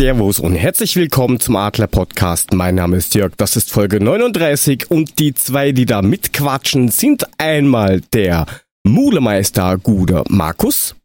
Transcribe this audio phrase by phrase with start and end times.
[0.00, 2.52] Servus und herzlich willkommen zum Adler Podcast.
[2.52, 7.24] Mein Name ist Jörg, das ist Folge 39 und die zwei, die da mitquatschen, sind
[7.38, 8.44] einmal der
[8.84, 10.96] Mulemeister Gude Markus.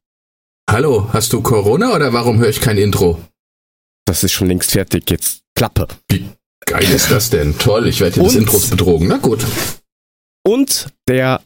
[0.70, 3.18] Hallo, hast du Corona oder warum höre ich kein Intro?
[4.04, 5.88] Das ist schon längst fertig, jetzt Klappe.
[6.10, 6.26] Wie
[6.66, 7.58] geil ist das denn?
[7.58, 9.08] Toll, ich werde Und- Intros betrogen.
[9.08, 9.46] Na gut.
[10.46, 11.40] Und der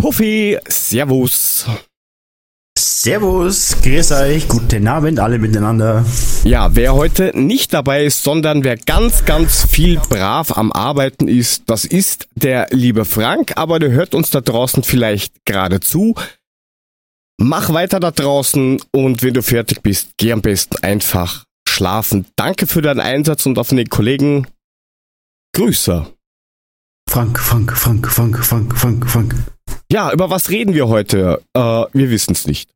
[0.00, 1.66] Puffy, Servus.
[3.04, 6.06] Servus, grüß euch, guten Abend alle miteinander.
[6.42, 11.64] Ja, wer heute nicht dabei ist, sondern wer ganz, ganz viel brav am Arbeiten ist,
[11.66, 16.14] das ist der liebe Frank, aber der hört uns da draußen vielleicht gerade zu.
[17.36, 22.24] Mach weiter da draußen und wenn du fertig bist, geh am besten einfach schlafen.
[22.36, 24.46] Danke für deinen Einsatz und auf den Kollegen
[25.54, 26.06] Grüße.
[27.10, 29.34] Frank, Frank, Frank, Frank, Frank, Frank, Frank.
[29.92, 31.42] Ja, über was reden wir heute?
[31.52, 32.73] Äh, wir wissen es nicht.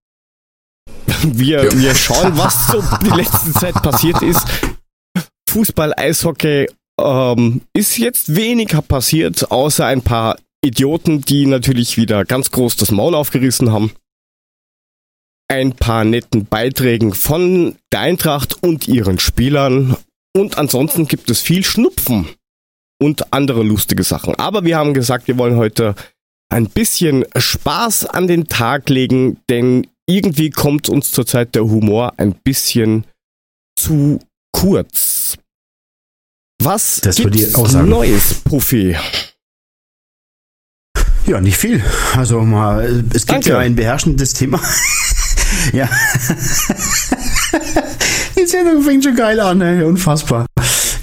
[1.22, 1.78] Wir, Ja.
[1.78, 4.46] wir schauen, was so die letzte Zeit passiert ist.
[5.50, 6.68] Fußball, Eishockey
[7.00, 12.90] ähm, ist jetzt weniger passiert, außer ein paar Idioten, die natürlich wieder ganz groß das
[12.90, 13.92] Maul aufgerissen haben.
[15.50, 19.96] Ein paar netten Beiträgen von der Eintracht und ihren Spielern.
[20.36, 22.28] Und ansonsten gibt es viel Schnupfen
[23.00, 24.34] und andere lustige Sachen.
[24.34, 25.94] Aber wir haben gesagt, wir wollen heute
[26.50, 32.34] ein bisschen Spaß an den Tag legen, denn irgendwie kommt uns zurzeit der Humor ein
[32.34, 33.04] bisschen
[33.78, 34.18] zu
[34.52, 35.36] kurz.
[36.60, 37.54] Was Das gibt's.
[37.74, 38.96] Neues, Puffy?
[41.26, 41.84] Ja, nicht viel.
[42.16, 43.50] Also mal, es gibt Danke.
[43.50, 44.60] ja ein beherrschendes Thema.
[45.72, 45.88] ja.
[48.36, 49.84] Die Sendung fängt schon geil an, ey.
[49.84, 50.46] unfassbar.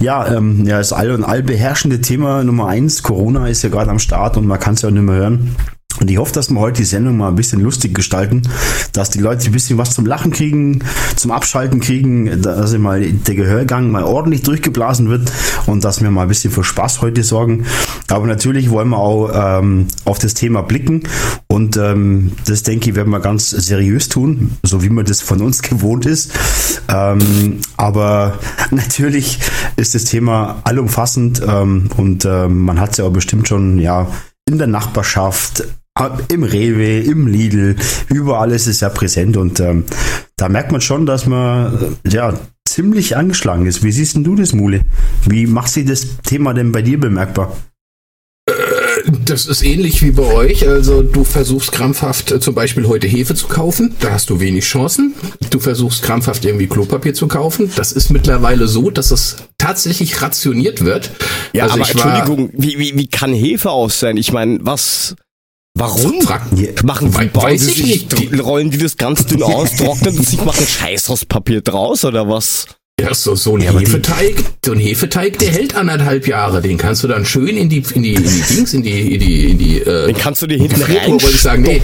[0.00, 3.02] Ja, ähm, ja, das all und all beherrschende Thema Nummer eins.
[3.02, 5.56] Corona ist ja gerade am Start und man kann es ja nicht mehr hören.
[6.00, 8.42] Und ich hoffe, dass wir heute die Sendung mal ein bisschen lustig gestalten,
[8.92, 10.80] dass die Leute ein bisschen was zum Lachen kriegen,
[11.16, 15.32] zum Abschalten kriegen, dass mal der Gehörgang mal ordentlich durchgeblasen wird
[15.66, 17.64] und dass wir mal ein bisschen für Spaß heute sorgen.
[18.08, 21.02] Aber natürlich wollen wir auch ähm, auf das Thema blicken
[21.48, 25.40] und ähm, das denke ich werden wir ganz seriös tun, so wie man das von
[25.40, 26.32] uns gewohnt ist.
[26.88, 28.38] Ähm, aber
[28.70, 29.38] natürlich
[29.76, 34.06] ist das Thema allumfassend ähm, und ähm, man hat es ja auch bestimmt schon ja
[34.48, 35.64] in der Nachbarschaft,
[36.28, 37.76] im Rewe, im Lidl,
[38.08, 39.84] überall ist es ja präsent und ähm,
[40.36, 42.34] da merkt man schon, dass man äh, ja
[42.68, 43.82] ziemlich angeschlagen ist.
[43.82, 44.82] Wie siehst denn du das, Mule?
[45.26, 47.56] Wie macht sie das Thema denn bei dir bemerkbar?
[49.24, 50.66] Das ist ähnlich wie bei euch.
[50.68, 53.94] Also du versuchst krampfhaft äh, zum Beispiel heute Hefe zu kaufen.
[54.00, 55.14] Da hast du wenig Chancen.
[55.50, 57.70] Du versuchst krampfhaft irgendwie Klopapier zu kaufen.
[57.76, 61.10] Das ist mittlerweile so, dass es tatsächlich rationiert wird.
[61.52, 64.16] Ja, Also aber ich war- Entschuldigung, wie, wie, wie kann Hefe aus sein?
[64.16, 65.14] Ich meine, was,
[65.76, 66.20] warum?
[66.22, 66.46] Frag-
[66.84, 68.32] Machen die, bauen weiß die ich sich, nicht.
[68.32, 72.04] Die- rollen die das ganz dünn aus, trocknen und sich machen Scheiß aus Papier draus
[72.04, 72.66] oder was?
[72.98, 76.62] Ja, so, so ein Ja, die- Hefeteig, so ein Hefeteig, der hält anderthalb Jahre.
[76.62, 79.20] Den kannst du dann schön in die, in die, in die Dings, in die, in
[79.20, 81.82] die, in die, äh, Den kannst du dir hinten Gefriertruhe, wollte ich sagen, nee.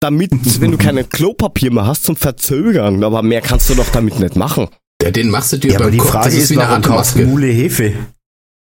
[0.00, 0.30] damit,
[0.60, 3.04] wenn du kein Klopapier mehr hast, zum Verzögern.
[3.04, 4.68] Aber mehr kannst du doch damit nicht machen.
[5.02, 6.10] ja, den machst du dir Ja, aber die Kopf.
[6.12, 7.26] Frage ist ist, wie eine warum Atemmaske.
[7.26, 7.92] Mule Hefe?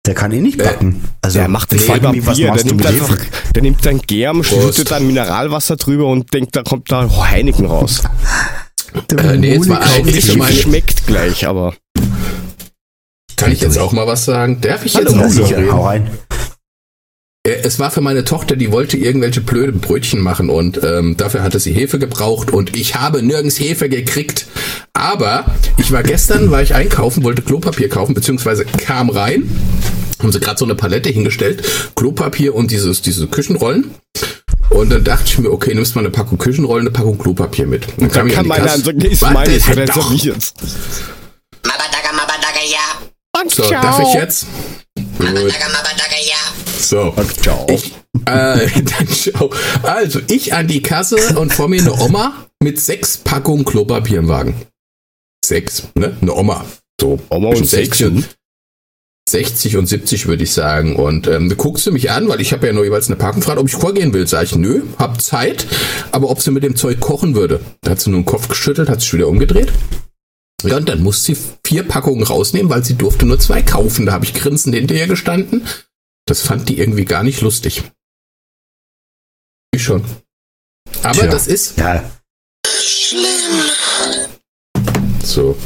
[0.06, 1.03] Der kann eh nicht backen.
[1.21, 3.17] Also Der macht selber mich, was Bier, der machst du nimmt mit einfach,
[3.55, 8.03] der nimmt sein Germ, schüttet dann Mineralwasser drüber und denkt, da kommt da Heineken raus.
[9.19, 11.75] Äh, nee, jetzt mal für meine- schmeckt gleich, aber
[13.37, 14.61] Kann ich jetzt auch mal was sagen?
[14.61, 15.72] Darf ich jetzt Hallo, auch sicher, reden?
[15.72, 16.11] hau rein.
[17.46, 21.42] Äh, Es war für meine Tochter, die wollte irgendwelche blöde Brötchen machen und ähm, dafür
[21.42, 24.46] hatte sie Hefe gebraucht und ich habe nirgends Hefe gekriegt.
[24.92, 25.46] Aber
[25.76, 29.48] ich war gestern, war ich einkaufen, wollte Klopapier kaufen, beziehungsweise kam rein,
[30.20, 31.62] haben sie gerade so eine Palette hingestellt,
[31.94, 33.90] Klopapier und dieses, diese Küchenrollen.
[34.70, 37.87] Und dann dachte ich mir, okay, nimmst mal eine Packung Küchenrollen, eine Packung Klopapier mit.
[37.99, 38.75] Dann da kam ich kann meine Kasse.
[38.76, 40.10] ansonsten, nee, ist Warte, meines, halt doch.
[40.10, 40.52] serviert.
[41.62, 43.49] Mabadaga, Mabadaga, ja.
[43.49, 44.46] So, darf ich jetzt?
[45.19, 46.45] Mabadaga, Mabadaga, ja.
[46.78, 47.14] So.
[47.40, 47.67] Ciao.
[47.70, 47.93] Ich,
[48.26, 49.50] äh, dann schau.
[49.82, 54.28] Also, ich an die Kasse und vor mir eine Oma mit sechs Packungen Klopapier im
[54.28, 54.55] Wagen.
[55.44, 56.17] Sechs, ne?
[56.20, 56.64] Eine Oma.
[57.00, 57.19] So.
[57.28, 58.28] Oma und sechs 60 und,
[59.28, 60.96] 60 und 70 würde ich sagen.
[60.96, 63.40] Und ähm, du guckst du mich an, weil ich habe ja nur jeweils eine Packung
[63.40, 64.26] gefragt, ob ich vorgehen will.
[64.26, 65.67] Sag ich, nö, hab Zeit,
[66.12, 67.61] aber ob sie mit dem Zeug kochen würde.
[67.82, 69.73] Da hat sie nur den Kopf geschüttelt, hat sich wieder umgedreht.
[70.64, 74.06] Ja, und dann musste sie vier Packungen rausnehmen, weil sie durfte nur zwei kaufen.
[74.06, 75.62] Da habe ich grinsend hinterher gestanden.
[76.26, 77.90] Das fand die irgendwie gar nicht lustig.
[79.73, 80.05] Ich schon.
[81.02, 81.26] Aber Tja.
[81.28, 82.05] das ist Ja,
[85.23, 85.56] so.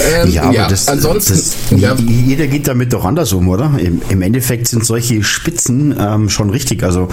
[0.00, 1.94] Ähm, ja, aber ja, das, ansonsten, das, ja.
[1.94, 3.78] jeder geht damit doch anders um, oder?
[3.78, 6.82] Im, im Endeffekt sind solche Spitzen ähm, schon richtig.
[6.82, 7.08] Also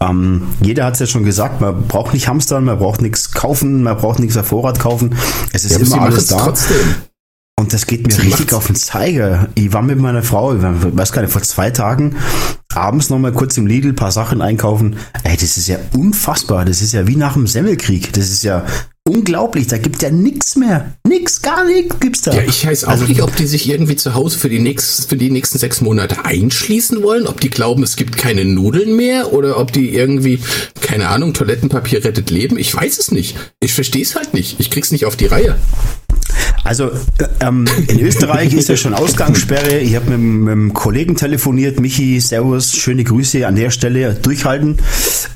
[0.00, 3.82] ähm, jeder hat es ja schon gesagt, man braucht nicht hamstern, man braucht nichts kaufen,
[3.82, 5.16] man braucht nichts auf Vorrat kaufen.
[5.52, 6.38] Es ist Ja, immer alles es da.
[6.38, 6.76] trotzdem.
[7.60, 8.54] Und das geht mir Sie richtig macht's.
[8.54, 9.48] auf den Zeiger.
[9.54, 12.16] Ich war mit meiner Frau, ich weiß gar nicht, vor zwei Tagen
[12.74, 14.96] abends noch mal kurz im Lidl ein paar Sachen einkaufen.
[15.24, 16.64] Ey, das ist ja unfassbar.
[16.64, 18.12] Das ist ja wie nach dem Semmelkrieg.
[18.14, 18.64] Das ist ja
[19.06, 19.66] unglaublich.
[19.66, 20.92] Da gibt ja nichts mehr.
[21.06, 22.32] Nix, gar nichts gibt's da.
[22.32, 25.08] Ja, ich weiß auch Also- nicht, ob die sich irgendwie zu Hause für die, nächst,
[25.10, 29.32] für die nächsten sechs Monate einschließen wollen, ob die glauben, es gibt keine Nudeln mehr
[29.34, 30.38] oder ob die irgendwie,
[30.80, 32.56] keine Ahnung, Toilettenpapier rettet Leben.
[32.56, 33.36] Ich weiß es nicht.
[33.60, 34.60] Ich verstehe es halt nicht.
[34.60, 35.56] Ich krieg's nicht auf die Reihe.
[36.64, 39.78] Also äh, ähm, in Österreich ist ja schon Ausgangssperre.
[39.78, 44.78] Ich habe mit, mit einem Kollegen telefoniert, Michi, Servus, schöne Grüße an der Stelle, durchhalten.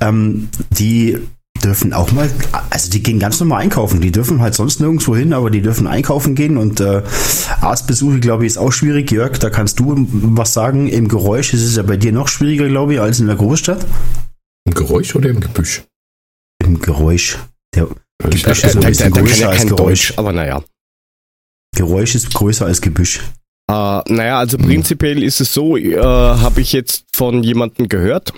[0.00, 1.18] Ähm, die
[1.62, 2.28] dürfen auch mal,
[2.68, 4.00] also die gehen ganz normal einkaufen.
[4.00, 7.02] Die dürfen halt sonst nirgendwo hin, aber die dürfen einkaufen gehen und äh,
[7.60, 9.10] Arztbesuche, glaube ich, ist auch schwierig.
[9.10, 10.88] Jörg, da kannst du was sagen.
[10.88, 13.86] Im Geräusch ist es ja bei dir noch schwieriger, glaube ich, als in der Großstadt.
[14.66, 15.82] Im Geräusch oder im Gebüsch?
[16.62, 17.38] Im Geräusch.
[17.74, 17.88] Der
[18.30, 20.08] ich Gebüsch ist ein bisschen größer ja als kein Geräusch.
[20.08, 20.62] Deutsch, aber naja.
[21.74, 23.20] Geräusch ist größer als Gebüsch.
[23.70, 28.32] Äh, naja, also prinzipiell ist es so, äh, habe ich jetzt von jemandem gehört,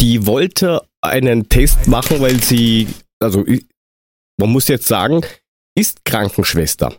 [0.00, 2.88] die wollte einen Test machen, weil sie,
[3.22, 3.44] also
[4.38, 5.20] man muss jetzt sagen,
[5.76, 6.94] ist Krankenschwester.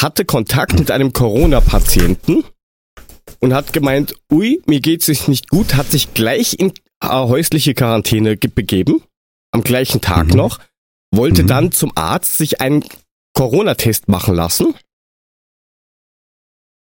[0.00, 2.44] Hatte Kontakt mit einem Corona-Patienten
[3.40, 6.72] und hat gemeint, ui, mir geht es nicht gut, hat sich gleich in
[7.02, 9.02] äh, häusliche Quarantäne ge- begeben,
[9.52, 10.36] am gleichen Tag Mhm.
[10.36, 10.58] noch,
[11.14, 11.46] wollte Mhm.
[11.46, 12.84] dann zum Arzt sich einen
[13.36, 14.74] Corona-Test machen lassen.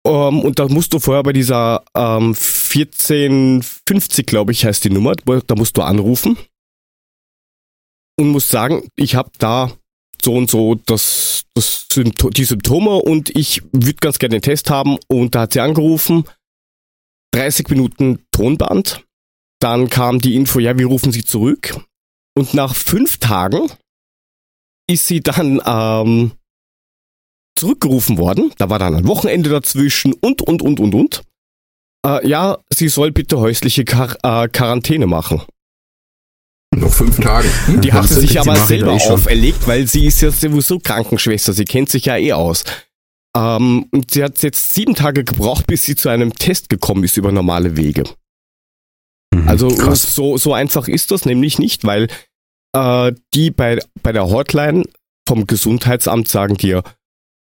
[0.08, 5.16] Ähm, und da musst du vorher bei dieser ähm, 1450, glaube ich, heißt die Nummer,
[5.16, 6.38] da musst du anrufen
[8.18, 9.72] und musst sagen, ich habe da
[10.22, 14.70] so und so das, das Sympto die Symptome und ich würde ganz gerne den Test
[14.70, 14.98] haben.
[15.08, 16.24] Und da hat sie angerufen,
[17.34, 19.04] 30 Minuten Tonband.
[19.60, 21.76] Dann kam die Info, ja, wir rufen sie zurück.
[22.38, 23.70] Und nach fünf Tagen
[24.88, 26.32] ist sie dann ähm,
[27.56, 28.52] zurückgerufen worden.
[28.58, 31.24] Da war dann ein Wochenende dazwischen und, und, und, und, und.
[32.06, 35.42] Äh, ja, sie soll bitte häusliche Quar äh, Quarantäne machen.
[36.76, 37.48] Noch fünf Tage.
[37.68, 37.82] Hm?
[37.82, 41.54] Die hat sie sich aber selber eh auferlegt, weil sie ist ja sowieso Krankenschwester.
[41.54, 42.64] Sie kennt sich ja eh aus.
[43.36, 47.18] Ähm, und sie hat jetzt sieben Tage gebraucht, bis sie zu einem Test gekommen ist
[47.18, 48.04] über normale Wege.
[49.34, 50.16] Mhm, Also krass.
[50.16, 52.08] so, so einfach ist das nämlich nicht, weil
[52.74, 54.84] äh, die bei, bei der Hotline
[55.28, 56.84] vom Gesundheitsamt sagen dir,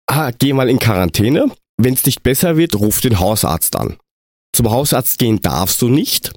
[0.07, 1.51] ah, geh mal in Quarantäne.
[1.77, 3.97] Wenn es nicht besser wird, ruf den Hausarzt an.
[4.55, 6.33] Zum Hausarzt gehen darfst du nicht.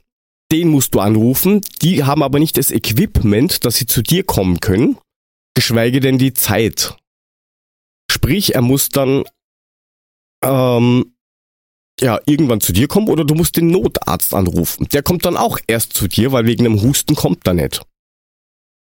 [0.52, 1.62] Den musst du anrufen.
[1.82, 4.98] Die haben aber nicht das Equipment, dass sie zu dir kommen können,
[5.54, 6.96] geschweige denn die Zeit.
[8.10, 9.24] Sprich, er muss dann
[10.44, 11.14] ähm,
[12.00, 14.88] ja, irgendwann zu dir kommen oder du musst den Notarzt anrufen.
[14.90, 17.82] Der kommt dann auch erst zu dir, weil wegen einem Husten kommt er nicht.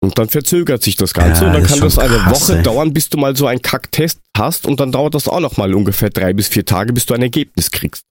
[0.03, 2.57] Und dann verzögert sich das Ganze Ja, und dann das kann das eine krass, Woche
[2.57, 2.63] ey.
[2.63, 5.73] dauern, bis du mal so einen Kacktest hast und dann dauert das auch noch mal
[5.75, 8.03] ungefähr drei bis vier Tage, bis du ein Ergebnis kriegst.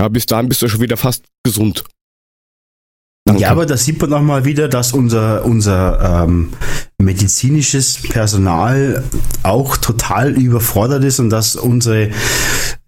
[0.00, 1.84] Ja, bis dahin bist du schon wieder fast gesund.
[3.24, 3.42] Danke.
[3.42, 6.48] Ja, aber da sieht man noch mal wieder, dass unser, unser ähm,
[6.98, 9.04] medizinisches Personal
[9.44, 12.10] auch total überfordert ist und dass unsere,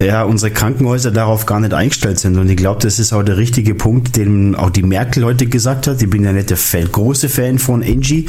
[0.01, 2.37] ja, unsere Krankenhäuser darauf gar nicht eingestellt sind.
[2.37, 5.87] Und ich glaube, das ist auch der richtige Punkt, den auch die Merkel heute gesagt
[5.87, 6.01] hat.
[6.01, 8.25] Ich bin ja nicht der Fan, große Fan von Angie,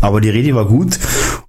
[0.00, 0.98] aber die Rede war gut.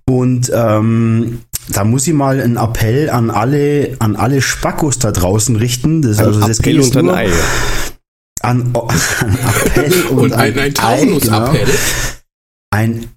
[0.07, 5.55] Und ähm, da muss ich mal einen Appell an alle, an alle Spackos da draußen
[5.55, 6.03] richten.
[6.03, 7.29] Das, ein also das Appell geht und ein nur- Ei.
[8.45, 11.65] An, an Appell und, Und ein, ein Ei, Taunusappell.
[11.65, 11.77] genau.
[12.71, 13.07] Ein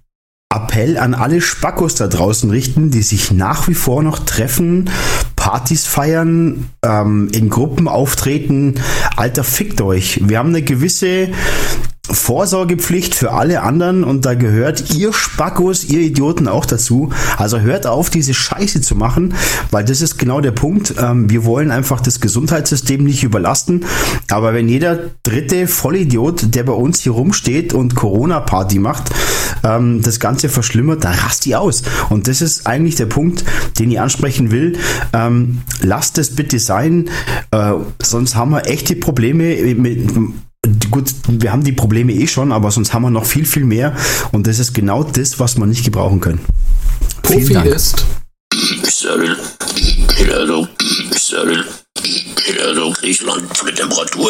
[0.51, 4.89] Appell an alle Spackos da draußen richten, die sich nach wie vor noch treffen,
[5.35, 8.75] Partys feiern, ähm, in Gruppen auftreten.
[9.15, 10.27] Alter, fickt euch.
[10.27, 11.29] Wir haben eine gewisse
[12.11, 17.11] Vorsorgepflicht für alle anderen und da gehört ihr Spackos, ihr Idioten auch dazu.
[17.37, 19.33] Also hört auf, diese Scheiße zu machen,
[19.71, 20.95] weil das ist genau der Punkt.
[20.99, 23.85] Ähm, wir wollen einfach das Gesundheitssystem nicht überlasten.
[24.29, 29.11] Aber wenn jeder dritte Vollidiot, der bei uns hier rumsteht und Corona-Party macht,
[29.63, 31.83] ähm, das Ganze verschlimmert, dann rast die aus.
[32.09, 33.43] Und das ist eigentlich der Punkt,
[33.77, 34.77] den ich ansprechen will.
[35.13, 37.09] Ähm, lasst es bitte sein,
[37.51, 40.09] äh, sonst haben wir echte Probleme mit,
[40.91, 43.95] Gut, wir haben die Probleme eh schon, aber sonst haben wir noch viel, viel mehr.
[44.31, 46.39] Und das ist genau das, was wir nicht gebrauchen können.
[47.25, 47.65] Vielen Profi Dank.
[47.67, 48.05] ist.
[48.83, 49.37] Cyril,
[50.35, 50.67] also,
[51.17, 51.63] Cyril,
[52.67, 54.29] also Griechenland der Temperatur.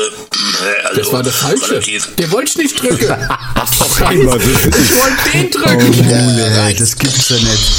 [0.86, 1.71] Also Das war der falsche.
[1.71, 2.15] Relativ.
[2.17, 3.09] Der wollte ich nicht drücken.
[4.05, 4.38] Einmal.
[4.39, 6.05] Ich wollte den Oh, drücken.
[6.05, 7.71] Mule, das gibt's ja nicht.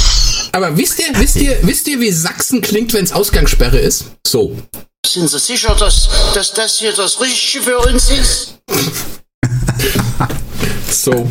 [0.51, 4.05] Aber wisst ihr, wisst ihr, wisst ihr, wie Sachsen klingt, wenn es Ausgangssperre ist?
[4.27, 4.57] So.
[5.05, 8.57] Sind Sie sicher, dass, dass das hier das Richtige für uns ist?
[10.91, 11.27] So.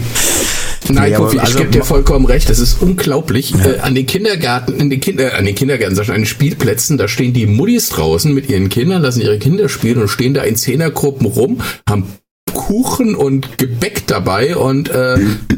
[0.88, 2.48] Nein, Nee, aber Kofi, ich also gebe dir vollkommen recht.
[2.48, 3.54] Das ist unglaublich.
[3.54, 7.06] Äh, an den Kindergärten, in den Kinder, an den Kindergärten, schon, an den Spielplätzen, da
[7.06, 10.56] stehen die Muttis draußen mit ihren Kindern, lassen ihre Kinder spielen und stehen da in
[10.56, 12.06] Zehnergruppen rum, haben
[12.52, 15.18] Kuchen und Gebäck dabei und äh,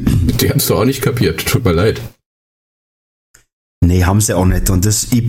[0.41, 1.47] die haben es doch auch nicht kapiert.
[1.47, 2.01] Tut mir leid.
[3.85, 4.69] Nee, haben sie auch nicht.
[4.71, 5.25] Und das, ich,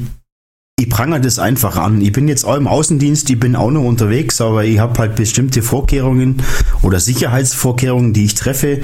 [0.79, 2.01] ich prangere das einfach an.
[2.01, 5.15] Ich bin jetzt auch im Außendienst, ich bin auch noch unterwegs, aber ich habe halt
[5.15, 6.41] bestimmte Vorkehrungen
[6.81, 8.81] oder Sicherheitsvorkehrungen, die ich treffe.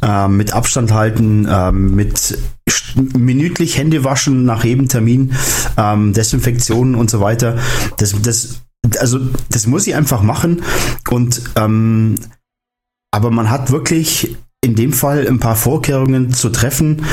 [0.00, 2.38] Ähm, mit Abstand halten, ähm, mit
[3.16, 5.34] minütlich Hände waschen nach jedem Termin,
[5.76, 7.58] ähm, Desinfektionen und so weiter.
[7.98, 8.60] Das, das,
[8.98, 9.18] also,
[9.50, 10.62] das muss ich einfach machen.
[11.10, 12.14] Und ähm,
[13.10, 17.04] aber man hat wirklich in dem Fall ein paar Vorkehrungen zu treffen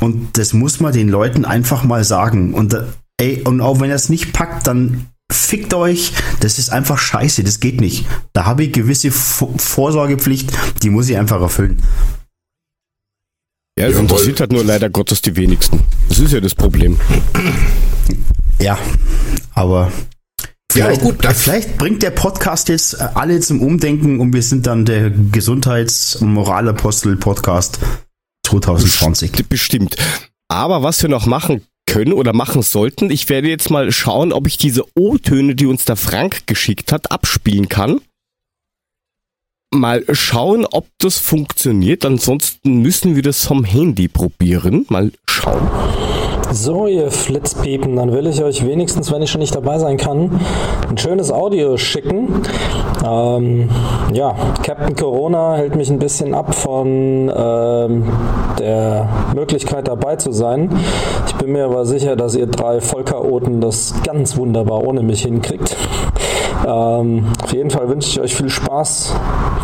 [0.00, 2.54] und das muss man den Leuten einfach mal sagen.
[2.54, 2.82] Und, äh,
[3.18, 6.12] ey, und auch wenn er es nicht packt, dann fickt euch.
[6.40, 8.06] Das ist einfach scheiße, das geht nicht.
[8.32, 10.50] Da habe ich gewisse Vor Vorsorgepflicht,
[10.82, 11.82] die muss ich einfach erfüllen.
[13.78, 14.02] Ja, es Jawohl.
[14.02, 15.80] interessiert halt nur leider Gottes die wenigsten.
[16.08, 16.98] Das ist ja das Problem.
[18.58, 18.76] Ja,
[19.54, 19.92] aber
[20.74, 24.42] Ja, vielleicht, gut, das- vielleicht bringt der Podcast jetzt äh, alle zum Umdenken und wir
[24.42, 27.78] sind dann der Gesundheits- und Moralapostel-Podcast
[28.46, 29.48] 2020.
[29.48, 29.96] Bestimmt.
[30.48, 34.46] Aber was wir noch machen können oder machen sollten, ich werde jetzt mal schauen, ob
[34.46, 38.00] ich diese O-Töne, die uns der Frank geschickt hat, abspielen kann.
[39.74, 42.04] Mal schauen, ob das funktioniert.
[42.04, 44.86] Ansonsten müssen wir das vom Handy probieren.
[44.88, 45.68] Mal schauen.
[46.50, 50.40] So, ihr Flitzpiepen, dann will ich euch wenigstens, wenn ich schon nicht dabei sein kann,
[50.88, 52.42] ein schönes Audio schicken.
[53.04, 53.68] Ähm,
[54.12, 58.04] ja, Captain Corona hält mich ein bisschen ab von ähm,
[58.58, 60.70] der Möglichkeit dabei zu sein.
[61.26, 65.76] Ich bin mir aber sicher, dass ihr drei Vollchaoten das ganz wunderbar ohne mich hinkriegt.
[66.66, 69.14] Ähm, auf jeden Fall wünsche ich euch viel Spaß,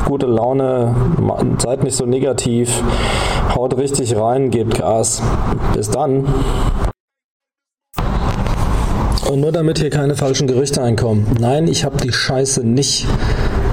[0.06, 0.94] gute Laune,
[1.58, 2.82] seid nicht so negativ,
[3.54, 5.22] haut richtig rein, gebt Gas.
[5.74, 6.26] Bis dann.
[9.28, 11.26] Und nur damit hier keine falschen Gerüchte einkommen.
[11.40, 13.06] Nein, ich habe die Scheiße nicht.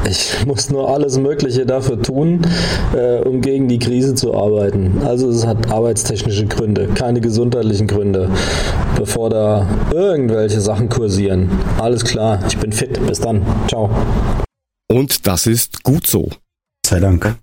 [0.09, 2.41] Ich muss nur alles Mögliche dafür tun,
[2.95, 5.01] äh, um gegen die Krise zu arbeiten.
[5.05, 8.29] Also es hat arbeitstechnische Gründe, keine gesundheitlichen Gründe,
[8.95, 11.49] bevor da irgendwelche Sachen kursieren.
[11.79, 13.05] Alles klar, ich bin fit.
[13.05, 13.45] Bis dann.
[13.67, 13.89] Ciao.
[14.87, 16.29] Und das ist gut so.
[16.85, 17.35] Sei Dank.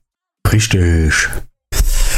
[0.52, 1.28] Richtig.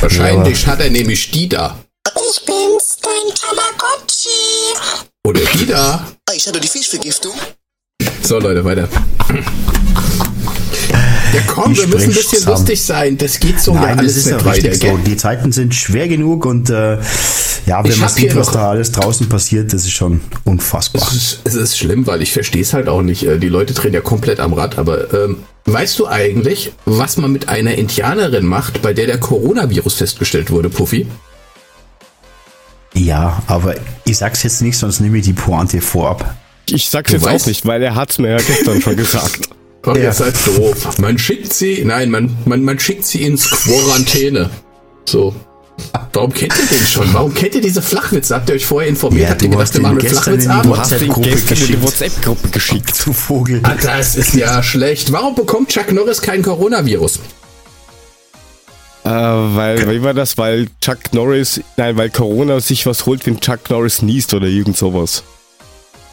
[0.00, 1.76] Wahrscheinlich hat er nämlich die da.
[2.16, 5.09] Ich bin's, dein Tamagotchi.
[5.26, 6.06] Oder die da.
[6.28, 7.32] Ah, ich hatte die Fischvergiftung.
[8.22, 8.88] So, Leute, weiter.
[11.32, 12.52] Ja, komm, wir müssen ein bisschen haben.
[12.52, 13.18] lustig sein.
[13.18, 14.70] Das geht so ja Nein, das alles ist ja nicht weiter.
[14.70, 14.96] richtig so.
[15.06, 16.94] Die Zeiten sind schwer genug und äh,
[17.66, 21.02] ja, wenn Ich man sieht, was da alles draußen passiert, das ist schon unfassbar.
[21.06, 23.24] Es ist, es ist schlimm, weil ich verstehe es halt auch nicht.
[23.26, 24.78] Äh, Die Leute drehen ja komplett am Rad.
[24.78, 25.36] Aber ähm,
[25.66, 30.68] weißt du eigentlich, was man mit einer Indianerin macht, bei der der Coronavirus festgestellt wurde,
[30.70, 31.06] Puffy?
[33.04, 36.34] Ja, aber ich sag's jetzt nicht, sonst nehme ich die Pointe vorab.
[36.68, 39.40] Ich sag's Du jetzt weißt- auch nicht, weil er hat's mir ja gestern schon gesagt.
[39.82, 40.02] Komm, Ja.
[40.04, 40.98] ihr seid doof.
[40.98, 44.50] Man schickt sie, nein, man, man, man schickt sie ins Quarantäne.
[45.06, 45.34] So.
[46.12, 47.14] Warum kennt ihr den schon?
[47.14, 48.34] Warum kennt ihr diese Flachwitze?
[48.34, 49.22] Habt ihr euch vorher informiert?
[49.22, 50.66] Ja, Habt ihr gedacht, wir machen die Flachwitzabend?
[50.66, 51.82] Du hast WhatsApp-Gruppe gestern in die geschickt.
[51.82, 53.02] WhatsApp-Gruppe geschickt.
[53.06, 53.60] Du Vogel.
[53.62, 55.10] Ah, das ist ja schlecht.
[55.10, 57.20] Warum bekommt Chuck Norris kein Coronavirus?
[59.10, 60.38] Äh, weil, wie war das?
[60.38, 64.76] Weil Chuck Norris, nein, weil Corona sich was holt, wenn Chuck Norris niest oder irgend
[64.76, 65.24] sowas.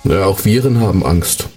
[0.04, 1.48] Ja, auch Viren haben Angst.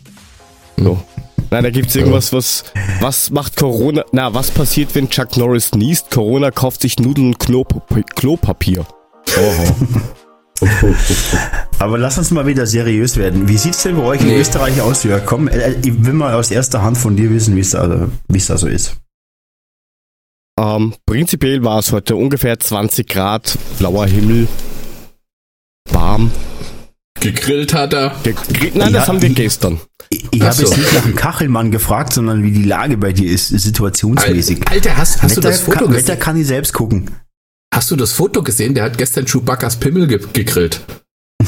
[0.76, 1.02] No.
[1.50, 2.64] Nein, da gibt's irgendwas, was,
[3.00, 6.11] was macht Corona, na, was passiert, wenn Chuck Norris niest?
[6.11, 7.82] Corona kauft sich Nudeln und Klop
[8.14, 8.87] Klopapier.
[11.78, 13.49] Aber lass uns mal wieder seriös werden.
[13.49, 14.40] Wie sieht's denn bei euch in Nee.
[14.40, 15.25] Österreich aus, Jörg?
[15.25, 18.38] Komm, äh, ich will mal aus erster Hand von dir wissen, wie es da, wie
[18.38, 18.97] es da so ist.
[20.60, 24.46] Ähm, prinzipiell war es heute ungefähr 20 Grad, blauer Himmel,
[25.90, 26.30] warm.
[27.20, 28.14] Gegrillt hat er.
[28.22, 28.34] Ge-
[28.74, 29.80] Nein, das Ja, haben wir ich- gestern.
[30.10, 30.62] Ich, ich habe so.
[30.62, 34.68] jetzt nicht nach dem Kachelmann gefragt, sondern wie die Lage bei dir ist, situationsmäßig.
[34.68, 36.18] Alter, hast, hast du Wetter, das Foto kann, Wetter gesehen?
[36.18, 37.10] kann ich selbst gucken.
[37.72, 38.74] Hast du das Foto gesehen?
[38.74, 40.80] Der hat gestern Chewbacca's Pimmel ge gegrillt.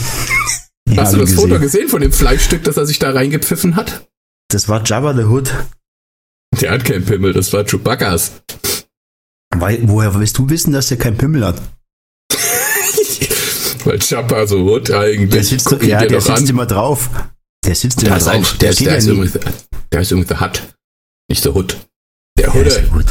[0.88, 1.62] Ja, Hast du das ich Foto gesehen.
[1.62, 4.07] gesehen von dem Fleischstück, das er sich da reingepfiffen hat?
[4.49, 5.54] Das war Jabba the Hood.
[6.61, 8.33] Der hat keinen Pimmel, das war Chewbacca's.
[9.55, 11.61] Weil, woher willst du wissen, dass er kein Pimmel hat?
[13.85, 15.31] Weil Jabba so Hut eigentlich.
[15.31, 16.49] Der sitzt, Guck ja, der doch sitzt an.
[16.49, 17.11] immer drauf.
[17.65, 18.57] Der sitzt Der immer drauf.
[18.59, 19.39] der, der, ja ist irgendwie,
[19.93, 20.63] der ist irgendwie the Hut.
[21.29, 21.77] Nicht the Hut.
[22.39, 23.05] Der Der gut.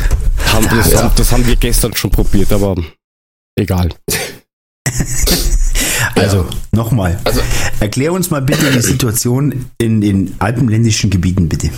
[0.48, 1.04] Haben, das, Ja.
[1.04, 2.76] haben, das haben wir gestern schon probiert, aber
[3.58, 3.90] egal.
[6.16, 7.20] Also, nochmal.
[7.24, 7.42] Also-
[7.80, 11.70] Erklär uns mal bitte die Situation in den alpenländischen Gebieten, bitte.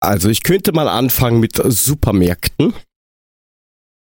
[0.00, 2.72] Also ich könnte mal anfangen mit Supermärkten.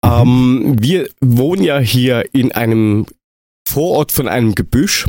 [0.04, 3.06] Ähm, wir wohnen ja hier in einem
[3.66, 5.06] Vorort von einem Gebüsch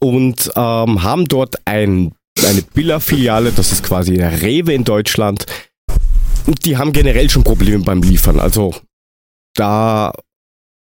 [0.00, 5.46] und ähm, haben dort ein, eine Billa-Filiale, das ist quasi der Rewe in Deutschland.
[6.46, 8.40] Und die haben generell schon Probleme beim Liefern.
[8.40, 8.74] Also
[9.54, 10.12] da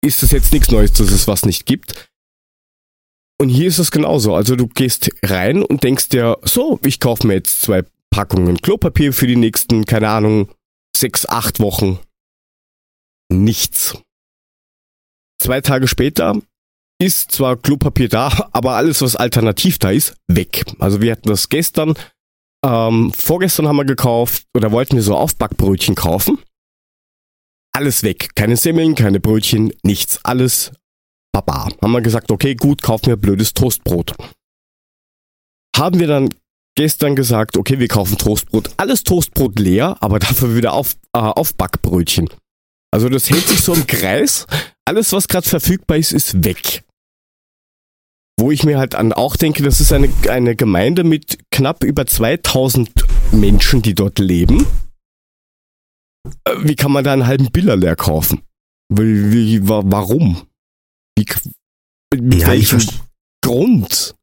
[0.05, 2.11] ist es jetzt nichts Neues, dass es was nicht gibt.
[3.41, 4.35] Und hier ist es genauso.
[4.35, 9.13] Also du gehst rein und denkst dir, so, ich kaufe mir jetzt zwei Packungen Klopapier
[9.13, 10.51] für die nächsten, keine Ahnung,
[10.97, 11.99] sechs, acht Wochen.
[13.31, 13.97] Nichts.
[15.41, 16.41] Zwei Tage später
[17.01, 20.65] ist zwar Klopapier da, aber alles, was alternativ da ist, weg.
[20.79, 21.95] Also wir hatten das gestern,
[22.65, 26.39] ähm, vorgestern haben wir gekauft oder wollten wir so Aufbackbrötchen kaufen.
[27.73, 28.31] Alles weg.
[28.35, 30.25] Keine Semmeln, keine Brötchen, nichts.
[30.25, 30.73] Alles
[31.33, 31.69] baba.
[31.81, 34.15] Haben wir gesagt, okay, gut, kaufen wir blödes Toastbrot.
[35.77, 36.31] Haben wir dann
[36.77, 38.71] gestern gesagt, okay, wir kaufen Toastbrot.
[38.79, 42.29] Alles Toastbrot leer, aber dafür wieder auf, äh, Aufbackbrötchen.
[42.91, 44.47] Also das hält sich so im Kreis.
[44.87, 46.85] Alles, was gerade verfügbar ist, ist weg.
[48.41, 52.07] Wo ich mir halt an auch denke, das ist eine, eine Gemeinde mit knapp über
[52.07, 52.91] 2000
[53.33, 54.67] Menschen, die dort leben.
[56.45, 58.43] Äh, Wie kann man da einen halben Biller leer kaufen?
[58.91, 60.47] Wie, wie, wa- warum?
[61.19, 61.27] Wie,
[62.15, 63.01] mit, Ja, ich welchem verste-
[63.45, 64.15] Grund?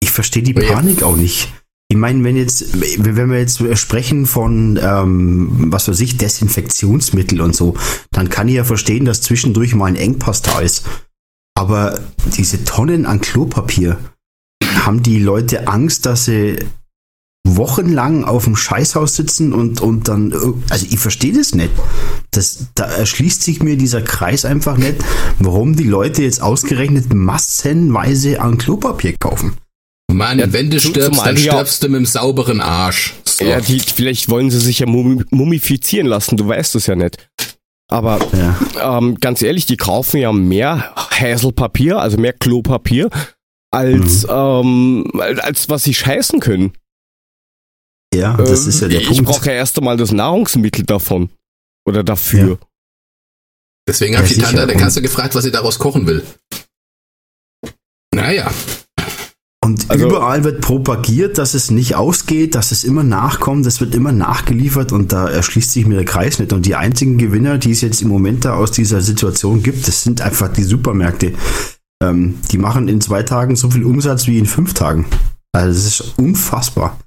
[0.00, 0.54] Ich verstehe die.
[0.54, 1.48] Panik auch nicht.
[1.88, 7.54] Ich meine, wenn jetzt, wenn wir jetzt sprechen von, ähm, was weiß ich, Desinfektionsmittel und
[7.54, 7.76] so,
[8.10, 10.84] dann kann ich ja verstehen, dass zwischendurch mal ein Engpass da ist.
[11.54, 11.98] Aber
[12.36, 13.98] diese Tonnen an Klopapier,
[14.86, 16.58] haben die Leute Angst, dass sie
[17.46, 20.32] wochenlang auf dem Scheißhaus sitzen und, und dann,
[20.68, 21.70] also ich verstehe das nicht.
[22.30, 24.96] Das, da erschließt sich mir dieser Kreis einfach nicht,
[25.38, 29.56] warum die Leute jetzt ausgerechnet massenweise an Klopapier kaufen.
[30.16, 33.14] Mann, Ja, wenn du stirbst, dann stirbst du mit dem sauberen Arsch.
[33.24, 33.44] So.
[33.44, 37.28] Ja, die, vielleicht wollen sie sich ja mumi- mumifizieren lassen, du weißt es ja nicht.
[37.88, 38.98] Aber Ja.
[38.98, 43.10] ähm, ganz ehrlich, die kaufen ja mehr Häselpapier, also mehr Klopapier,
[43.70, 46.72] als, ähm, als was sie scheißen können.
[48.14, 49.24] Ja, das Ähm, ist ja der ich Punkt.
[49.26, 51.30] brauche ja erst einmal das Nahrungsmittel davon.
[51.86, 52.58] Oder dafür.
[53.88, 54.40] Deswegen Ja, habe ich die.
[54.40, 56.24] Tante an der Kasse gefragt, was sie daraus kochen will.
[58.14, 58.50] Naja,
[59.66, 63.96] Und Also- überall wird propagiert, dass es nicht ausgeht, dass es immer nachkommt, es wird
[63.96, 66.52] immer nachgeliefert und da erschließt sich mir der Kreis nicht.
[66.52, 70.04] Und die einzigen Gewinner, die es jetzt im Moment da aus dieser Situation gibt, das
[70.04, 71.32] sind einfach die Supermärkte.
[72.00, 75.06] Ähm, die machen in zwei Tagen so viel Umsatz wie in fünf Tagen.
[75.52, 76.98] Also das ist unfassbar.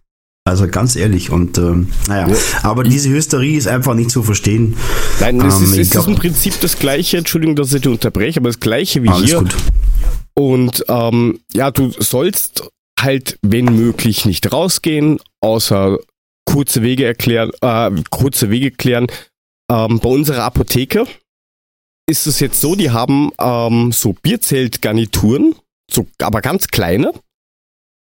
[0.49, 1.29] Also ganz ehrlich.
[1.29, 2.35] Und ähm, naja, Ja.
[2.63, 4.75] aber diese Hysterie ist einfach nicht zu verstehen.
[5.19, 8.49] Nein, es Ähm, ist, ist im Prinzip das gleiche, Entschuldigung, dass ich dich unterbreche, aber
[8.49, 9.39] das gleiche wie hier.
[9.39, 9.55] gut.
[10.35, 12.63] Und ähm, ja, du sollst
[12.99, 15.97] halt, wenn möglich, nicht rausgehen, außer
[16.45, 19.07] kurze Wege erklären, äh, kurze Wege klären.
[19.71, 21.05] Ähm, bei unserer Apotheke
[22.09, 25.55] ist es jetzt so, die haben ähm, so Bierzeltgarnituren,
[25.91, 27.13] so, aber ganz kleine,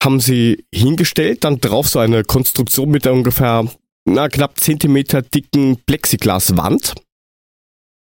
[0.05, 3.67] haben sie hingestellt, dann drauf so eine Konstruktion mit einer ungefähr
[4.05, 6.93] na, knapp Zentimeter dicken Plexiglaswand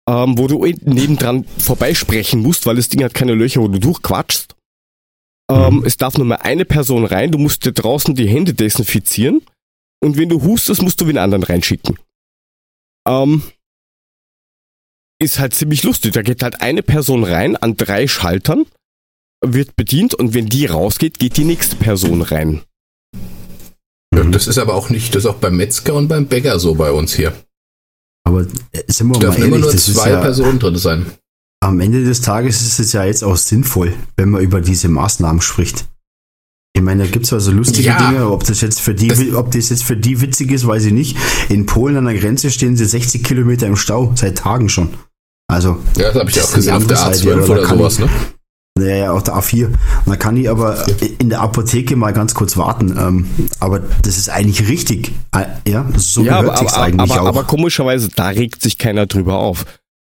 [0.09, 4.55] ähm, wo du nebendran vorbeisprechen musst, weil das Ding hat keine Löcher, wo du durchquatschst.
[5.51, 9.43] Ähm, es darf nur mal eine Person rein, du musst dir draußen die Hände desinfizieren
[10.03, 11.99] und wenn du hustest, musst du den anderen reinschicken.
[13.07, 13.43] Ähm,
[15.21, 16.13] ist halt ziemlich lustig.
[16.13, 18.67] Da geht halt eine Person rein an drei Schaltern,
[19.55, 22.63] wird bedient und wenn die rausgeht, geht die nächste Person rein.
[24.15, 24.33] Mhm.
[24.33, 26.91] das ist aber auch nicht, das ist auch beim Metzger und beim Bäcker so bei
[26.93, 27.33] uns hier.
[28.27, 30.77] Aber äh, sind wir mal Dürfen immer ehrlich, nur das ist zwei ja, Personen drin
[30.77, 31.07] sein.
[31.63, 35.41] am Ende des Tages ist es ja jetzt auch sinnvoll, wenn man über diese Maßnahmen
[35.43, 35.87] spricht.
[36.75, 38.11] Ich meine, da gibt es also lustige Ja.
[38.11, 40.85] Dinge, ob das jetzt für die, Das- ob das jetzt für die witzig ist, weiß
[40.87, 41.17] ich nicht.
[41.49, 44.91] In Polen an der Grenze stehen sie 60 Kilometer im Stau, seit Tagen schon.
[45.49, 47.53] Also, Ja, das habe ich Das auch gesehen auf der andere Seite, A12 aber da
[47.53, 48.09] oder kann sowas, ne?
[48.77, 49.67] Naja, auf der A4.
[49.67, 50.85] Und da kann ich aber
[51.19, 52.97] in der Apotheke mal ganz kurz warten.
[52.99, 53.27] Ähm,
[53.61, 55.12] aber das ist eigentlich richtig.
[55.35, 57.27] Äh, Ja, so ja, gehört aber, eigentlich aber, auch.
[57.27, 59.65] aber komischerweise, da regt sich keiner drüber auf.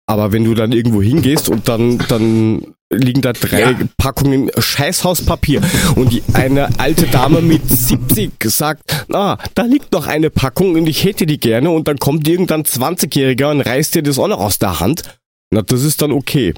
[0.09, 3.72] Aber wenn du dann irgendwo hingehst und dann, dann liegen da drei Ja.
[3.96, 5.61] Packungen Scheißhauspapier
[5.96, 10.87] und die, eine alte Dame mit 70 sagt, na, da liegt noch eine Packung und
[10.87, 14.38] ich hätte die gerne und dann kommt irgendein 20-Jähriger und reißt dir das auch noch
[14.38, 15.02] aus der Hand.
[15.50, 16.55] Na, das ist dann okay.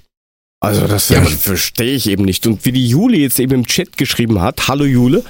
[0.60, 2.46] Also das Ja, verstehe ich eben nicht.
[2.46, 5.24] Und wie die Jule jetzt eben im Chat geschrieben hat, hallo Jule,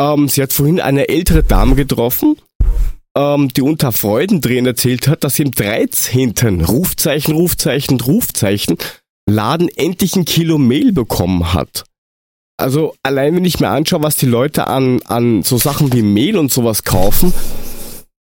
[0.00, 2.36] ähm, sie hat vorhin eine ältere Dame getroffen,
[3.16, 6.64] ähm, die unter Freudendrehen erzählt hat, dass sie im 13.
[6.64, 8.76] Rufzeichen, Rufzeichen, Rufzeichen
[9.28, 11.84] Laden endlich ein Kilo Mehl bekommen hat.
[12.56, 16.36] Also allein wenn ich mir anschaue, was die Leute an, an so Sachen wie Mehl
[16.36, 17.32] und sowas kaufen,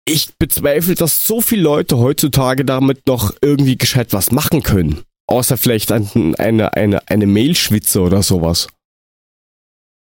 [0.09, 5.03] ich bezweifle, dass so viele Leute heutzutage damit noch irgendwie gescheit was machen können.
[5.29, 8.69] Außer vielleicht ein, eine, eine, eine Mehlschwitze oder sowas.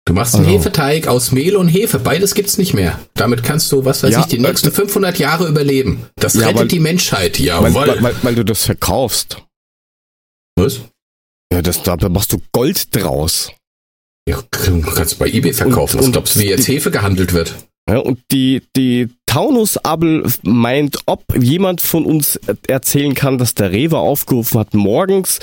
[0.07, 1.97] Du machst einen Also- Hefeteig aus Mehl und Hefe.
[1.97, 2.99] Beides gibt's nicht mehr.
[3.15, 6.05] Damit kannst du, was weiß Ja, ich, die nächsten äh, 500 Jahre überleben.
[6.15, 7.39] Das Ja, rettet weil- die Menschheit.
[7.39, 7.73] Jawohl.
[7.73, 9.41] weil, weil, weil du das verkaufst.
[10.55, 10.81] was?
[11.51, 13.51] Ja, das, da machst du Gold draus.
[14.27, 15.97] Ja, kannst du bei eBay verkaufen.
[15.97, 17.55] Und- Was glaubst du, wie jetzt die- Hefe gehandelt wird?
[17.89, 23.97] Ja, und die, die Taunus-Abel meint, ob jemand von uns erzählen kann, dass der Rewe
[23.97, 25.39] aufgerufen hat, morgens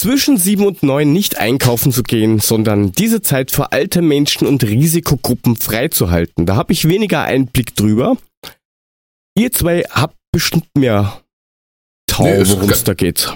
[0.00, 4.64] zwischen sieben und neun nicht einkaufen zu gehen, sondern diese Zeit für alte Menschen und
[4.64, 6.46] Risikogruppen freizuhalten.
[6.46, 8.16] Da habe ich weniger Einblick drüber.
[9.36, 11.20] Ihr zwei habt bestimmt mehr
[12.06, 13.30] Tau, Nee, worum es da geht.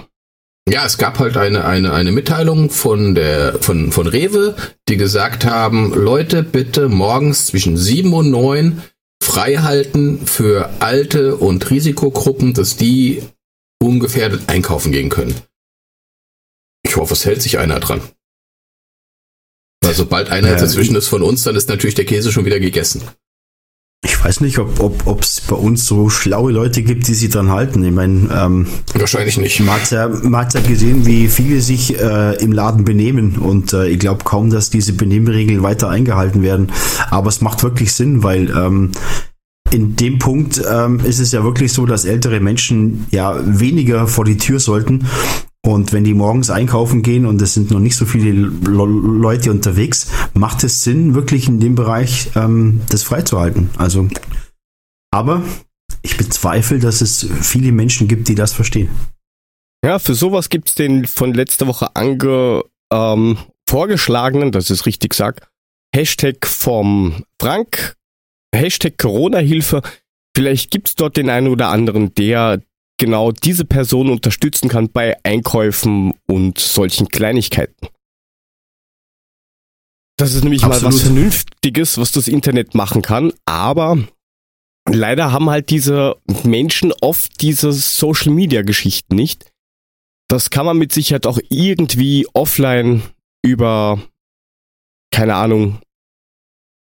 [0.67, 4.55] Ja, es gab halt eine, eine, eine Mitteilung von der, von, von Rewe,
[4.89, 8.81] die gesagt haben, Leute, bitte morgens zwischen sieben und neun
[9.21, 13.23] frei halten für alte und Risikogruppen, dass die
[13.81, 15.35] ungefährdet einkaufen gehen können.
[16.83, 18.01] Ich hoffe, es hält sich einer dran.
[19.81, 20.55] Weil sobald einer Ja.
[20.55, 23.03] dazwischen ist von uns, dann ist natürlich der Käse schon wieder gegessen.
[24.05, 27.49] Ich weiß nicht, ob ob ob's bei uns so schlaue Leute gibt, die sich dran
[27.51, 27.83] halten.
[27.83, 29.59] Ich meine, ähm, Wahrscheinlich nicht.
[29.61, 33.73] man hat ja, man hat ja gesehen, wie viele sich äh, im Laden benehmen und
[33.73, 36.71] äh, ich glaube kaum, dass diese Benehmregeln weiter eingehalten werden.
[37.09, 38.91] Aber es macht wirklich Sinn, weil ähm,
[39.71, 44.25] in dem Punkt ähm, ist es ja wirklich so, dass ältere Menschen ja weniger vor
[44.25, 45.07] die Tür sollten.
[45.67, 50.09] Und wenn die morgens einkaufen gehen und es sind noch nicht so viele Leute unterwegs,
[50.33, 53.69] macht es Sinn, wirklich in dem Bereich ähm, das freizuhalten.
[53.77, 54.07] Also,
[55.11, 55.43] aber
[56.03, 58.87] ich bezweifle, dass es viele Menschen gibt, die das verstehen.
[59.83, 65.49] Ja, für sowas gibt's den von letzter Woche ange, ähm, vorgeschlagenen, das ist richtig sag,
[65.93, 67.95] Hashtag vom Frank,
[68.55, 69.81] Hashtag Corona-Hilfe.
[70.33, 72.61] Vielleicht gibt's dort den einen oder anderen, der
[72.97, 77.87] genau diese Person unterstützen kann bei Einkäufen und solchen Kleinigkeiten.
[80.17, 80.93] Das ist nämlich mal Absolut.
[80.93, 83.99] was Vernünftiges, was das Internet machen kann, aber
[84.89, 89.51] leider haben halt diese Menschen oft diese Social-Media-Geschichten nicht.
[90.27, 93.03] Das kann man mit Sicherheit auch irgendwie offline
[93.43, 94.01] über,
[95.11, 95.79] keine Ahnung,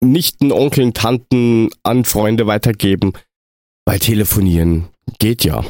[0.03, 3.12] Nichten, Onkeln, Tanten an Freunde weitergeben,
[3.87, 4.88] weil telefonieren
[5.21, 5.65] geht ja.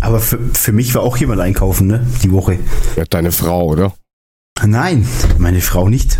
[0.00, 2.06] Aber für, für mich war auch jemand einkaufen, ne?
[2.22, 2.58] Die Woche.
[2.96, 3.94] Ja, deine Frau, oder?
[4.64, 5.06] Nein,
[5.38, 6.18] meine Frau nicht.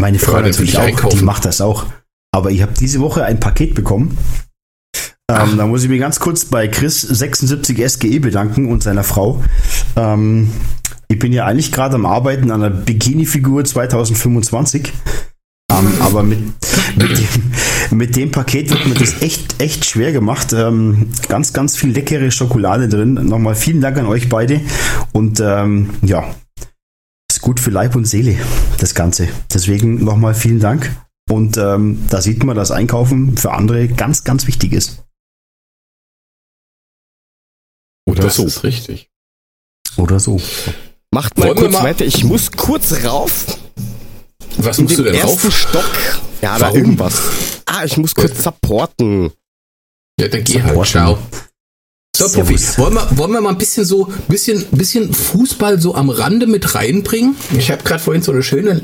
[0.00, 1.18] Meine Frau denn natürlich auch, einkaufen?
[1.18, 1.86] die macht das auch.
[2.34, 4.16] Aber ich habe diese Woche ein Paket bekommen.
[5.30, 9.42] Ähm, da muss ich mich ganz kurz bei Chris 76 SGE bedanken und seiner Frau.
[9.96, 10.50] Ähm,
[11.08, 14.92] ich bin ja eigentlich gerade am Arbeiten an der Bikini-Figur 2025.
[15.78, 16.38] Ähm, aber mit,
[16.96, 20.52] mit, dem, mit dem Paket wird mir das echt, echt schwer gemacht.
[20.52, 23.14] Ähm, ganz, ganz viel leckere Schokolade drin.
[23.14, 24.60] Nochmal vielen Dank an euch beide.
[25.12, 26.34] Und ähm, ja,
[27.30, 28.36] ist gut für Leib und Seele,
[28.78, 29.28] das Ganze.
[29.52, 30.94] Deswegen nochmal vielen Dank.
[31.30, 35.04] Und ähm, da sieht man, dass Einkaufen für andere ganz, ganz wichtig ist.
[38.06, 38.44] Oder das so.
[38.44, 39.10] ist richtig.
[39.96, 40.40] Oder so.
[41.14, 42.04] Macht mal Wollen kurz weiter.
[42.04, 43.61] Ich muss kurz rauf.
[44.58, 45.56] Was musst du den denn ersten rauf?
[45.56, 45.90] Stock.
[46.40, 46.76] Ja, da Warum?
[46.76, 47.22] irgendwas.
[47.66, 49.30] Ah, ich muss kurz supporten.
[50.20, 51.18] Ja, dann geh halt, ciao.
[52.14, 56.10] So, Profi, wollen wir, wollen wir mal ein bisschen so, bisschen, bisschen Fußball so am
[56.10, 57.36] Rande mit reinbringen?
[57.56, 58.82] Ich habe gerade vorhin so eine schöne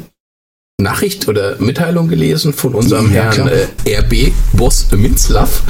[0.80, 5.62] Nachricht oder Mitteilung gelesen von unserem Ja, Herrn äh, RB-Boss Minzlaff,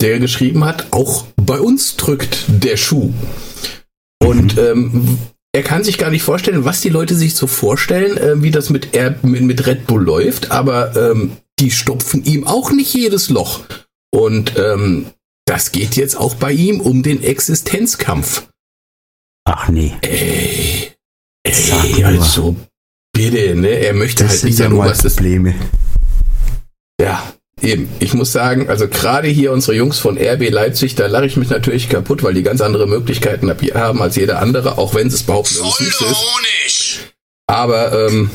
[0.00, 3.12] der geschrieben hat, auch bei uns drückt der Schuh.
[4.22, 5.18] Und ähm,
[5.54, 8.70] er kann sich gar nicht vorstellen, was die Leute sich so vorstellen, äh, wie das
[8.70, 13.28] mit, R mit, mit Red Bull läuft, aber ähm, die stopfen ihm auch nicht jedes
[13.28, 13.60] Loch.
[14.14, 15.06] Und ähm,
[15.46, 18.48] das geht jetzt auch bei ihm um den Existenzkampf.
[19.44, 19.92] Ach nee.
[20.02, 20.92] Ey,
[21.50, 22.06] Sag ey nur.
[22.22, 22.56] also
[23.12, 23.68] bitte, ne?
[23.68, 25.16] Er möchte Das halt nicht mal oberstes.
[25.16, 25.54] Probleme.
[27.00, 27.32] Ja,
[27.62, 27.88] eben.
[28.00, 31.48] Ich muss sagen, also gerade hier unsere Jungs von RB Leipzig, da lache ich mich
[31.50, 35.16] natürlich kaputt, weil die ganz andere Möglichkeiten ab- haben als jeder andere, auch wenn sie
[35.16, 36.04] es behaupten, dass es nicht so
[36.66, 36.98] ist.
[37.46, 38.30] Aber ähm,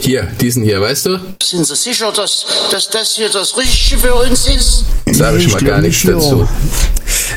[0.00, 1.20] hier, diesen hier, weißt du?
[1.42, 4.84] Sind Sie sicher, dass, dass das hier das Richtige für uns ist?
[5.12, 6.48] Sag ich mal gar nichts nicht, dazu.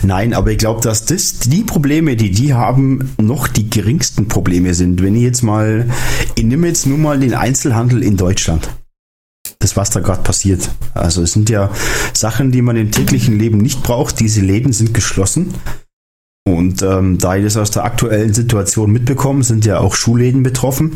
[0.03, 4.73] Nein, aber ich glaube, dass das die Probleme, die die haben, noch die geringsten Probleme
[4.73, 5.01] sind.
[5.01, 5.89] Wenn ich jetzt mal,
[6.35, 8.67] ich nehme jetzt nur mal den Einzelhandel in Deutschland.
[9.59, 10.69] Das, was da gerade passiert.
[10.93, 11.71] Also es sind ja
[12.13, 14.19] Sachen, die man im täglichen Leben nicht braucht.
[14.19, 15.53] Diese Läden sind geschlossen.
[16.47, 20.93] Und ähm, da ich das aus der aktuellen Situation mitbekomme, sind ja auch Schulläden betroffen.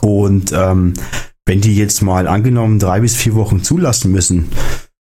[0.00, 0.94] Und ähm,
[1.46, 4.46] wenn die jetzt mal angenommen drei bis vier Wochen zulassen müssen,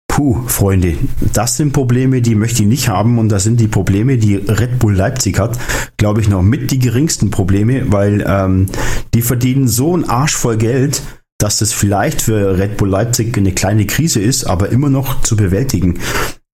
[0.07, 0.97] puh, Freunde,
[1.33, 3.17] das sind Probleme, die möchte ich nicht haben.
[3.17, 5.57] Und das sind die Probleme, die Red Bull Leipzig hat,
[5.97, 8.65] glaube ich, noch mit die geringsten Probleme, weil ähm,
[9.13, 11.01] die verdienen so einen Arsch voll Geld,
[11.41, 15.35] dass das vielleicht für Red Bull Leipzig eine kleine Krise ist, aber immer noch zu
[15.35, 15.99] bewältigen.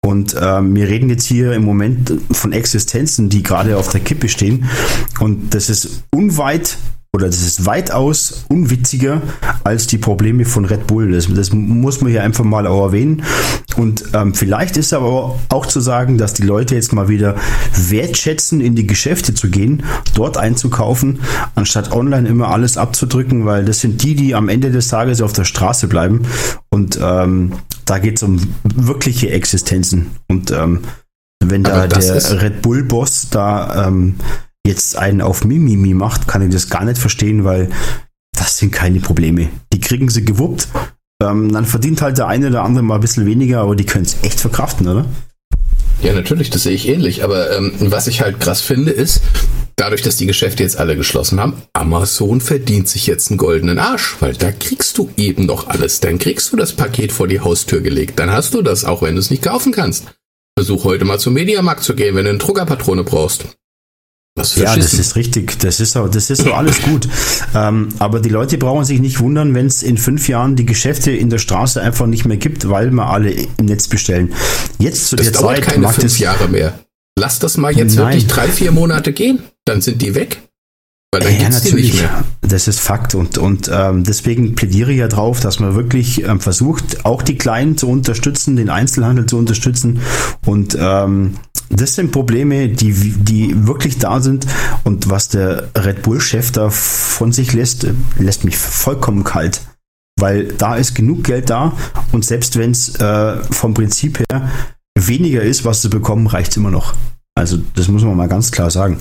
[0.06, 4.30] Und ähm, wir reden jetzt hier im Moment von Existenzen, die gerade auf der Kippe
[4.30, 4.70] stehen.
[5.20, 6.78] Und das ist unweit
[7.14, 9.22] oder das ist weitaus unwitziger
[9.64, 11.12] als die Probleme von Red Bull.
[11.12, 13.24] Das, das muss man hier einfach mal auch erwähnen.
[13.76, 17.36] Und ähm, vielleicht ist aber auch zu sagen, dass die Leute jetzt mal wieder
[17.76, 19.84] wertschätzen, in die Geschäfte zu gehen,
[20.16, 21.20] dort einzukaufen,
[21.56, 25.34] anstatt online immer alles abzudrücken, weil das sind die, die am Ende des Tages auf
[25.34, 26.24] der Straße bleiben.
[26.70, 27.54] Und ähm,
[27.86, 30.12] da geht es um wirkliche Existenzen.
[30.28, 30.82] Und ähm,
[31.44, 34.16] wenn da der Red Bull-Boss da ähm,
[34.68, 37.70] jetzt einen auf Mimimi macht, kann ich das gar nicht verstehen, weil
[38.38, 39.50] das sind keine Probleme.
[39.74, 40.68] Die kriegen sie gewuppt.
[41.24, 44.06] Ähm, dann verdient halt der eine oder andere mal ein bisschen weniger, aber die können
[44.06, 45.06] es echt verkraften, oder?
[46.02, 47.24] Ja, natürlich, das sehe ich ähnlich.
[47.24, 49.22] Aber ähm, was ich halt krass finde, ist,
[49.78, 54.16] dadurch, dass die Geschäfte jetzt alle geschlossen haben, Amazon verdient sich jetzt einen goldenen Arsch,
[54.20, 56.00] weil da kriegst du eben noch alles.
[56.00, 58.20] Dann kriegst du das Paket vor die Haustür gelegt.
[58.20, 60.06] Dann hast du das, auch wenn du es nicht kaufen kannst.
[60.58, 63.46] Versuch heute mal zum Mediamarkt zu gehen, wenn du eine Druckerpatrone brauchst.
[64.44, 65.60] Für ja, das ist richtig.
[65.60, 67.08] Das ist so, das ist so alles gut.
[67.56, 71.12] Ähm, aber die Leute brauchen sich nicht wundern, wenn es in fünf Jahren die Geschäfte
[71.12, 74.34] in der Straße einfach nicht mehr gibt, weil wir alle im Netz bestellen.
[74.80, 76.80] Jetzt zu das der dauert Zeit keine fünf Jahre mehr.
[77.18, 78.06] Lass das mal jetzt Nein.
[78.06, 79.40] wirklich drei, vier Monate gehen.
[79.66, 80.47] Dann sind die weg.
[81.14, 82.04] Weil dann ja, natürlich.
[82.42, 86.42] Das ist Fakt und, und ähm, deswegen plädiere ich ja drauf, dass man wirklich ähm,
[86.42, 90.02] versucht, auch die Kleinen zu unterstützen, den Einzelhandel zu unterstützen
[90.46, 91.36] und ähm,
[91.70, 94.48] das sind Probleme, die, die wirklich da sind
[94.84, 99.62] und was der Red Bull-Chef da von sich lässt, lässt mich vollkommen kalt.
[100.20, 101.74] Weil da ist genug Geld da
[102.12, 104.50] und selbst wenn es äh, vom Prinzip her
[104.98, 106.96] weniger ist, was sie bekommen, reicht es immer noch.
[107.36, 109.00] Also das muss man mal ganz klar sagen.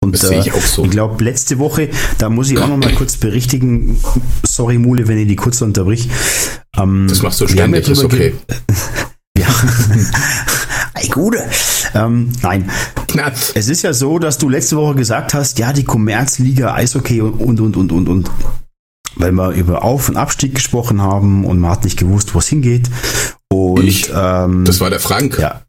[0.00, 0.84] Und das sehe ich auch so.
[0.84, 4.00] Ich glaube, letzte Woche, da muss ich auch noch mal kurz berichtigen,
[4.44, 6.08] sorry Mule, wenn ich die kurz unterbrich.
[6.76, 8.34] Ähm, das machst du ständig, ist okay.
[9.38, 9.48] ja.
[10.94, 11.44] Ei, Gute.
[11.94, 12.70] Ähm, nein.
[13.08, 13.52] Knatz.
[13.54, 17.40] Es ist ja so, dass du letzte Woche gesagt hast, ja, die Kommerzliga, Eishockey und,
[17.40, 18.30] und, und, und, und, und.
[19.16, 22.46] Weil wir über Auf- und Abstieg gesprochen haben und man hat nicht gewusst, wo es
[22.46, 22.88] hingeht.
[23.48, 25.38] Und, ich, ähm, das war der Frank.
[25.38, 25.62] Ja.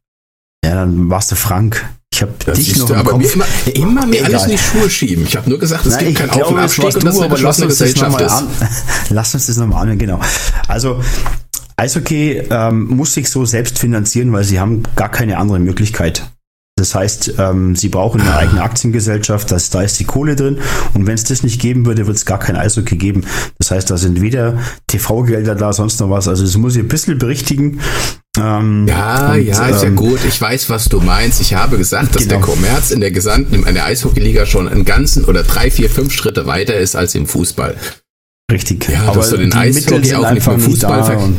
[0.63, 1.89] Ja, dann warst du Frank.
[2.12, 3.22] Ich habe dich noch du, aber Kopf.
[3.22, 3.45] Mir immer,
[3.76, 5.26] immer mir alles in die Schuhe schieben.
[5.26, 7.67] Ich habe nur gesagt, es Nein, gibt keinen Auf- und Abstieg und das eine geschlossene
[7.67, 8.32] Gesellschaft ist.
[8.32, 8.48] An,
[9.10, 10.19] lass uns das nochmal an, genau.
[10.67, 11.02] Also,
[11.78, 16.30] Eishockey ähm, muss sich so selbst finanzieren, weil sie haben gar keine andere Möglichkeit.
[16.80, 20.60] Das heißt, ähm, sie brauchen eine eigene Aktiengesellschaft, das, da ist die Kohle drin.
[20.93, 23.26] Und wenn es das nicht geben würde, wird es gar kein Eishockey geben.
[23.60, 26.28] Das heißt, da sind weder TV-Gelder da, sonst noch was.
[26.28, 27.82] Also das muss ich ein bisschen berichtigen.
[28.39, 30.19] Ähm, ja, und, ja, ist ja ähm, gut.
[30.28, 31.41] Ich weiß, was du meinst.
[31.41, 32.36] Ich habe gesagt, dass genau.
[32.36, 36.13] der Kommerz in der gesamten, in der Eishockeyliga schon einen ganzen oder drei, vier, fünf
[36.13, 37.75] Schritte weiter ist als im Fußball.
[38.52, 38.89] Richtig.
[38.89, 41.34] Ja, aber dass du den Eishockey auch nicht mit Fußball vergleichst.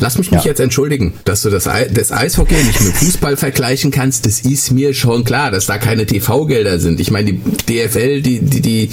[0.00, 0.50] Lass mich mich ja.
[0.50, 4.26] jetzt entschuldigen, dass du das, das Eishockey nicht mit Fußball vergleichen kannst.
[4.26, 7.00] Das ist mir schon klar, dass da keine TV-Gelder sind.
[7.00, 8.90] Ich meine, die DFL, die, die, die,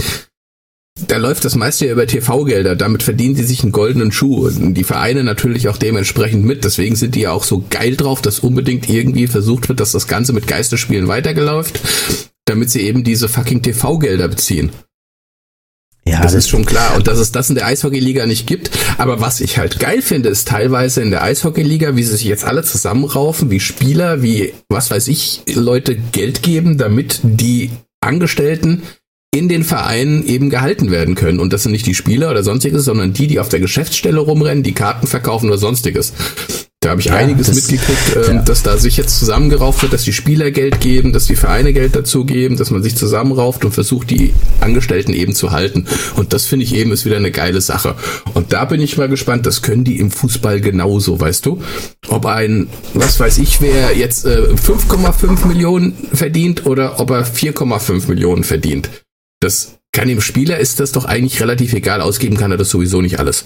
[1.07, 2.75] da läuft das meiste ja über TV-Gelder.
[2.75, 4.47] Damit verdienen die sich einen goldenen Schuh.
[4.47, 6.63] Und die Vereine natürlich auch dementsprechend mit.
[6.63, 10.07] Deswegen sind die ja auch so geil drauf, dass unbedingt irgendwie versucht wird, dass das
[10.07, 11.81] Ganze mit Geisterspielen weitergeläuft,
[12.45, 14.71] damit sie eben diese fucking TV-Gelder beziehen.
[16.07, 16.95] Ja, das, das ist schon klar.
[16.95, 18.69] Und dass es das in der Eishockeyliga nicht gibt.
[18.97, 22.45] Aber was ich halt geil finde, ist teilweise in der Eishockeyliga, wie sie sich jetzt
[22.45, 28.83] alle zusammenraufen, wie Spieler, wie, was weiß ich, Leute Geld geben, damit die Angestellten
[29.35, 31.39] in den Vereinen eben gehalten werden können.
[31.39, 34.63] Und das sind nicht die Spieler oder sonstiges, sondern die, die auf der Geschäftsstelle rumrennen,
[34.63, 36.13] die Karten verkaufen oder sonstiges.
[36.79, 38.41] Da habe ich ja, einiges das, mitgekriegt, äh, ja.
[38.43, 41.95] dass da sich jetzt zusammengerauft wird, dass die Spieler Geld geben, dass die Vereine Geld
[41.95, 45.87] dazu geben, dass man sich zusammenrauft und versucht, die Angestellten eben zu halten.
[46.15, 47.95] Und das finde ich eben ist wieder eine geile Sache.
[48.35, 51.59] Und da bin ich mal gespannt, das können die im Fußball genauso, weißt du?
[52.07, 58.07] Ob ein, was weiß ich, wer jetzt äh, 5,5 Millionen verdient oder ob er 4,5
[58.07, 58.91] Millionen verdient.
[59.41, 63.01] Das kann dem Spieler ist das doch eigentlich relativ egal, ausgeben kann er das sowieso
[63.01, 63.45] nicht alles.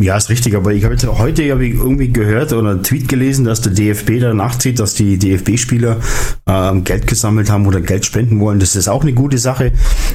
[0.00, 3.08] Ja, ist richtig, aber ich habe jetzt heute hab ich irgendwie gehört oder einen Tweet
[3.08, 6.00] gelesen, dass der DFB danach zieht, dass die DFB-Spieler
[6.46, 8.58] ähm, Geld gesammelt haben oder Geld spenden wollen.
[8.58, 9.72] Das ist auch eine gute Sache.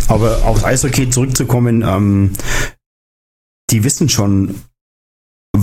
[0.10, 2.32] Aber aufs Eishockey zurückzukommen, ähm,
[3.70, 4.56] die wissen schon,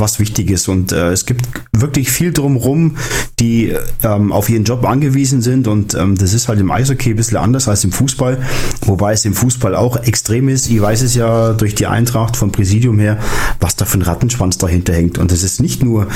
[0.00, 0.68] was wichtig ist.
[0.68, 2.96] Und äh, es gibt wirklich viel drumherum,
[3.38, 5.66] die ähm, auf ihren Job angewiesen sind.
[5.68, 8.38] Und ähm, das ist halt im Eishockey ein bisschen anders als im Fußball,
[8.83, 10.68] wobei es im Fußball auch extrem ist.
[10.70, 13.18] Ich weiß es ja durch die Eintracht vom Präsidium her,
[13.61, 15.18] was da für ein Rattenschwanz dahinter hängt.
[15.18, 16.09] Und das ist nicht nur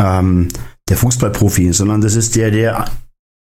[0.00, 0.48] ähm,
[0.88, 2.86] der Fußballprofi, sondern das ist der, der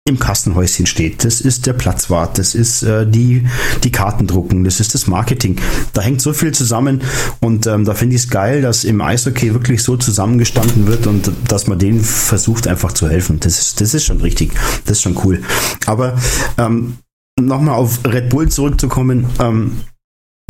[0.08, 1.24] im Kassenhäuschen steht.
[1.24, 3.46] Das ist der Platzwart, das ist äh, die,
[3.84, 5.56] die Kartendrucken, das ist das Marketing.
[5.92, 7.02] Da hängt so viel zusammen
[7.40, 11.30] und ähm, da finde ich es geil, dass im Eishockey wirklich so zusammengestanden wird und
[11.48, 13.38] dass man denen versucht einfach zu helfen.
[13.40, 14.52] Das ist, das ist schon richtig,
[14.86, 15.42] das ist schon cool.
[15.86, 16.16] Aber
[16.56, 16.96] ähm,
[17.38, 19.72] nochmal auf Red Bull zurückzukommen, ähm,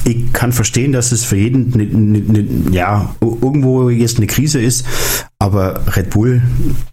[0.04, 4.60] ich kann verstehen, dass es für jeden ne, ne, ne, ja irgendwo jetzt eine Krise
[4.60, 4.86] ist,
[5.38, 6.40] aber Red Bull,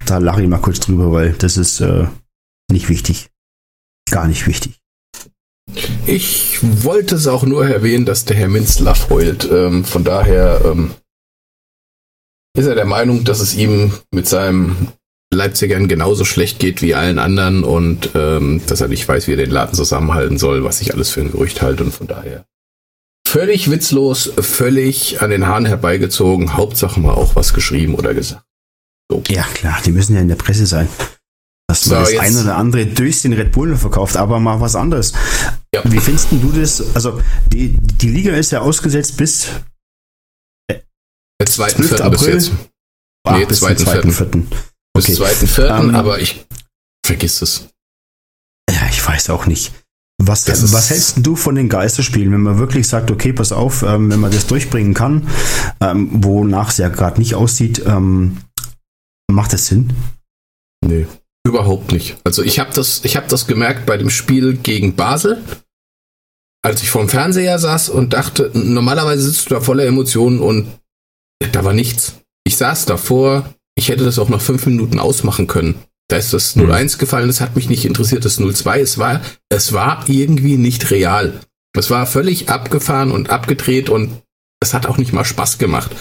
[0.05, 2.05] da lache ich mal kurz drüber, weil das ist äh,
[2.71, 3.29] nicht wichtig.
[4.09, 4.79] Gar nicht wichtig.
[6.05, 9.49] Ich wollte es auch nur erwähnen, dass der Herr Minzlaff heult.
[9.51, 10.93] Ähm, von daher ähm,
[12.55, 14.89] ist er der Meinung, dass es ihm mit seinem
[15.33, 19.37] Leipzigern genauso schlecht geht wie allen anderen und ähm, dass er nicht weiß, wie er
[19.37, 22.45] den Laden zusammenhalten soll, was ich alles für ein Gerücht halte und von daher
[23.27, 26.55] völlig witzlos, völlig an den Haaren herbeigezogen.
[26.55, 28.45] Hauptsache mal auch was geschrieben oder gesagt.
[29.11, 29.21] So.
[29.27, 30.87] Ja, klar, die müssen ja in der Presse sein.
[31.67, 35.13] Dass man so, das ein oder andere Döschen Red Bull verkauft, aber mal was anderes.
[35.73, 35.81] Ja.
[35.83, 36.95] Wie findest du das?
[36.95, 39.49] Also, die, die Liga ist ja ausgesetzt bis
[41.39, 42.51] der zweiten Vierten bis jetzt.
[43.27, 44.47] Ach, nee, bis zweiten, zweiten Vierten.
[44.47, 45.07] Okay.
[45.07, 46.45] Bis zweiten Vierten, um, aber ich
[47.05, 47.69] vergiss es.
[48.69, 49.73] Ja, ich weiß auch nicht.
[50.21, 54.09] Was, was hältst du von den Geisterspielen, wenn man wirklich sagt, okay, pass auf, ähm,
[54.09, 55.27] wenn man das durchbringen kann,
[55.81, 58.37] ähm, wonach es ja gerade nicht aussieht, ähm,
[59.29, 59.93] macht das Sinn?
[60.85, 61.05] Nee.
[61.45, 62.17] Überhaupt nicht.
[62.23, 65.43] Also ich habe das, ich habe das gemerkt bei dem Spiel gegen Basel,
[66.63, 70.67] als ich vorm Fernseher saß und dachte, normalerweise sitzt du da voller Emotionen und
[71.51, 72.15] da war nichts.
[72.43, 75.75] Ich saß davor, ich hätte das auch nach fünf Minuten ausmachen können.
[76.07, 76.99] Da ist das 0-1 mhm.
[76.99, 81.39] gefallen, das hat mich nicht interessiert, das 0-2, es war, es war irgendwie nicht real.
[81.77, 84.21] Es war völlig abgefahren und abgedreht und
[84.61, 85.91] es hat auch nicht mal Spaß gemacht.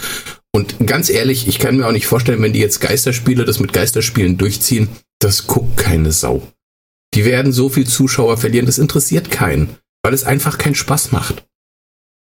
[0.55, 3.73] Und ganz ehrlich, ich kann mir auch nicht vorstellen, wenn die jetzt Geisterspiele das mit
[3.73, 4.87] Geisterspielen durchziehen,
[5.25, 6.43] das guckt keine Sau.
[7.15, 11.47] Die werden so viel Zuschauer verlieren, das interessiert keinen, weil es einfach keinen Spaß macht.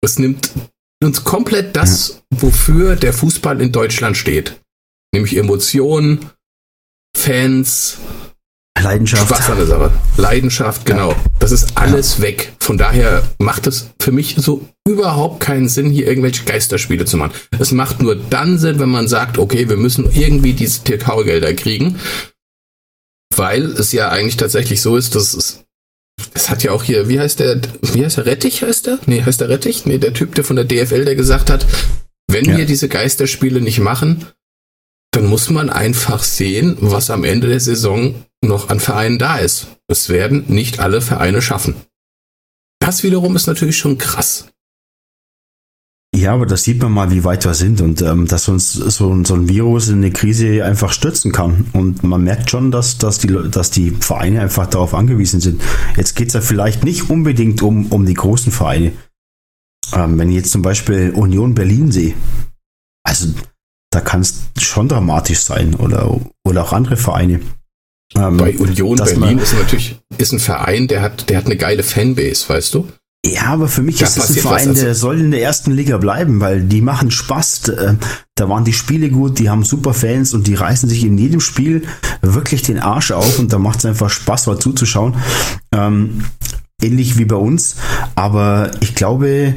[0.05, 0.51] Es nimmt
[1.03, 4.61] uns komplett das, wofür der Fußball in Deutschland steht.
[5.15, 6.27] Nämlich Emotionen,
[7.17, 7.97] Fans,
[8.79, 9.27] Leidenschaft.
[9.27, 9.91] Spaß an der Sache.
[10.19, 11.15] Leidenschaft, genau.
[11.39, 12.25] Das ist alles ja.
[12.25, 12.53] weg.
[12.59, 17.33] Von daher macht es für mich so überhaupt keinen Sinn, hier irgendwelche Geisterspiele zu machen.
[17.59, 21.99] Es macht nur dann Sinn, wenn man sagt, okay, wir müssen irgendwie diese TV-Gelder kriegen
[23.37, 25.65] weil es ja eigentlich tatsächlich so ist, dass es
[26.35, 28.99] es hat ja auch hier, wie heißt der, wie heißt der, Rettich heißt der?
[29.07, 29.87] Nee, heißt der Rettich?
[29.87, 31.67] Nee, der Typ, der von der DFL, der gesagt hat,
[32.29, 32.57] wenn ja.
[32.57, 34.27] wir diese Geisterspiele nicht machen,
[35.13, 39.67] dann muss man einfach sehen, was am Ende der Saison noch an Vereinen da ist.
[39.89, 41.77] Es werden nicht alle Vereine schaffen.
[42.81, 44.49] Das wiederum ist natürlich schon krass.
[46.15, 49.25] Ja, aber das sieht man mal, wie weit wir sind und ähm, dass uns so,
[49.25, 51.67] so ein Virus in eine Krise einfach stürzen kann.
[51.73, 55.63] Und man merkt schon, dass, dass, die, dass die Vereine einfach darauf angewiesen sind.
[55.97, 58.93] Jetzt geht es ja vielleicht nicht unbedingt um, um die großen Vereine.
[59.95, 62.15] Ähm, wenn ich jetzt zum Beispiel Union Berlin sehe,
[63.05, 63.29] also
[63.91, 67.41] da kann es schon dramatisch sein oder, oder auch andere Vereine.
[68.15, 71.83] Ähm, Bei Union Berlin ist natürlich ist ein Verein, der hat, der hat eine geile
[71.83, 72.89] Fanbase, weißt du?
[73.25, 74.83] Ja, aber für mich da ist das ein Verein, also.
[74.83, 77.69] der soll in der ersten Liga bleiben, weil die machen Spaß.
[77.69, 77.95] Äh,
[78.35, 81.41] da waren die Spiele gut, die haben super Fans und die reißen sich in jedem
[81.41, 81.83] Spiel
[82.21, 85.15] wirklich den Arsch auf und da macht es einfach Spaß, mal zuzuschauen.
[85.73, 86.25] Ähm,
[86.83, 87.77] ähnlich wie bei uns.
[88.17, 89.55] Aber ich glaube,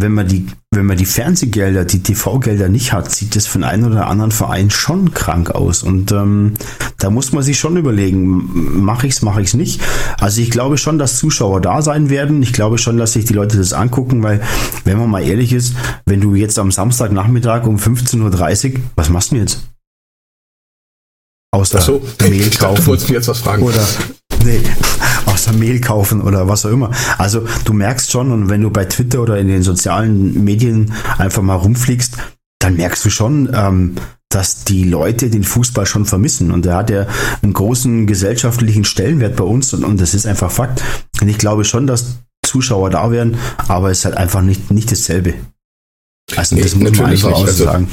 [0.00, 3.84] wenn man die, wenn man die Fernsehgelder, die TV-Gelder nicht hat, sieht das für einen
[3.84, 5.82] oder anderen Verein schon krank aus.
[5.82, 6.54] Und ähm,
[6.98, 9.80] da muss man sich schon überlegen, mache ich's, mache ich's nicht.
[10.18, 12.42] Also ich glaube schon, dass Zuschauer da sein werden.
[12.42, 14.40] Ich glaube schon, dass sich die Leute das angucken, weil,
[14.84, 15.74] wenn man mal ehrlich ist,
[16.06, 19.62] wenn du jetzt am Samstagnachmittag um 15.30 Uhr, was machst du jetzt?
[21.50, 22.60] Außer so, Mehl kaufen.
[22.60, 23.62] Dachte, du wolltest mir jetzt was fragen.
[23.62, 23.86] Oder
[24.44, 24.60] Nee,
[25.48, 26.90] außer Mehl kaufen oder was auch immer.
[27.16, 31.42] Also du merkst schon, und wenn du bei Twitter oder in den sozialen Medien einfach
[31.42, 32.16] mal rumfliegst,
[32.58, 33.94] dann merkst du schon, ähm,
[34.30, 36.50] dass die Leute den Fußball schon vermissen.
[36.50, 37.06] Und der hat ja
[37.42, 40.82] einen großen gesellschaftlichen Stellenwert bei uns und, und das ist einfach Fakt.
[41.20, 43.36] Und ich glaube schon, dass Zuschauer da wären,
[43.68, 45.34] aber es ist halt einfach nicht, nicht dasselbe.
[46.36, 47.46] Also das nee, muss man einfach nicht.
[47.46, 47.88] Also, sagen.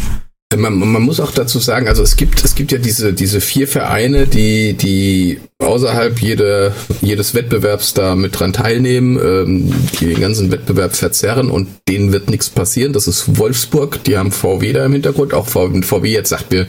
[0.54, 3.68] Man, man muss auch dazu sagen, also es gibt, es gibt ja diese, diese vier
[3.68, 10.52] Vereine, die, die außerhalb jede, jedes Wettbewerbs da mit dran teilnehmen, ähm, die den ganzen
[10.52, 12.94] Wettbewerb verzerren und denen wird nichts passieren.
[12.94, 16.68] Das ist Wolfsburg, die haben VW da im Hintergrund, auch VW jetzt sagt, wir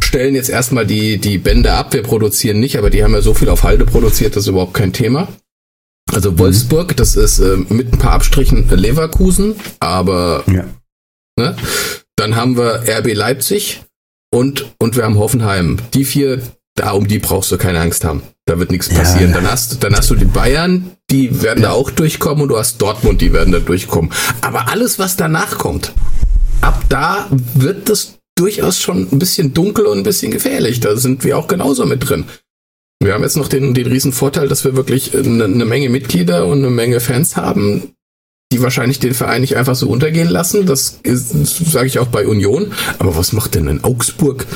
[0.00, 3.34] stellen jetzt erstmal die, die Bänder ab, wir produzieren nicht, aber die haben ja so
[3.34, 5.28] viel auf Halde produziert, das ist überhaupt kein Thema.
[6.12, 10.66] Also Wolfsburg, das ist äh, mit ein paar Abstrichen Leverkusen, aber Ja.
[11.38, 11.56] Ne?
[12.22, 13.80] Dann haben wir RB Leipzig
[14.32, 15.78] und, und wir haben Hoffenheim.
[15.92, 16.40] Die vier,
[16.76, 18.22] da um die brauchst du keine Angst haben.
[18.46, 18.98] Da wird nichts Ja.
[18.98, 19.32] passieren.
[19.32, 22.80] Dann hast, dann hast du die Bayern, die werden da auch durchkommen und du hast
[22.80, 24.12] Dortmund, die werden da durchkommen.
[24.40, 25.92] Aber alles, was danach kommt,
[26.60, 30.78] ab da wird es durchaus schon ein bisschen dunkel und ein bisschen gefährlich.
[30.78, 32.26] Da sind wir auch genauso mit drin.
[33.02, 36.46] Wir haben jetzt noch den, den riesen Vorteil, dass wir wirklich eine, eine Menge Mitglieder
[36.46, 37.94] und eine Menge Fans haben,
[38.52, 40.66] die wahrscheinlich den Verein nicht einfach so untergehen lassen.
[40.66, 42.72] Das sage ich auch bei Union.
[42.98, 44.46] Aber was macht denn ein Augsburg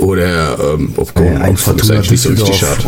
[0.00, 2.82] oder ähm, ob Äh, ein Augsburg ist Fortuna eigentlich so richtig schade.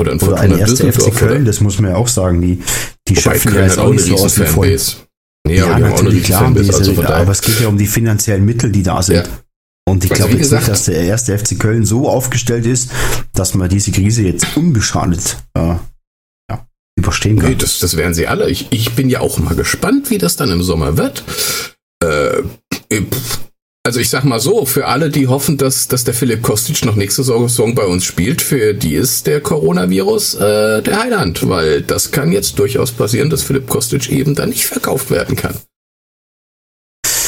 [0.00, 1.16] Oder ein oder ein Fortuna erster FC.
[1.16, 2.40] Köln, oder, das muss man ja auch sagen.
[2.40, 2.62] Die,
[3.08, 4.44] die wobei schöpfen ja Köln jetzt auch nicht so aus wie.
[4.44, 4.96] Fanbase.
[5.44, 6.66] Nee, aber die riesen klar, Fanbase.
[6.66, 9.16] diese, Also von aber es geht ja um die finanziellen Mittel, die da sind.
[9.16, 9.24] Ja.
[9.88, 12.90] Und ich Also glaube jetzt nicht, dass der erste FC Köln so aufgestellt ist,
[13.34, 15.80] dass man diese Krise jetzt unbeschadet äh, ja,
[16.96, 17.50] überstehen kann.
[17.50, 18.50] Nee, das, das wären sie alle.
[18.50, 21.24] Ich, ich bin ja auch mal gespannt, wie das dann im Sommer wird.
[22.02, 22.42] Äh,
[23.84, 26.94] also ich sag mal so, für alle, die hoffen, dass, dass der Philipp Kostic noch
[26.94, 32.12] nächste Saison bei uns spielt, für die ist der Coronavirus äh, der Heiland, weil das
[32.12, 35.56] kann jetzt durchaus passieren, dass Philipp Kostic eben dann nicht verkauft werden kann.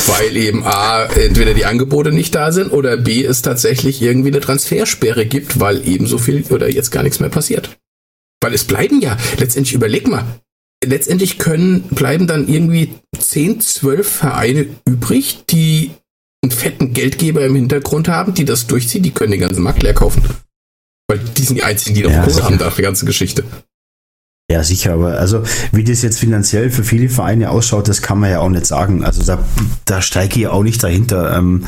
[0.06, 4.40] Weil eben A, entweder die Angebote nicht da sind oder B, es tatsächlich irgendwie eine
[4.40, 7.78] Transfersperre gibt, weil eben so viel oder jetzt gar nichts mehr passiert.
[8.44, 10.22] Weil es bleiben ja, letztendlich überleg mal,
[10.84, 15.92] letztendlich können, bleiben dann irgendwie 10, 12 Vereine übrig, die
[16.42, 19.94] einen fetten Geldgeber im Hintergrund haben, die das durchziehen, die können den ganzen Markt leer
[19.94, 20.22] kaufen.
[21.08, 23.44] Weil die sind die einzigen, die noch Ja, Kohle haben nach der ganzen Geschichte.
[24.52, 25.42] Ja, sicher, aber also
[25.72, 29.06] wie das jetzt finanziell für viele Vereine ausschaut, das kann man ja auch nicht sagen.
[29.06, 29.42] Also da,
[29.86, 31.34] da steige ich auch nicht dahinter.
[31.34, 31.64] Ähm,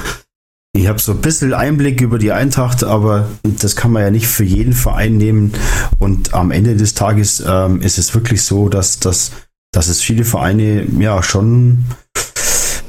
[0.77, 4.27] ich habe so ein bisschen Einblick über die Eintracht, aber das kann man ja nicht
[4.27, 5.53] für jeden Verein nehmen.
[5.99, 9.33] Und am Ende des Tages ähm, ist es wirklich so, dass, dass,
[9.73, 11.85] dass es viele Vereine ja schon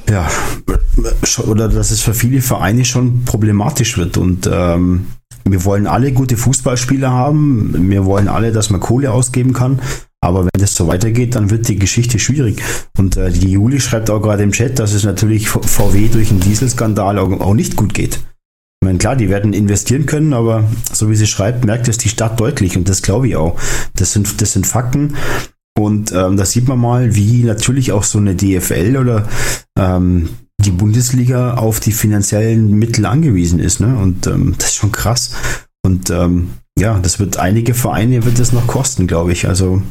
[0.10, 0.30] ja,
[1.46, 4.18] oder dass es für viele Vereine schon problematisch wird.
[4.18, 5.08] Und ähm,
[5.44, 7.90] wir wollen alle gute Fußballspieler haben.
[7.90, 9.80] Wir wollen alle, dass man Kohle ausgeben kann.
[10.24, 12.62] Aber wenn das so weitergeht, dann wird die Geschichte schwierig.
[12.98, 16.40] Und äh, die Juli schreibt auch gerade im Chat, dass es natürlich VW durch den
[16.40, 18.16] Dieselskandal auch, auch nicht gut geht.
[18.82, 22.10] Ich meine, klar, die werden investieren können, aber so wie sie schreibt, merkt es die
[22.10, 23.60] Stadt deutlich und das glaube ich auch.
[23.96, 25.16] Das sind, das sind Fakten.
[25.78, 29.28] Und ähm, da sieht man mal, wie natürlich auch so eine DFL oder
[29.78, 33.80] ähm, die Bundesliga auf die finanziellen Mittel angewiesen ist.
[33.80, 33.96] Ne?
[33.96, 35.32] Und ähm, das ist schon krass.
[35.86, 39.48] Und ähm, ja, das wird einige Vereine wird das noch kosten, glaube ich.
[39.48, 39.82] Also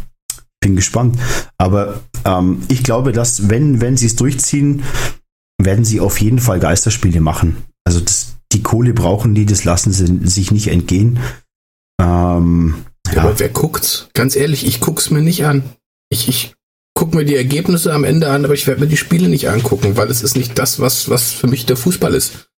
[0.60, 1.18] bin gespannt.
[1.58, 4.82] Aber ähm, ich glaube, dass wenn, wenn sie es durchziehen,
[5.62, 7.56] werden sie auf jeden Fall Geisterspiele machen.
[7.84, 11.18] Also das, die Kohle brauchen die, das lassen sie sich nicht entgehen.
[12.00, 13.22] Ähm, Ja.
[13.22, 14.08] Aber wer guckt's?
[14.14, 15.62] Ganz ehrlich, ich guck's mir nicht an.
[16.10, 16.54] Ich, ich
[16.94, 19.96] guck mir die Ergebnisse am Ende an, aber ich werde mir die Spiele nicht angucken,
[19.96, 22.48] weil es ist nicht das, was, was für mich der Fußball ist.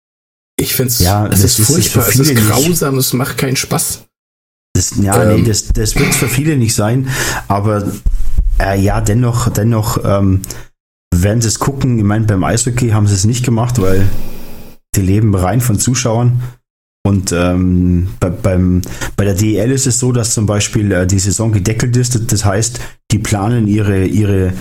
[0.57, 2.49] Ich find's, Ja, es ist furchtbar, es ist viele nicht.
[2.51, 4.05] grausam, es macht keinen Spaß.
[4.79, 5.43] Das, ja, Ähm.
[5.43, 7.09] nee, das, das wird für viele nicht sein,
[7.49, 7.91] aber
[8.61, 10.43] äh, ja, dennoch, dennoch ähm,
[11.13, 11.99] werden sie es gucken.
[11.99, 14.09] Ich meine, beim Eishockey haben sie es nicht gemacht, weil
[14.95, 16.43] die leben rein von Zuschauern.
[17.05, 18.83] Und ähm, bei, beim,
[19.17, 22.31] bei der DEL ist es so, dass zum Beispiel äh, die Saison gedeckelt ist.
[22.31, 22.79] Das heißt,
[23.11, 24.53] die planen ihre, ihre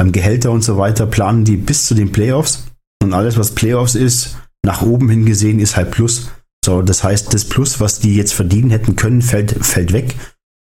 [0.00, 2.64] ähm, Gehälter und so weiter, planen die bis zu den Playoffs.
[3.02, 6.30] Und alles, was Playoffs ist, nach oben hin gesehen, ist halt Plus.
[6.66, 10.16] So, das heißt, das Plus, was die jetzt verdienen hätten können, fällt, fällt weg.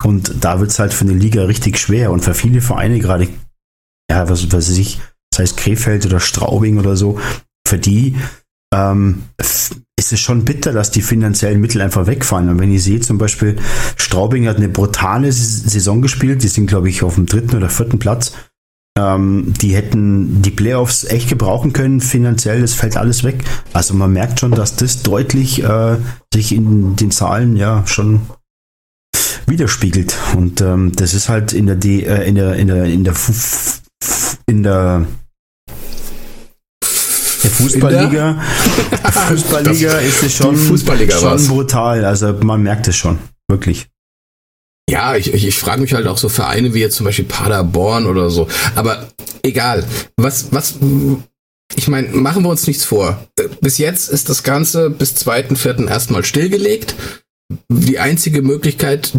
[0.02, 2.12] Und da wird es halt für eine Liga richtig schwer.
[2.12, 3.28] Und für viele Vereine gerade,
[4.10, 7.20] ja, was weiß ich, das heißt Krefeld oder Straubing oder so,
[7.68, 8.16] für die
[8.74, 12.48] ähm, ist es schon bitter, dass die finanziellen Mittel einfach wegfallen.
[12.48, 13.58] Und wenn ich sehe zum Beispiel,
[13.98, 18.00] Straubing hat eine brutale Saison gespielt, die sind, glaube ich, auf dem dritten oder vierten
[18.00, 18.32] Platz.
[19.02, 23.44] Ähm, die hätten die Playoffs echt gebrauchen können, finanziell, das fällt alles weg.
[23.74, 25.98] Also man merkt schon, dass das deutlich äh,
[26.34, 28.22] sich in den Zahlen ja schon
[29.48, 30.16] widerspiegelt.
[30.36, 33.14] Und ähm, das ist halt in der D, äh, in der in der in der
[33.14, 33.82] F-
[34.48, 35.06] in der
[37.44, 38.40] der Fußballliga,
[39.30, 40.56] Fußballliga ist es schon,
[41.20, 42.06] schon brutal.
[42.06, 43.18] Also man merkt es schon,
[43.50, 43.88] wirklich.
[44.92, 48.08] Ja, ich, ich, ich frage mich halt auch so Vereine wie jetzt zum Beispiel Paderborn
[48.08, 48.50] oder so.
[48.76, 49.08] Aber
[49.42, 49.88] egal.
[50.18, 50.76] Was, was,
[51.78, 53.26] ich meine, machen wir uns nichts vor.
[53.62, 56.96] Bis jetzt ist das Ganze bis zweiten, vierten erstmal stillgelegt.
[57.70, 59.14] Die einzige Möglichkeit,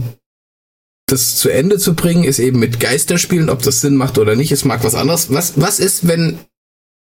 [1.07, 4.53] das zu Ende zu bringen, ist eben mit Geisterspielen, ob das Sinn macht oder nicht,
[4.53, 5.33] es mag was anderes.
[5.33, 6.39] Was, was ist, wenn,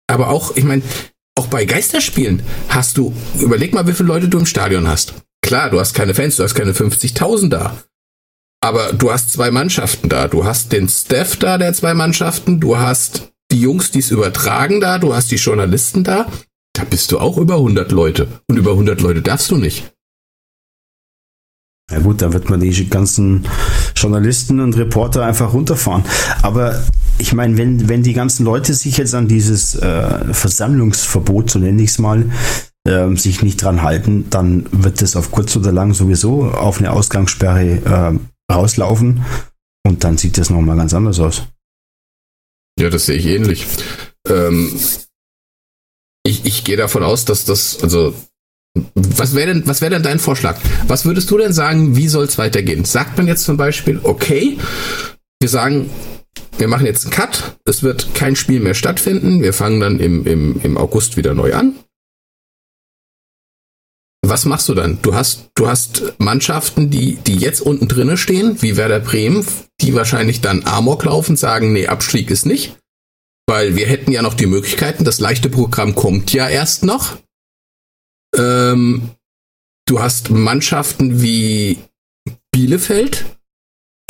[0.09, 0.83] aber auch, ich meine,
[1.39, 5.15] auch bei Geisterspielen hast du, überleg mal, wie viele Leute du im Stadion hast.
[5.41, 7.83] Klar, du hast keine Fans, du hast keine 50.000 da.
[8.61, 10.29] Aber du hast zwei Mannschaften da.
[10.29, 14.81] Du hast den Staff da der zwei Mannschaften, du hast die Jungs, die es übertragen
[14.81, 16.27] da, du hast die Journalisten da.
[16.75, 18.29] Da bist du auch über 100 Leute.
[18.49, 19.93] Und über 100 Leute darfst du nicht.
[21.91, 23.47] Ja gut, dann wird man die ganzen
[23.97, 26.05] Journalisten und Reporter einfach runterfahren.
[26.43, 26.83] Aber
[27.17, 31.83] ich meine, wenn, wenn die ganzen Leute sich jetzt an dieses äh, Versammlungsverbot, so nenne
[31.83, 32.31] ich es mal,
[32.87, 36.93] äh, sich nicht dran halten, dann wird es auf kurz oder lang sowieso auf eine
[36.93, 38.19] Ausgangssperre äh,
[38.51, 39.25] rauslaufen
[39.87, 41.45] und dann sieht das nochmal ganz anders aus.
[42.79, 43.67] Ja, das sehe ich ähnlich.
[44.29, 44.79] Ähm,
[46.25, 48.15] ich ich gehe davon aus, dass das, also,
[48.95, 50.59] was wäre denn, was denn dein Vorschlag?
[50.87, 52.85] Was würdest du denn sagen, wie soll es weitergehen?
[52.85, 54.59] Sagt man jetzt zum Beispiel, okay,
[55.41, 55.91] wir sagen,
[56.59, 60.27] wir machen jetzt einen Cut, es wird kein Spiel mehr stattfinden, wir fangen dann im,
[60.27, 61.75] im, im August wieder neu an.
[64.23, 65.01] Was machst du dann?
[65.03, 69.47] Du hast, du hast Mannschaften, die, die jetzt unten drinne stehen, wie Werder Bremen,
[69.81, 72.77] die wahrscheinlich dann Amok laufen, sagen, nee, Abstieg ist nicht.
[73.47, 77.17] Weil wir hätten ja noch die Möglichkeiten, das leichte Programm kommt ja erst noch.
[78.37, 79.11] Ähm,
[79.87, 81.79] du hast Mannschaften wie
[82.51, 83.25] Bielefeld,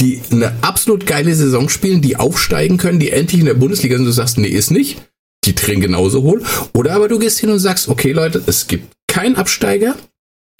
[0.01, 4.07] die eine absolut geile Saison spielen, die aufsteigen können, die endlich in der Bundesliga sind.
[4.07, 5.01] Du sagst, nee, ist nicht.
[5.45, 6.43] Die drehen genauso hohl.
[6.75, 9.97] Oder aber du gehst hin und sagst, okay, Leute, es gibt keinen Absteiger.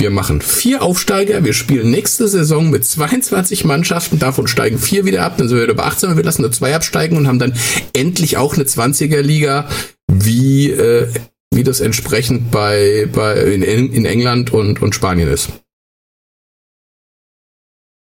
[0.01, 1.45] Wir machen vier Aufsteiger.
[1.45, 4.21] Wir spielen nächste Saison mit 22 Mannschaften.
[4.21, 5.37] Davon steigen vier wieder ab.
[5.39, 6.17] Dann sind wir wieder bei 18.
[6.17, 7.53] Wir lassen nur zwei absteigen und haben dann
[7.93, 9.69] endlich auch eine 20er-Liga,
[10.11, 11.09] wie, äh,
[11.53, 15.49] wie das entsprechend bei, bei in, in England und, und Spanien ist.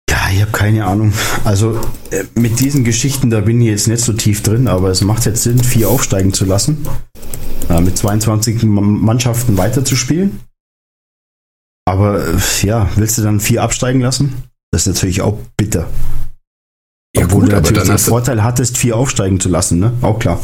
[0.09, 1.13] Ja, ich habe keine Ahnung.
[1.43, 1.81] Also
[2.13, 5.27] äh, mit diesen Geschichten, da bin ich jetzt nicht so tief drin, aber es macht
[5.27, 6.87] jetzt Sinn, vier aufsteigen zu lassen.
[7.81, 10.41] Mit 22 M- Mannschaften weiterzuspielen.
[11.89, 14.35] Aber äh, ja, willst du dann vier absteigen lassen?
[14.73, 15.89] Das ist natürlich auch bitter.
[17.17, 19.93] Ja, Obwohl gut, du aber natürlich dann den Vorteil hattest, vier aufsteigen zu lassen, ne?
[20.03, 20.41] Auch klar.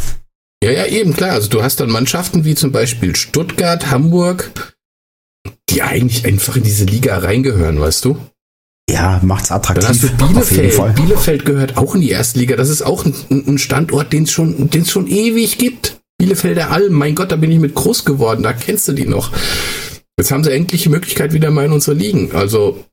[0.63, 1.31] ja, ja, eben, klar.
[1.33, 4.75] Also du hast dann Mannschaften wie zum Beispiel Stuttgart, Hamburg,
[5.71, 8.19] die eigentlich einfach in diese Liga reingehören, weißt du?
[8.91, 10.13] Ja, macht's attraktiv.
[10.19, 10.95] Dann hast du Bielefeld.
[10.97, 12.57] Bielefeld gehört auch in die erste Liga.
[12.57, 16.01] Das ist auch ein, ein Standort, den es schon, den es schon ewig gibt.
[16.19, 18.43] Bielefelder Alm, mein Gott, da bin ich mit groß geworden.
[18.43, 19.33] Da kennst du die noch.
[20.19, 22.33] Jetzt haben sie endlich die Möglichkeit wieder mal in unsere Ligen.
[22.33, 22.85] Also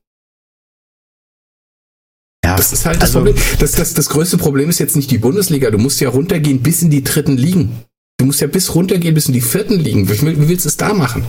[2.44, 3.36] Ja, das ist halt das also, Problem.
[3.58, 5.72] Das, das, das größte Problem ist jetzt nicht die Bundesliga.
[5.72, 7.84] Du musst ja runtergehen bis in die dritten Ligen.
[8.18, 10.08] Du musst ja bis runtergehen bis in die vierten Ligen.
[10.08, 11.26] Wie, wie willst du es da machen?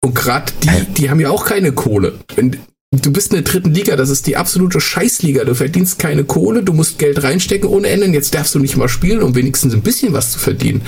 [0.00, 2.20] Und gerade die, die haben ja auch keine Kohle.
[2.36, 2.58] Wenn,
[3.02, 5.44] du bist in der dritten Liga, das ist die absolute Scheißliga.
[5.44, 8.06] Du verdienst keine Kohle, du musst Geld reinstecken ohne Ende.
[8.08, 10.82] Jetzt darfst du nicht mal spielen, um wenigstens ein bisschen was zu verdienen.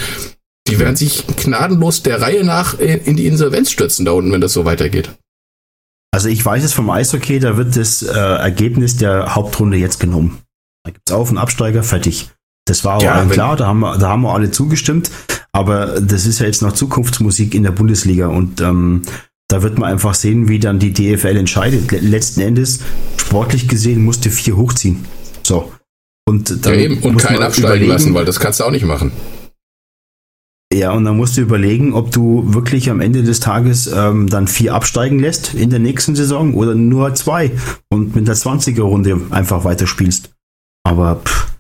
[0.69, 4.41] Die werden sich gnadenlos der Reihe nach in in die Insolvenz stürzen da unten, wenn
[4.41, 5.11] das so weitergeht.
[6.13, 10.39] Also ich weiß es vom Eishockey, da wird das äh, Ergebnis der Hauptrunde jetzt genommen.
[10.85, 12.31] Da gibt's Auf- und Absteiger, fertig.
[12.67, 15.11] Das war auch Ja, klar, da haben, wir, da haben wir alle zugestimmt.
[15.53, 19.03] Aber das ist ja jetzt noch Zukunftsmusik in der Bundesliga und ähm,
[19.49, 21.91] da wird man einfach sehen, wie dann die DFL entscheidet.
[21.93, 22.81] Le- Letzten Endes,
[23.17, 25.05] sportlich gesehen, musste vier hochziehen.
[25.43, 25.73] So.
[26.29, 26.99] Und dann Ja, eben.
[26.99, 29.13] Und muss keinen man absteigen überlegen- lassen, weil das kannst du auch nicht machen.
[30.75, 34.49] Ja, und dann musst du überlegen, ob du wirklich am Ende des Tages ähm, dann
[34.49, 37.53] vier absteigen lässt in der nächsten Saison oder nur zwei
[37.89, 40.31] und mit der 20er-Runde einfach weiterspielst.
[40.83, 41.53] Aber pff,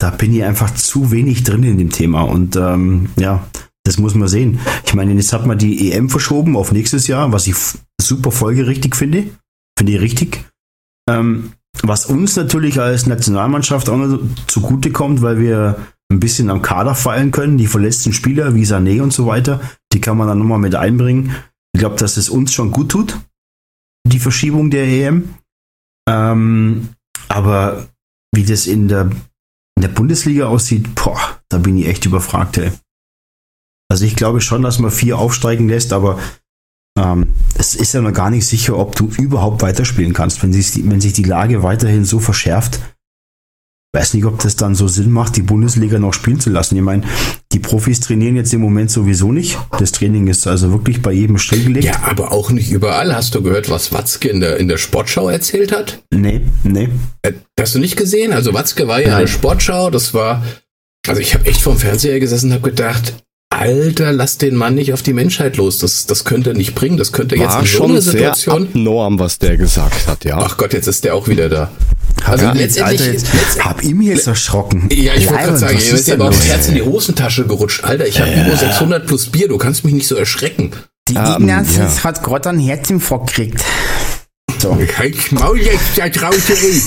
[0.00, 3.46] da bin ich einfach zu wenig drin in dem Thema und ähm, ja,
[3.88, 4.60] das muss man sehen.
[4.84, 7.56] Ich meine, jetzt hat man die EM verschoben auf nächstes Jahr, was ich
[7.98, 9.30] super folgerichtig finde.
[9.78, 10.44] Finde ich richtig.
[11.08, 15.76] Ähm, was uns natürlich als Nationalmannschaft auch noch zugute kommt, weil wir
[16.12, 17.56] ein bisschen am Kader fallen können.
[17.56, 19.58] Die verletzten Spieler wie Sané und so weiter,
[19.94, 21.34] die kann man dann nochmal mit einbringen.
[21.72, 23.18] Ich glaube, dass es uns schon gut tut,
[24.06, 25.30] die Verschiebung der EM.
[26.06, 26.90] Ähm,
[27.28, 27.88] aber
[28.34, 29.10] wie das in der,
[29.76, 32.70] in der Bundesliga aussieht, boah, da bin ich echt überfragt, ey.
[33.90, 36.18] Also ich glaube schon, dass man vier aufsteigen lässt, aber
[36.98, 40.72] ähm, es ist ja noch gar nicht sicher, ob du überhaupt weiterspielen kannst, wenn sich
[40.72, 42.80] die, wenn sich die Lage weiterhin so verschärft
[43.94, 46.76] weiß nicht, ob das dann so Sinn macht, die Bundesliga noch spielen zu lassen.
[46.76, 47.02] Ich meine,
[47.52, 49.58] die Profis trainieren jetzt im Moment sowieso nicht.
[49.78, 51.86] Das Training ist also wirklich bei jedem stillgelegt.
[51.86, 53.14] Ja, aber auch nicht überall.
[53.14, 56.02] Hast du gehört, was Watzke in der, in der Sportschau erzählt hat?
[56.12, 56.90] Nee, nee.
[57.22, 58.32] Äh, Hast du nicht gesehen?
[58.32, 59.20] Also Watzke war ja in Nein.
[59.22, 60.44] der Sportschau, das war,
[61.06, 64.92] also ich habe echt vorm Fernseher gesessen und habe gedacht, Alter, lass den Mann nicht
[64.92, 65.78] auf die Menschheit los.
[65.78, 66.98] Das, das könnte er nicht bringen.
[66.98, 68.62] Das könnte jetzt War in so schon einer sehr Situation.
[68.68, 70.36] abnorm, was der gesagt hat, ja.
[70.38, 71.70] Ach Gott, jetzt ist der auch wieder da.
[72.22, 74.88] Hab, Also ich jetzt, letztendlich- Alter, jetzt, letzt- hab ich mich jetzt erschrocken.
[74.92, 76.44] Ja, ich wollte gerade sagen, ihr ist ja aber aufs?
[76.46, 77.84] Herz in die Hosentasche gerutscht.
[77.84, 79.48] Alter, ich habe nur 600 plus Bier.
[79.48, 80.72] Du kannst mich nicht so erschrecken.
[81.08, 82.04] Die Ähm, Ignatius ja.
[82.04, 83.64] hat gerade einen Herzinfarkt gekriegt.
[84.58, 84.76] So.
[84.98, 86.82] Halt Maul jetzt da draußen, ey.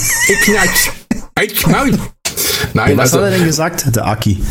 [1.43, 1.97] Ich Maul.
[2.73, 4.41] Nein, Was also, hat er denn gesagt, der Aki?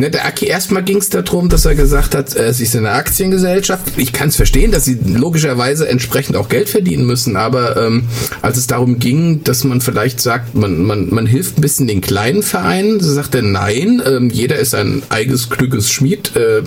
[0.00, 2.92] Ne, der Aki, erstmal ging es darum, dass er gesagt hat, äh, sie ist eine
[2.92, 3.98] Aktiengesellschaft.
[3.98, 8.04] Ich kann es verstehen, dass sie logischerweise entsprechend auch Geld verdienen müssen, aber ähm,
[8.40, 12.00] als es darum ging, dass man vielleicht sagt, man, man, man hilft ein bisschen den
[12.00, 16.34] kleinen Vereinen, so sagt er, nein, ähm, jeder ist ein eigenes, kluges Schmied.
[16.34, 16.62] Äh,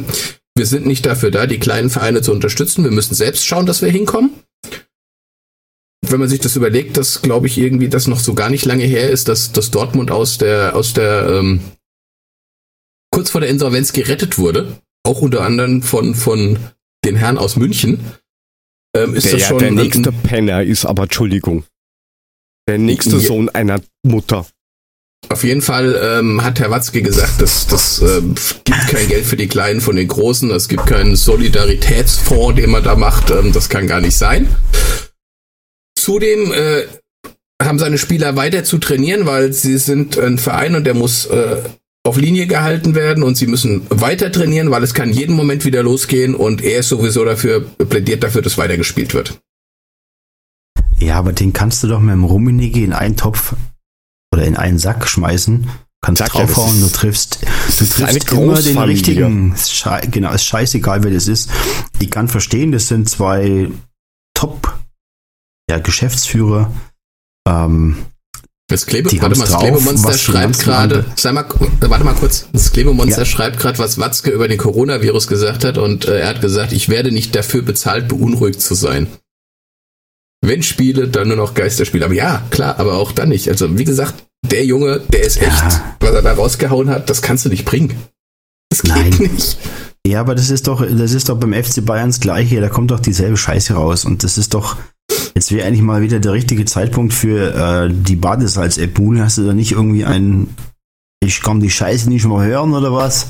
[0.56, 2.84] wir sind nicht dafür da, die kleinen Vereine zu unterstützen.
[2.84, 4.30] Wir müssen selbst schauen, dass wir hinkommen.
[6.08, 8.84] Wenn man sich das überlegt, dass, glaube ich, irgendwie das noch so gar nicht lange
[8.84, 11.62] her ist, dass, dass Dortmund aus der, aus der ähm,
[13.14, 16.58] kurz vor der Insolvenz gerettet wurde, auch unter anderem von, von
[17.06, 18.00] den Herren aus München,
[18.96, 21.64] ähm, ist Der, das schon der ein- nächste Penner ist aber, Entschuldigung,
[22.68, 23.20] der nächste Ja.
[23.20, 24.46] Sohn einer Mutter.
[25.30, 28.36] Auf jeden Fall ähm, hat Herr Watzke gesagt, dass das ähm,
[28.66, 32.84] gibt kein Geld für die Kleinen von den Großen, es gibt keinen Solidaritätsfonds, den man
[32.84, 34.54] da macht, ähm, das kann gar nicht sein.
[35.98, 36.84] Zudem äh,
[37.62, 41.62] haben seine Spieler weiter zu trainieren, weil sie sind ein Verein und der muss äh,
[42.06, 45.84] auf Linie gehalten werden und sie müssen weiter trainieren, weil es kann jeden Moment wieder
[45.84, 49.40] losgehen und er ist sowieso dafür, plädiert dafür, dass weiter gespielt wird.
[51.00, 53.56] Ja, aber den kannst du doch mit dem Rummenigge in einen Topf
[54.34, 55.70] oder in einen Sack schmeißen.
[56.02, 57.40] Kannst ja, das draufhauen, du ist- triffst,
[57.80, 59.56] du triffst immer den richtigen.
[60.12, 61.50] Genau, ist scheißegal, wer das ist.
[62.00, 63.70] Ich kann verstehen, das sind zwei
[64.34, 64.78] Top
[65.70, 66.74] ja, Geschäftsführer.
[67.48, 67.96] Ähm,
[68.74, 71.46] Das Klebe, Die warte mal, das Klebemonster schreibt gerade, sag mal,
[71.82, 73.26] warte mal kurz, das Klebemonster Ja.
[73.26, 76.90] schreibt gerade, was Watzke über den Coronavirus gesagt hat und äh, er hat gesagt, ich
[76.90, 79.06] werde nicht dafür bezahlt, beunruhigt zu sein.
[80.42, 82.04] Wenn Spiele, dann nur noch Geisterspiele.
[82.04, 83.48] Aber ja, klar, aber auch dann nicht.
[83.48, 85.44] Also wie gesagt, der Junge, der ist Ja.
[85.44, 87.94] echt, was er da rausgehauen hat, das kannst du nicht bringen.
[88.72, 89.30] Das geht Nein.
[89.34, 89.58] nicht.
[90.08, 92.60] ja, aber das ist doch, das ist doch beim FC Bayern das Gleiche.
[92.60, 94.04] Da kommt doch dieselbe Scheiße raus.
[94.04, 94.78] Und das ist doch,
[95.36, 99.00] jetzt wäre eigentlich mal wieder der richtige Zeitpunkt für äh, die Badesalz-App.
[99.20, 100.56] Hast du da nicht irgendwie einen,
[101.24, 103.28] ich kann die Scheiße nicht mehr hören oder was?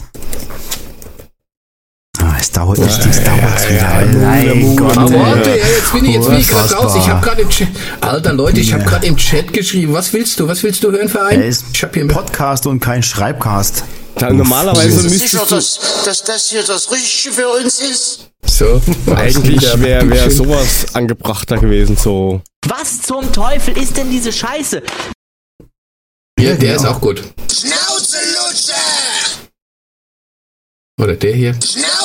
[2.44, 4.06] Es dauert echt, es dauert wieder.
[4.20, 5.14] Nein, Gott, Aber
[5.48, 5.60] ey.
[5.60, 6.94] ja, jetzt bin ich, jetzt bin ich gerade raus.
[6.98, 7.70] Ich habe gerade im Chat,
[8.02, 8.90] Alter Leute, ich habe Ja.
[8.90, 11.42] gerade im Chat geschrieben, was willst du, was willst du hören für einen?
[11.42, 13.86] Ist Ich habe hier Podcast und kein Schreibcast.
[14.16, 17.80] Da, normalerweise Bist du sicher, müsstest du, dass, dass das hier das Richtige für uns
[17.80, 18.30] ist?
[18.46, 18.82] so.
[19.16, 22.42] eigentlich wäre wär sowas angebrachter gewesen, so.
[22.68, 24.84] Was zum Teufel ist denn diese Scheiße?
[26.38, 26.74] Ja, Ja, der genau.
[26.76, 27.24] ist auch gut.
[27.50, 28.74] Schnauze lutscher!
[31.02, 31.54] Oder der hier.
[31.56, 32.03] Schnauze!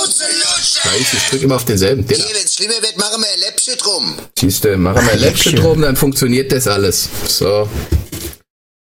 [0.88, 2.06] Scheiße, ich drück immer auf denselben.
[2.06, 2.18] Den.
[2.18, 4.14] Hey, wenn's schlimmer wird, machen wir ein Läppchen drum.
[4.38, 7.08] Siehst du, machen wir ein Läppchen drum, dann funktioniert das alles.
[7.26, 7.68] So.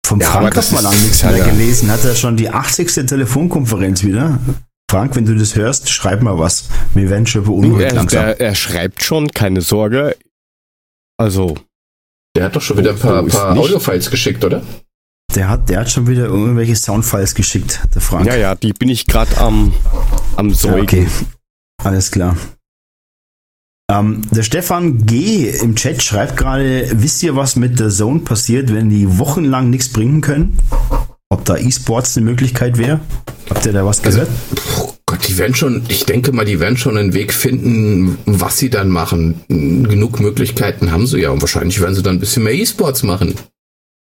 [0.06, 1.46] Vom Ja, Frank hat man lange nichts ja, mehr ja.
[1.46, 1.92] gelesen.
[1.92, 2.88] Hat er schon die 80.
[3.08, 4.40] Telefonkonferenz wieder?
[4.90, 6.66] Frank, wenn du das hörst, schreib mal was.
[6.94, 8.22] Wir werden schon beunruhigt Er, langsam.
[8.26, 10.16] der, er schreibt schon, keine Sorge.
[11.20, 11.56] Also,
[12.38, 14.62] Der hat doch schon wieder ein paar, paar Audiofiles geschickt, oder?
[15.36, 18.28] Der hat, der hat schon wieder irgendwelche Soundfiles geschickt, der Frank.
[18.28, 19.74] ja, ja, die bin ich gerade am,
[20.38, 20.84] am Ja, Säugen.
[20.84, 21.08] okay.
[21.84, 22.36] Alles klar.
[23.90, 25.50] Ähm, der Stefan G.
[25.50, 29.90] im Chat schreibt gerade, wisst ihr, was mit der Zone passiert, wenn die wochenlang nichts
[29.94, 30.60] bringen können?
[31.30, 33.00] Ob da E-Sports eine Möglichkeit wäre?
[33.50, 34.32] Habt ihr da was Also, gehört?
[34.80, 38.58] Oh Gott, die werden schon, ich denke mal, die werden schon einen Weg finden, was
[38.58, 39.42] sie dann machen.
[39.48, 43.36] Genug Möglichkeiten haben sie ja und wahrscheinlich werden sie dann ein bisschen mehr E-Sports machen.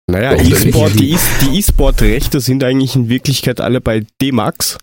[0.10, 4.78] Naja, E- die E-Sport-Rechte sind eigentlich in Wirklichkeit alle bei D-Max.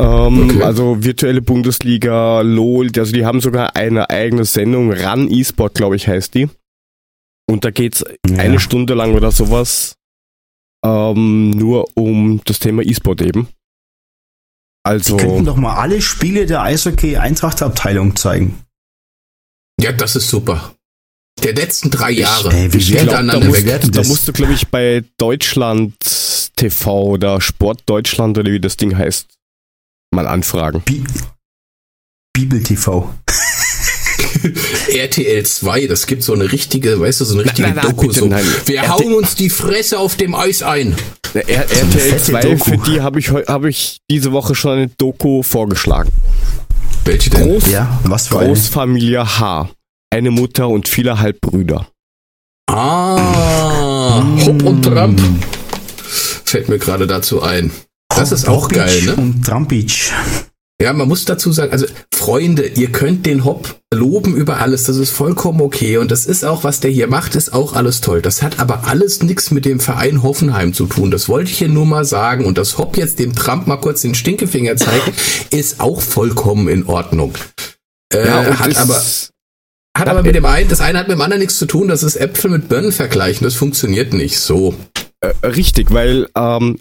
[0.00, 0.62] Ähm, Okay.
[0.62, 6.08] Also virtuelle Bundesliga, LOL, also die haben sogar eine eigene Sendung, RAN E-Sport, glaube ich,
[6.08, 6.48] heißt die.
[7.50, 8.38] Und da geht's Ja.
[8.38, 9.94] eine Stunde lang oder sowas
[10.84, 13.48] ähm, nur um das Thema E-Sport eben.
[14.84, 18.64] Also, Die könnten doch mal alle Spiele der Eishockey-Eintracht-Abteilung zeigen.
[19.80, 20.74] Ja, das ist super.
[21.42, 22.52] Der letzten drei Jahre.
[22.52, 25.94] ey, wie ich wird glaube, da, musst, da musst du, glaube ich, bei Deutschland
[26.56, 29.31] TV oder Sport Deutschland oder wie das Ding heißt,
[30.12, 30.82] mal anfragen.
[30.84, 31.02] Bi
[32.34, 33.12] Bibel TV.
[34.88, 38.06] RTL 2, das gibt so eine richtige, weißt du, so eine richtige nein, nein, Doku.
[38.08, 38.44] bitte, so, nein.
[38.66, 40.96] wir RTL hauen uns die Fresse auf dem Eis ein.
[41.34, 42.64] R eine RTL fette 2, Doku.
[42.64, 46.10] für die habe ich, hab ich diese Woche schon eine Doku vorgeschlagen.
[47.04, 47.48] Welche denn?
[47.48, 48.38] Groß, Ja, was für?
[48.38, 49.70] Großfamilie H.
[50.10, 51.88] Eine Mutter und viele Halbbrüder.
[52.70, 55.20] Ah, Hopp und Tramp.
[56.44, 57.70] Fällt mir gerade dazu ein.
[58.16, 59.16] Das ist auch geil, ne?
[59.16, 60.12] Und Trampic.
[60.82, 64.96] Ja, man muss dazu sagen, also Freunde, ihr könnt den Hop loben über alles, das
[64.96, 68.20] ist vollkommen okay und das ist auch, was der hier macht, ist auch alles toll.
[68.20, 71.12] Das hat aber alles nichts mit dem Verein Hoffenheim zu tun.
[71.12, 74.02] Das wollte ich hier nur mal sagen und das Hop jetzt dem Trump mal kurz
[74.02, 75.12] den Stinkefinger zeigt,
[75.52, 77.34] ist auch vollkommen in Ordnung.
[78.12, 79.00] Äh, und hat aber
[79.96, 82.02] hat aber mit dem einen, das eine hat mit dem anderen nichts zu tun, das
[82.02, 84.74] ist Äpfel mit Birnen vergleichen, das funktioniert nicht so.
[85.20, 86.78] Äh, richtig, weil ähm,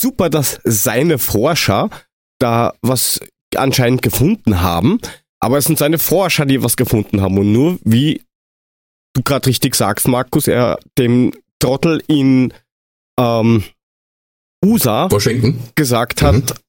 [0.00, 1.90] super, dass seine Forscher
[2.38, 3.20] da was
[3.56, 5.00] anscheinend gefunden haben,
[5.40, 8.22] aber es sind seine Forscher, die was gefunden haben und nur wie
[9.14, 12.54] du gerade richtig sagst, Markus, er dem Trottel in
[13.18, 13.64] ähm,
[14.64, 15.58] USA Washington.
[15.74, 16.26] gesagt Mhm.
[16.26, 16.60] hat,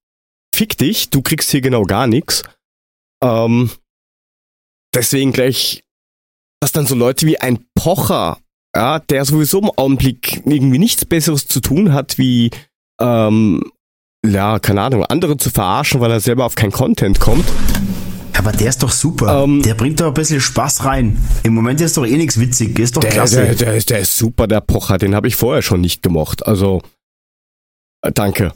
[0.56, 2.44] fick dich, du kriegst hier genau gar nichts.
[3.24, 3.70] Ähm,
[4.94, 5.84] deswegen gleich,
[6.62, 8.40] dass dann so Leute wie ein Pocher,
[8.76, 12.52] ja, der sowieso im Augenblick irgendwie nichts Besseres zu tun hat, wie,
[13.02, 13.64] ähm,
[14.26, 17.46] ja, keine Ahnung, andere zu verarschen, weil er selber auf kein Content kommt.
[18.38, 19.44] Aber der ist doch super.
[19.44, 21.18] Ähm, der bringt doch ein bisschen Spaß rein.
[21.44, 22.80] Im Moment ist doch eh nichts witzig.
[22.80, 23.36] Ist doch Der, klasse.
[23.44, 26.46] der, der, ist, der ist super, der Pocher, den habe ich vorher schon nicht gemocht.
[26.48, 26.82] Also,
[28.04, 28.54] äh, danke.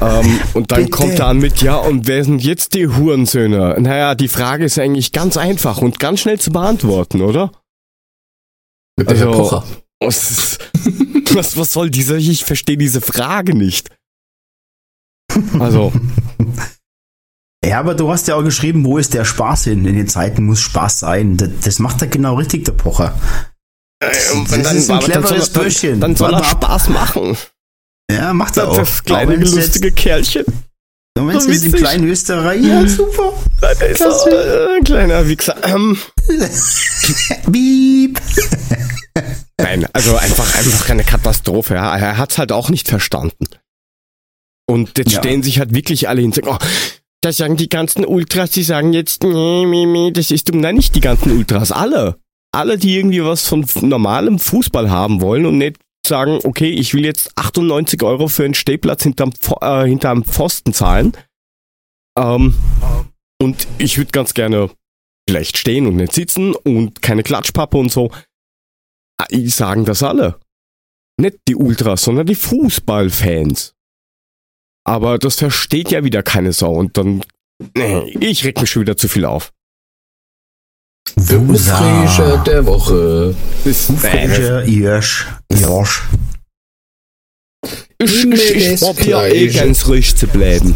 [0.00, 0.90] Ähm, und dann Bitte.
[0.90, 3.76] kommt er an mit, ja, und wer sind jetzt die Hurensöhne?
[3.78, 7.52] Naja, die Frage ist eigentlich ganz einfach und ganz schnell zu beantworten, oder?
[8.96, 9.64] Mit der Herr Also- Pocher.
[11.38, 13.90] Was, was, soll diese, ich verstehe diese Frage nicht.
[15.58, 15.92] Also,
[17.64, 19.86] Ja, aber du hast ja auch geschrieben, wo ist der Spaß hin?
[19.86, 21.38] In den Zeiten muss Spaß sein.
[21.38, 23.18] Das, das macht er genau richtig, der Pocher.
[24.00, 26.44] Das, das ist ein dann cleveres er- dann, dann soll er.
[26.44, 27.36] Spaß machen.
[28.10, 28.76] Ja, macht er auch.
[28.76, 30.44] Das kleine, lustige Kerlchen.
[31.16, 31.80] Und wenn's so jetzt im witzig.
[31.80, 32.64] kleinen Österreich.
[32.64, 33.32] Ja, super.
[33.62, 35.56] Der ist so, äh, ein kleiner Wichser.
[35.64, 35.96] Ähm,
[37.48, 38.20] Bieb.
[39.58, 41.74] Nein, also einfach, einfach eine Katastrophe.
[41.74, 41.96] Ja.
[41.96, 43.46] Er hat's halt auch nicht verstanden.
[44.66, 45.18] Und jetzt Ja.
[45.20, 46.58] stellen sich halt wirklich alle hin und sagen, oh,
[47.20, 50.60] das sagen die ganzen Ultras, die sagen jetzt, nee, nee, nee, das ist dumm.
[50.60, 52.18] Nein, nicht die ganzen Ultras, alle.
[52.52, 55.76] Alle, die irgendwie was von normalem Fußball haben wollen und nicht
[56.06, 61.16] sagen, okay, ich will jetzt 98 Euro für einen Stehplatz hinterm, äh, hinterm Pfosten zahlen.
[62.18, 62.54] Ähm,
[63.40, 64.70] und ich würde ganz gerne
[65.28, 68.10] vielleicht stehen und nicht sitzen und keine Klatschpappe und so.
[69.18, 70.38] Ah, Die sagen das alle.
[71.20, 73.74] Nicht die Ultras, sondern die Fußballfans.
[74.86, 77.22] Aber das versteht ja wieder keine Sau und dann,
[77.74, 79.53] nee, ich reg mich schon wieder zu viel auf.
[81.16, 83.34] Der Ufrischer der Woche.
[83.64, 85.26] Das, nee, das, Frischer Irsch.
[85.48, 86.02] Irsch.
[87.98, 90.74] ich, ich, ich das probier eh ganz ruhig zu bleiben.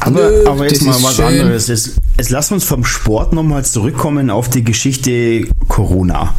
[0.00, 1.24] Aber, Nö, aber jetzt mal was schön.
[1.26, 1.68] anderes.
[1.68, 6.34] Jetzt, jetzt lass uns vom Sport nochmal zurückkommen auf die Geschichte Corona.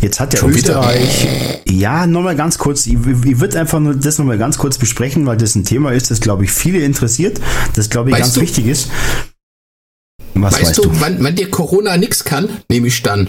[0.00, 0.80] Jetzt hat ja Schon wieder?
[0.80, 5.24] Österreich, ja, nochmal ganz kurz, ich, ich würde einfach nur das nochmal ganz kurz besprechen,
[5.24, 7.40] weil das ein Thema ist, das glaube ich viele interessiert,
[7.74, 8.40] das glaube ich Weißt ganz du?
[8.40, 8.88] wichtig ist.
[10.34, 11.00] Was Weißt, weißt, du, du?
[11.00, 13.28] Wann, wann dir Corona nix kann, nehme ich dann.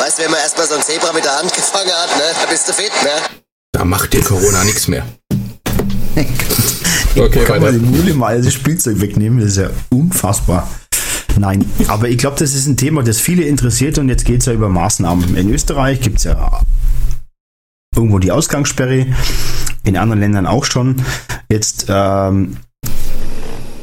[0.00, 2.50] Weißt du, wenn man erstmal so ein Zebra mit der Hand gefangen hat, ne, da
[2.50, 3.10] bist du fit, ne?
[3.72, 5.06] Da macht dir Corona nix mehr.
[7.14, 7.78] Okay, Kann man weiter.
[7.78, 10.66] die Mühle mal das Spielzeug wegnehmen, das ist ja unfassbar.
[11.38, 14.46] Nein, aber ich glaube, das ist ein Thema, das viele interessiert und jetzt geht es
[14.46, 15.36] ja über Maßnahmen.
[15.36, 16.62] In Österreich gibt es ja
[17.94, 19.06] irgendwo die Ausgangssperre,
[19.84, 21.02] in anderen Ländern auch schon.
[21.50, 22.56] Jetzt, ähm,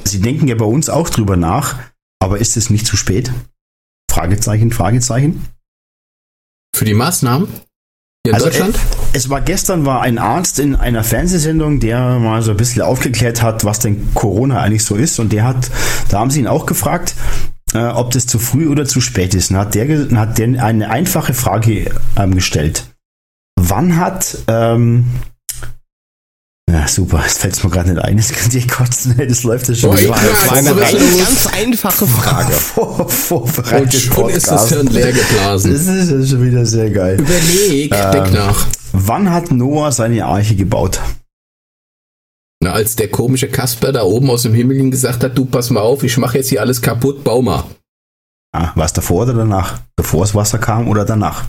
[0.06, 1.76] Sie denken ja bei uns auch drüber nach,
[2.20, 3.32] aber ist es nicht zu spät?
[4.12, 5.46] Fragezeichen, Fragezeichen.
[6.76, 8.76] Für die Maßnahmen hier in Also, Deutschland?
[8.76, 8.80] äh,
[9.14, 13.42] Es war gestern war ein Arzt in einer Fernsehsendung, der mal so ein bisschen aufgeklärt
[13.42, 15.20] hat, was denn Corona eigentlich so ist.
[15.20, 15.70] Und der hat,
[16.10, 17.16] da haben sie ihn auch gefragt,
[17.74, 19.52] äh, ob das zu früh oder zu spät ist.
[19.52, 22.86] Und hat der, hat der eine einfache Frage ähm, gestellt.
[23.60, 25.06] Wann hat, ähm,
[26.74, 29.68] ja super, jetzt fällt es mir gerade nicht ein, das könnt ihr kotzen, das läuft
[29.70, 30.08] ja schon Oh, Das
[30.50, 31.18] war eine los?
[31.18, 32.52] ganz einfache Frage.
[32.52, 35.72] Vor, Und vorbereitet schon ist das Hirn leer geblasen.
[35.74, 37.20] Das ist schon wieder sehr geil.
[37.20, 38.68] Überleg, denk nach.
[38.92, 41.00] Wann hat Noah seine Arche gebaut?
[42.62, 45.80] Na, als der komische Kasper da oben aus dem Himmel gesagt hat, du pass mal
[45.82, 47.64] auf, ich mache jetzt hier alles kaputt, bau mal.
[48.52, 49.80] Ah, war es davor oder danach?
[49.96, 51.46] Bevor das Wasser kam oder danach?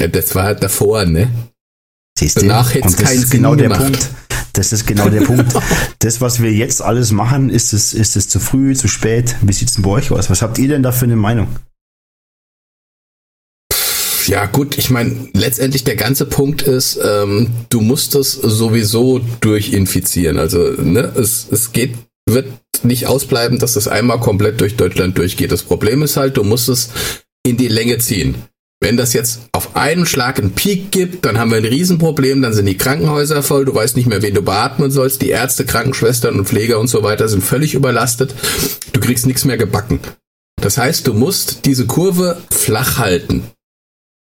[0.00, 1.28] Ja, das war halt davor, ne?
[2.18, 2.46] Siehst du?
[2.46, 3.82] Danach Und das keinen ist genau der gemacht.
[3.82, 4.10] Punkt.
[4.54, 5.52] Das ist genau der Punkt.
[5.98, 9.34] Das, was wir jetzt alles machen, ist es, ist es zu früh, zu spät?
[9.42, 10.30] Wie sieht's denn bei euch aus?
[10.30, 11.48] Was habt ihr denn da für eine Meinung?
[14.26, 20.38] Ja, gut, ich meine, letztendlich der ganze Punkt ist, ähm, du musst es sowieso durchinfizieren.
[20.38, 21.94] Also, ne, es, es geht,
[22.28, 22.48] wird
[22.82, 25.50] nicht ausbleiben, dass es einmal komplett durch Deutschland durchgeht.
[25.50, 26.90] Das Problem ist halt, du musst es
[27.44, 28.36] in die Länge ziehen.
[28.80, 32.52] Wenn das jetzt auf einen Schlag einen Peak gibt, dann haben wir ein Riesenproblem, dann
[32.52, 36.38] sind die Krankenhäuser voll, du weißt nicht mehr, wen du beatmen sollst, die Ärzte, Krankenschwestern
[36.38, 38.34] und Pfleger und so weiter sind völlig überlastet,
[38.92, 40.00] du kriegst nichts mehr gebacken.
[40.60, 43.44] Das heißt, du musst diese Kurve flach halten.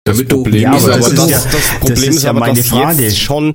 [0.05, 2.23] Damit du Problem Ja, ist aber das das, ist das, ja- Problem das ist ist
[2.23, 3.03] ja aber, meine dass Frage.
[3.03, 3.53] jetzt schon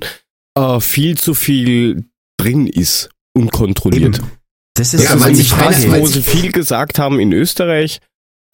[0.57, 2.05] äh, viel zu viel
[2.37, 4.17] drin ist, unkontrolliert.
[4.17, 4.27] Eben.
[4.75, 6.01] Das ist Ja, ja, weil keiner- Frage.
[6.01, 7.99] wo sie viel gesagt haben in Österreich,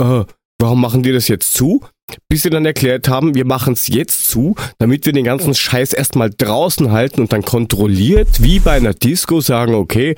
[0.02, 0.24] äh,
[0.60, 1.84] warum machen die das jetzt zu?
[2.30, 5.94] Bis sie dann erklärt haben, wir machen es jetzt zu, damit wir den ganzen Scheiß
[5.94, 10.16] erstmal draußen halten und dann kontrolliert, wie bei einer Disco, sagen, okay,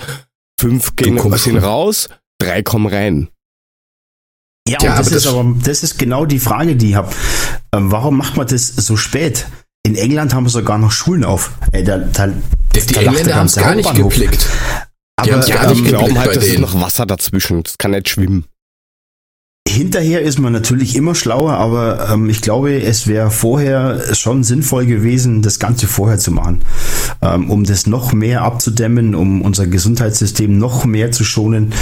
[0.60, 2.10] fünf gehen, sind raus,
[2.40, 3.30] drei kommen rein.
[4.68, 6.96] Ja, Ja, und das aber ist das- aber, das ist genau die Frage, die ich
[6.96, 7.10] habe.
[7.74, 9.48] Ähm, warum macht man das so spät?
[9.84, 11.52] In England haben wir sogar noch Schulen auf.
[11.72, 12.36] Ey, da, da, Die, da
[12.74, 14.48] die lacht der Engländer haben es ganze gar nicht geblickt.
[15.26, 18.10] Die Aber gar ähm, glauben geblickt halt, das ist noch Wasser dazwischen, das kann nicht
[18.10, 18.46] schwimmen.
[19.70, 24.86] Hinterher ist man natürlich immer schlauer, aber ähm, ich glaube, es wäre vorher schon sinnvoll
[24.86, 26.62] gewesen, das Ganze vorher zu machen,
[27.22, 31.74] ähm, um das noch mehr abzudämmen, um unser Gesundheitssystem noch mehr zu schonen.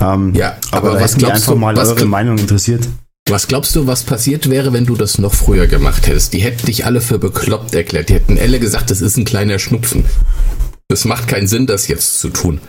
[0.00, 2.88] Ähm, Ja, aber, aber was glaubst einfach du, mal was eure Meinung interessiert.
[3.28, 6.34] Was glaubst du, was passiert wäre, wenn du das noch früher gemacht hättest?
[6.34, 8.10] Die hätten dich alle für bekloppt erklärt.
[8.10, 10.04] Die hätten alle gesagt, das ist ein kleiner Schnupfen.
[10.88, 12.60] Das macht keinen Sinn, das jetzt zu tun.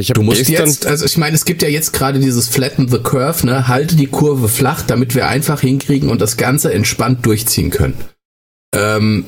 [0.00, 3.46] Du musst jetzt, also ich meine, es gibt ja jetzt gerade dieses Flatten the Curve,
[3.46, 3.68] ne?
[3.68, 7.94] Halte die Kurve flach, damit wir einfach hinkriegen und das Ganze entspannt durchziehen können.
[8.74, 9.26] Ähm,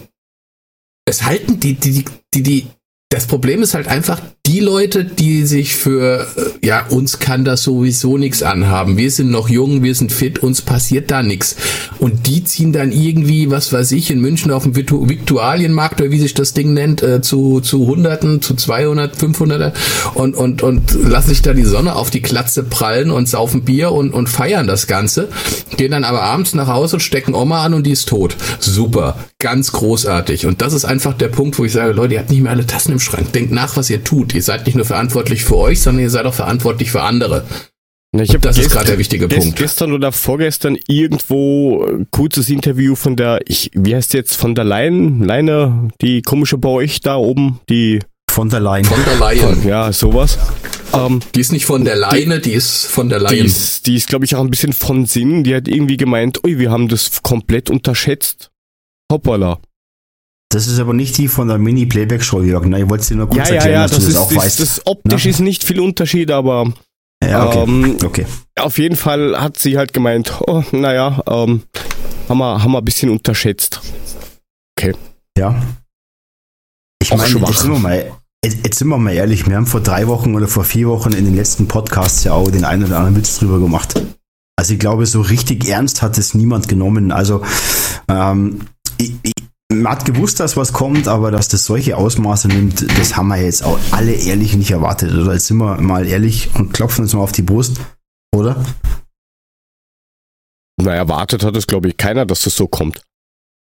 [1.06, 2.04] es halten die, die, die,
[2.34, 2.66] die, die,
[3.10, 7.62] das Problem ist halt einfach, die Leute, die sich für, äh, ja, uns kann das
[7.62, 8.99] sowieso nichts anhaben.
[8.99, 11.57] Wir sind noch jung, wir sind fit, uns passiert da nichts.
[11.99, 16.20] Und die ziehen dann irgendwie, was weiß ich, in München auf dem Viktualienmarkt oder wie
[16.20, 19.74] sich das Ding nennt, äh, zu, zu Hunderten, zu 200, 500
[20.12, 23.92] und, und, und lassen sich da die Sonne auf die Klatze prallen und saufen Bier
[23.92, 25.28] und, und feiern das Ganze.
[25.78, 28.36] Gehen dann aber abends nach Hause und stecken Oma an und die ist tot.
[28.61, 29.16] Super.
[29.38, 30.47] Ganz großartig.
[30.47, 32.66] Und das ist einfach der Punkt, wo ich sage, Leute, ihr habt nicht mehr alle
[32.66, 33.32] Tassen im Schrank.
[33.32, 34.34] Denkt nach, was ihr tut.
[34.35, 37.45] Ihr seid nicht nur verantwortlich für euch, sondern ihr seid auch verantwortlich für andere.
[38.16, 39.57] Ich hab Das ist gerade der wichtige gest- Punkt.
[39.59, 44.55] Gestern oder vorgestern irgendwo äh, kurzes Interview von der, ich, wie heißt die jetzt, von
[44.55, 47.99] der Leyen, Leine, die komische bei euch da oben, die,
[48.30, 48.85] Von der Leyen.
[48.85, 49.66] Von der Leyen.
[49.66, 50.39] ja, sowas.
[50.93, 53.47] Ähm, Die ist nicht von der Leine, die ist von der die Leyen.
[53.47, 55.43] ist, die ist glaube ich, auch ein bisschen von Sinn.
[55.43, 58.51] Die hat irgendwie gemeint, ui, wir haben das komplett unterschätzt.
[59.11, 59.59] Hoppala.
[60.55, 62.64] Das ist aber nicht die von der Mini-Playback-Show, Jörg.
[62.66, 64.36] Na, ich wollte es dir nur kurz erklären, dass das, du das ist, auch das,
[64.44, 64.61] weißt.
[64.61, 65.30] das optisch Na?
[65.30, 66.72] ist nicht viel Unterschied, aber
[67.24, 67.64] ja, okay.
[67.64, 68.26] ähm, okay.
[68.61, 71.62] auf jeden Fall hat sie halt gemeint, oh, naja, ähm,
[72.28, 73.80] haben wir, haben wir ein bisschen unterschätzt.
[75.36, 75.61] Ja.
[77.02, 78.12] Ich meine, jetzt sind, wir mal,
[78.44, 81.24] jetzt sind wir mal ehrlich, wir haben vor drei Wochen oder vor vier Wochen in
[81.24, 84.00] den letzten Podcasts ja auch den einen oder anderen Witz drüber gemacht.
[84.57, 87.11] Also ich glaube, so richtig ernst hat es niemand genommen.
[87.11, 87.42] Also
[88.09, 88.61] ähm,
[88.98, 89.14] ich,
[89.75, 93.41] man hat gewusst, dass was kommt, aber dass das solche Ausmaße nimmt, das haben wir
[93.41, 95.12] jetzt auch alle ehrlich nicht erwartet.
[95.12, 97.81] Oder jetzt sind wir mal ehrlich und klopfen uns mal auf die Brust,
[98.35, 98.64] oder?
[100.81, 103.03] Na, erwartet hat es, glaube ich, keiner, dass das so kommt.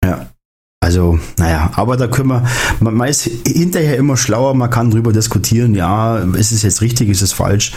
[0.04, 0.32] Ja.
[0.80, 2.48] Also, naja, aber da können wir,
[2.80, 7.10] man, man ist hinterher immer schlauer, man kann drüber diskutieren, ja, ist es jetzt richtig,
[7.10, 7.74] ist es falsch.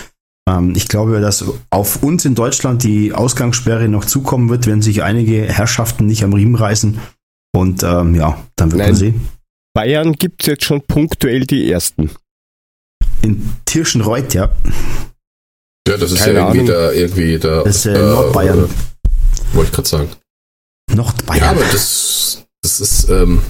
[0.48, 5.02] Ähm, ich glaube, dass auf uns in Deutschland die Ausgangssperre noch zukommen wird, wenn sich
[5.02, 6.98] einige Herrschaften nicht am Riemen reißen.
[7.52, 8.90] Und ähm, ja, dann wird Nein.
[8.90, 9.28] man sehen.
[9.74, 12.10] Bayern gibt's jetzt schon punktuell die ersten.
[13.22, 14.54] In Tirschenreuth, ja,
[15.86, 16.84] Ja, das ist Keine ja irgendwie Ahnung.
[16.84, 17.62] da, irgendwie da.
[17.64, 18.64] das ist äh, Nordbayern.
[18.64, 20.08] Äh, Wollte ich gerade sagen.
[20.88, 21.44] Ja, Nordbayern.
[21.56, 23.42] aber das, das ist, ähm,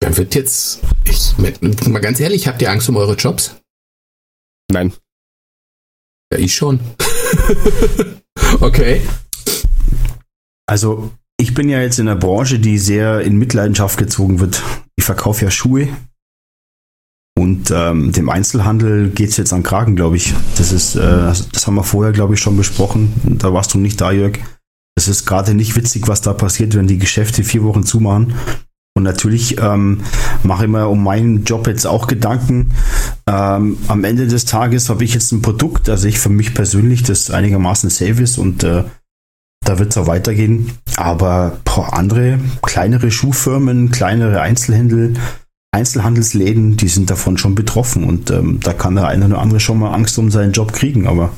[0.00, 3.54] dann wird jetzt, ich, mal ganz ehrlich, habt ihr Angst um eure Jobs?
[4.70, 4.92] Nein.
[6.32, 6.80] Ja, ich schon.
[8.60, 9.02] okay.
[10.66, 14.62] Also, ich bin ja jetzt in einer Branche, die sehr in Mitleidenschaft gezogen wird.
[14.96, 15.88] Ich verkaufe ja Schuhe.
[17.36, 20.34] Und ähm, dem Einzelhandel geht's jetzt an Kragen, glaube ich.
[20.56, 23.12] Das ist, äh, das haben wir vorher, glaube ich, schon besprochen.
[23.24, 24.38] Da warst du nicht da, Jörg.
[24.96, 28.34] Es ist gerade nicht witzig, was da passiert, wenn die Geschäfte vier Wochen zumachen.
[28.96, 30.02] Und natürlich ähm,
[30.44, 32.70] mache ich mir um meinen Job jetzt auch Gedanken.
[33.26, 37.02] Ähm, am Ende des Tages habe ich jetzt ein Produkt, also ich für mich persönlich,
[37.02, 38.84] das einigermaßen safe ist und äh,
[39.64, 40.72] da wird es auch weitergehen.
[40.96, 45.14] Aber boah, andere, kleinere Schuhfirmen, kleinere Einzelhändel,
[45.72, 49.78] Einzelhandelsläden, die sind davon schon betroffen und ähm, da kann der eine oder andere schon
[49.78, 51.08] mal Angst um seinen Job kriegen.
[51.08, 51.32] Aber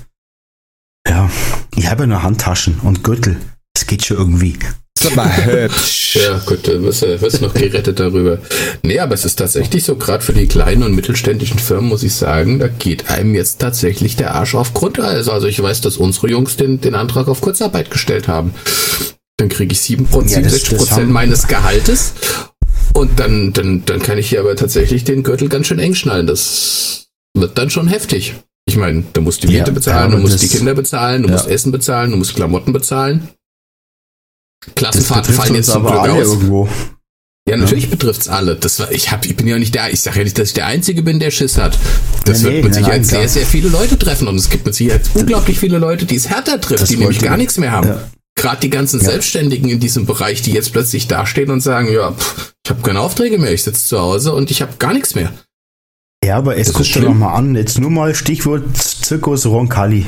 [1.09, 1.31] ja,
[1.75, 3.37] ich habe ja nur Handtaschen und Gürtel.
[3.75, 4.59] Das geht schon irgendwie.
[4.99, 5.73] Sag mal, hört.
[6.17, 8.39] Ja, gut, dann wirst du wirst noch gerettet darüber.
[8.83, 12.15] Nee, aber es ist tatsächlich so, gerade für die kleinen und mittelständischen Firmen muss ich
[12.15, 15.29] sagen, da geht einem jetzt tatsächlich der Arsch auf Grundeis.
[15.29, 18.55] Also ich weiß, dass unsere Jungs den, den Antrag auf Kurzarbeit gestellt haben.
[19.37, 22.15] dann kriege ich 7%, Ja, das- 60% das haben- meines Gehaltes.
[22.95, 26.27] Und dann, dann, dann kann ich hier aber tatsächlich den Gürtel ganz schön eng schnallen.
[26.27, 28.33] Das wird dann schon heftig.
[28.67, 31.25] Ich meine, du musst die Ja, Miete bezahlen, aber du musst das- die Kinder bezahlen,
[31.25, 31.35] du Ja.
[31.35, 33.29] musst Essen bezahlen, du musst Klamotten bezahlen.
[34.75, 36.29] Klassenfahrten fallen jetzt zum aber Glück aus.
[36.33, 36.69] irgendwo.
[37.49, 38.57] Ja, natürlich betrifft's alle.
[38.57, 40.55] Das war, ich, hab, ich bin ja nicht der, ich sage ja nicht, dass ich
[40.55, 41.79] der Einzige bin, der Schiss hat.
[42.25, 43.29] Das Nee, wird nee, mit Sicherheit nein, sehr, klar.
[43.29, 46.61] sehr viele Leute treffen und es gibt mit Sicherheit unglaublich viele Leute, die es härter
[46.61, 47.89] trifft, Das die nämlich gar nichts mehr haben.
[47.89, 48.11] Ja.
[48.35, 49.07] Gerade die ganzen Ja.
[49.07, 53.01] Selbstständigen in diesem Bereich, die jetzt plötzlich dastehen und sagen, ja, pff, ich habe keine
[53.01, 55.33] Aufträge mehr, ich sitze zu Hause und ich habe gar nichts mehr.
[56.25, 57.55] Ja, aber es guckt doch mal an.
[57.55, 60.05] Jetzt nur mal Stichwort Zirkus Roncalli.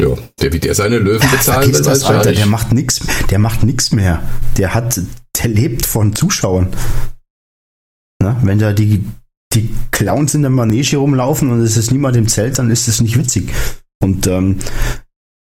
[0.00, 0.08] Ja,
[0.40, 2.32] der wie der seine Löwen bezahlen Vergiss will, das, Alter.
[2.32, 4.22] Der macht nix, der macht nix mehr.
[4.56, 5.00] Der hat,
[5.42, 6.68] der lebt von Zuschauern.
[8.22, 9.04] Na, wenn da die,
[9.54, 13.00] die Clowns in der Manege rumlaufen und es ist niemand im Zelt, dann ist es
[13.00, 13.52] nicht witzig.
[14.00, 14.58] Und ähm,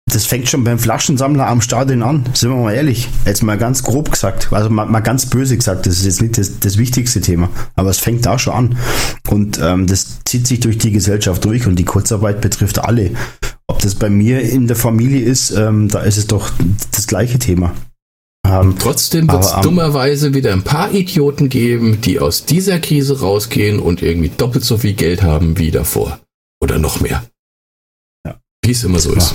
[0.08, 3.08] das fängt schon beim Flaschensammler am Stadion an, sind wir mal ehrlich.
[3.24, 6.38] Jetzt mal ganz grob gesagt, also mal, mal ganz böse gesagt, das ist jetzt nicht
[6.38, 8.78] das, das wichtigste Thema, aber es fängt da schon an.
[9.28, 13.10] Und ähm, das zieht sich durch die Gesellschaft durch und die Kurzarbeit betrifft alle.
[13.68, 16.52] Ob das bei mir in der Familie ist, ähm, da ist es doch
[16.92, 17.74] das gleiche Thema.
[18.46, 23.18] Ähm, Trotzdem wird es am- dummerweise wieder ein paar Idioten geben, die aus dieser Krise
[23.20, 26.20] rausgehen und irgendwie doppelt so viel Geld haben wie davor.
[26.62, 27.24] Oder noch mehr.
[28.24, 28.40] Ja.
[28.64, 29.34] Wie es immer so ist.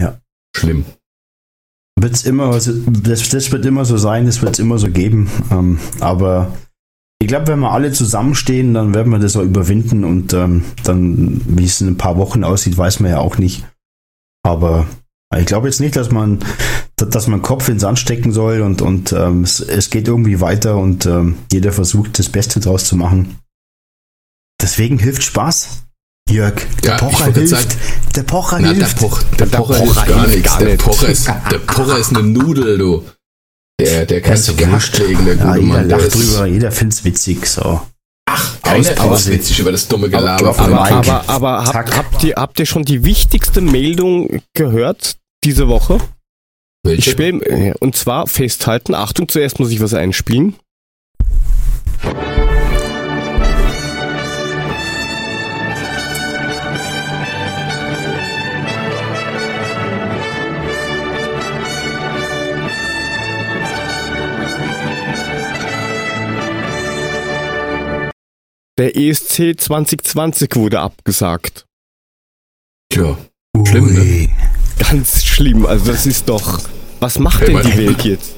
[0.00, 0.18] Ja.
[0.56, 0.86] Schlimm.
[2.00, 5.30] wird's immer, das, das wird immer so sein, das wird es immer so geben.
[5.50, 6.56] Ähm, aber
[7.20, 11.40] ich glaube, wenn wir alle zusammenstehen, dann werden wir das auch überwinden und ähm, dann,
[11.46, 13.64] wie es in ein paar Wochen aussieht, weiß man ja auch nicht.
[14.44, 14.86] Aber
[15.36, 16.38] ich glaube jetzt nicht, dass man,
[16.96, 20.76] dass man Kopf ins Sand stecken soll und, und ähm, es, es geht irgendwie weiter
[20.76, 23.38] und ähm, jeder versucht, das Beste draus zu machen.
[24.60, 25.82] Deswegen hilft Spaß.
[26.28, 27.48] Jörg, der Ja, Pocher hilft.
[27.48, 27.80] sagen-
[28.16, 28.98] der Pocher Na, der, hilft.
[28.98, 30.50] Poch, der, Der Pocher, Pocher hilft gar hilft nichts.
[30.50, 30.84] gar der, nicht.
[30.84, 33.04] Pocher ist, der Pocher ist eine Nudel, du.
[33.80, 35.88] Der, der kann ist sich nicht legen, der ja, gute jeder Mann.
[35.88, 37.46] Der lacht drüber, jeder find's witzig.
[37.46, 37.82] So.
[38.62, 40.60] keiner Aus- findet aus- witzig über das dumme Gelaber Aber-
[40.90, 40.90] aber-.
[40.90, 45.96] Aber, aber habt, habt, ihr, habt ihr schon die wichtigste Meldung gehört diese Woche?
[46.84, 47.10] Ich Welche?
[47.10, 48.94] spiel, äh, und zwar festhalten.
[48.94, 50.54] Achtung, zuerst muss ich was einspielen.
[68.78, 71.66] Der ESC 2020 wurde abgesagt.
[72.92, 73.16] Tja,
[73.66, 74.28] Schlimm, ne?
[74.78, 75.64] Ganz schlimm.
[75.66, 76.60] Also das ist doch.
[77.00, 78.34] Was macht Hey, denn die Welt jetzt?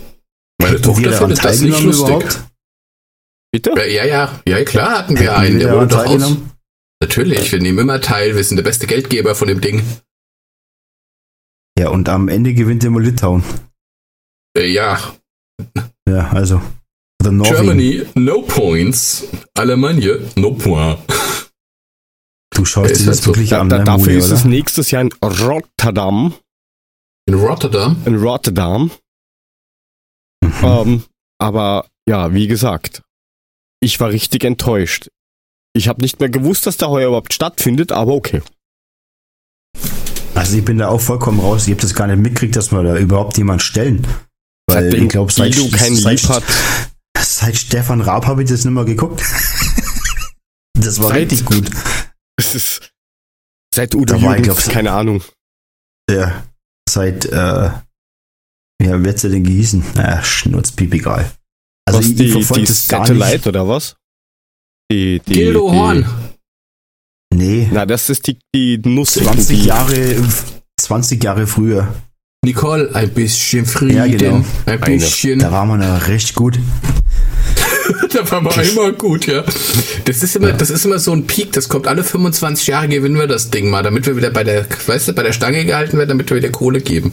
[0.60, 2.06] meine Tochter findet das nicht lustig.
[2.06, 2.44] überhaupt?
[3.52, 3.70] Bitte?
[3.90, 5.58] Ja, ja, ja, klar hatten wir Hätten einen.
[5.58, 6.36] Der wurde doch aus.
[7.00, 8.34] Natürlich, wir nehmen immer teil.
[8.36, 9.82] Wir sind der beste Geldgeber von dem Ding.
[11.78, 13.44] Ja, und am Ende gewinnt immer Litauen.
[14.56, 14.98] Äh, ja,
[16.08, 16.60] Ja, also.
[17.22, 19.26] Germany, no points.
[19.54, 20.98] Alemannia, no point.
[22.50, 23.26] Du schaust dir das so.
[23.26, 26.34] wirklich Da, an, da, ne, dafür Muli, ist es nächstes Jahr in Rotterdam.
[27.26, 27.96] In Rotterdam.
[28.04, 28.90] In Rotterdam.
[30.42, 30.52] Mhm.
[30.62, 31.04] Ähm,
[31.38, 33.02] aber ja, wie gesagt,
[33.80, 35.10] ich war richtig enttäuscht.
[35.74, 38.42] Ich habe nicht mehr gewusst, dass der heuer überhaupt stattfindet, aber okay.
[40.34, 41.66] Also ich bin da auch vollkommen raus.
[41.66, 44.06] Ich habe das gar nicht mitgekriegt, dass wir da überhaupt jemand stellen.
[44.66, 46.44] Weil Seitdem ich glaube, seit, Guido kein seit, Lieb hat,
[47.38, 49.20] seit Stefan Raab habe ich das nicht mehr geguckt.
[50.74, 51.70] das war Seit- richtig gut.
[52.36, 52.92] es ist
[53.74, 55.22] seit Udo Da war ich, Jürgens, glaub, keine Ahnung.
[56.10, 56.44] Ja,
[56.88, 57.70] seit, äh,
[58.82, 59.84] ja, wie hat's denn gehießen?
[59.96, 61.30] Ja, Schnurzpiep, egal.
[61.86, 63.18] Also was, ich, die, ich verfolge die das gar nicht.
[63.18, 63.96] Satellite oder was?
[64.90, 66.06] Die, die, Gildo die, Horn.
[67.34, 69.12] Nee, Na, das ist die, die Nuss.
[69.12, 70.16] 20 die, Jahre,
[70.80, 71.94] 20 Jahre früher.
[72.44, 73.96] Nicole, ein bisschen Frieden.
[73.96, 74.44] Ja, genau.
[74.64, 75.40] Ein bisschen.
[75.40, 76.58] Da war man ja recht gut.
[78.12, 79.44] Da war man immer gut, ja.
[80.04, 83.16] Das ist immer, das ist immer so ein Peak, das kommt alle 25 Jahre gewinnen
[83.16, 85.98] wir das Ding mal, damit wir wieder bei der, weißt du, bei der Stange gehalten
[85.98, 87.12] werden, damit wir wieder Kohle geben.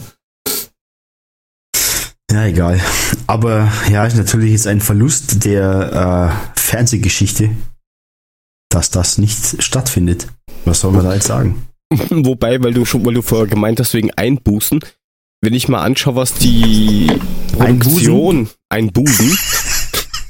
[2.30, 2.80] Ja, egal.
[3.26, 7.50] Aber ja, ist natürlich jetzt ein Verlust der äh, Fernsehgeschichte,
[8.68, 10.26] dass das nicht stattfindet.
[10.64, 11.66] Was soll man da jetzt sagen?
[12.10, 14.80] Wobei, weil du schon, weil du vorher gemeint hast, wegen Einbußen,
[15.40, 17.10] wenn ich mal anschaue, was die
[17.52, 19.55] Produktion, ein Busen, Ein weil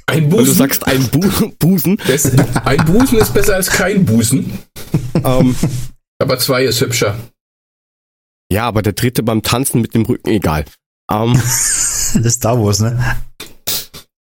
[0.07, 1.21] du Busen, sagst ein Bu
[1.59, 2.31] Busen, das,
[2.65, 4.59] ein Busen ist besser als kein Busen,
[5.15, 5.55] ähm,
[6.19, 7.19] aber zwei ist hübscher.
[8.53, 10.65] ja, aber der dritte beim Tanzen mit dem Rücken, egal.
[11.11, 11.35] Ähm,
[12.15, 12.99] Das ist Star Wars, ne?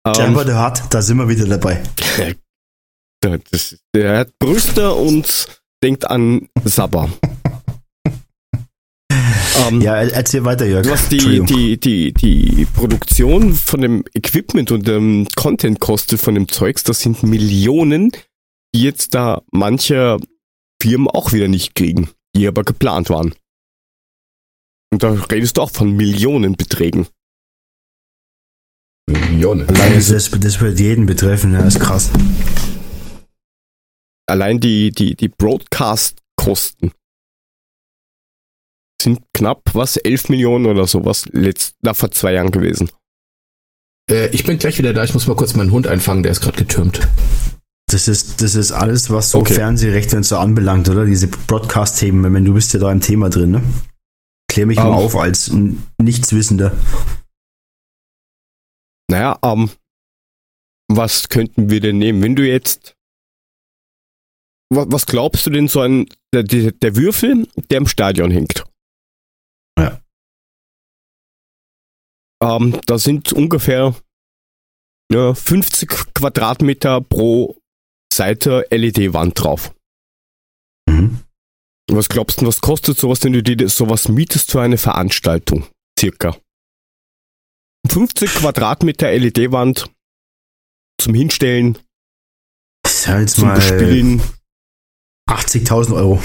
[0.07, 1.83] ähm, Jabba the Hutt, da sind wir wieder dabei.
[3.23, 5.47] der, das, der hat Brüste und
[5.83, 7.11] denkt an Sabber.
[9.59, 10.87] Ähm, Ja, er- erzähl weiter, Jörg.
[10.89, 11.47] was die, Entschuldigung.
[11.47, 17.01] die, die, die Produktion von dem Equipment und dem Content kostet von dem Zeugs, das
[17.01, 18.13] sind Millionen,
[18.75, 20.19] die jetzt da manche
[20.83, 23.35] Firmen auch wieder nicht kriegen, die aber geplant waren.
[24.93, 27.07] Und da redest du auch von Millionenbeträgen.
[29.09, 29.67] Millionen.
[29.69, 32.11] das, das, das wird jeden betreffen, ja, ist krass.
[34.29, 36.93] Allein die, die, die Broadcast-Kosten
[39.07, 42.91] sind knapp, was, 11 Millionen oder sowas, letzt, na, vor zwei Jahren gewesen.
[44.11, 45.05] Äh, ich bin gleich wieder da.
[45.05, 47.09] Ich muss mal kurz meinen Hund einfangen, der ist gerade getürmt.
[47.89, 49.55] Das ist, das ist alles, was so Okay.
[49.55, 51.05] Fernsehrecht, wenn es so anbelangt, oder?
[51.05, 53.63] Diese Broadcast-Themen, wenn du bist ja da im Thema drin, ne?
[54.51, 54.85] Klär mich Ähm.
[54.85, 55.53] mal auf als
[56.03, 56.73] Nichtswissender.
[59.09, 59.71] Naja, ähm,
[60.89, 62.23] was könnten wir denn nehmen?
[62.23, 62.97] Wenn du jetzt,
[64.69, 68.65] was, was glaubst du denn so ein, der, der, der Würfel, der im Stadion hängt?
[69.79, 70.01] Ja.
[72.43, 73.95] Ähm, da sind ungefähr
[75.13, 77.57] ja, 50 Quadratmeter pro
[78.13, 79.75] Seite LED-Wand drauf.
[80.89, 81.21] Mhm.
[81.91, 85.67] Was glaubst du, was kostet sowas, wenn du dir sowas mietest für eine Veranstaltung?
[85.99, 86.37] Circa.
[87.89, 89.89] 50 Quadratmeter LED-Wand
[91.01, 91.79] zum Hinstellen,
[92.85, 94.23] zum Bespielen.
[95.29, 96.23] 80.000 Euro.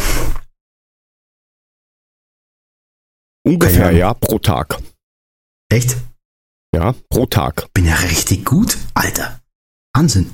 [3.45, 4.77] Ungefähr, Keine ja, pro Tag.
[5.71, 5.97] Echt?
[6.75, 7.67] Ja, pro Tag.
[7.73, 9.39] Bin ja richtig gut, Alter.
[9.95, 10.33] Wahnsinn.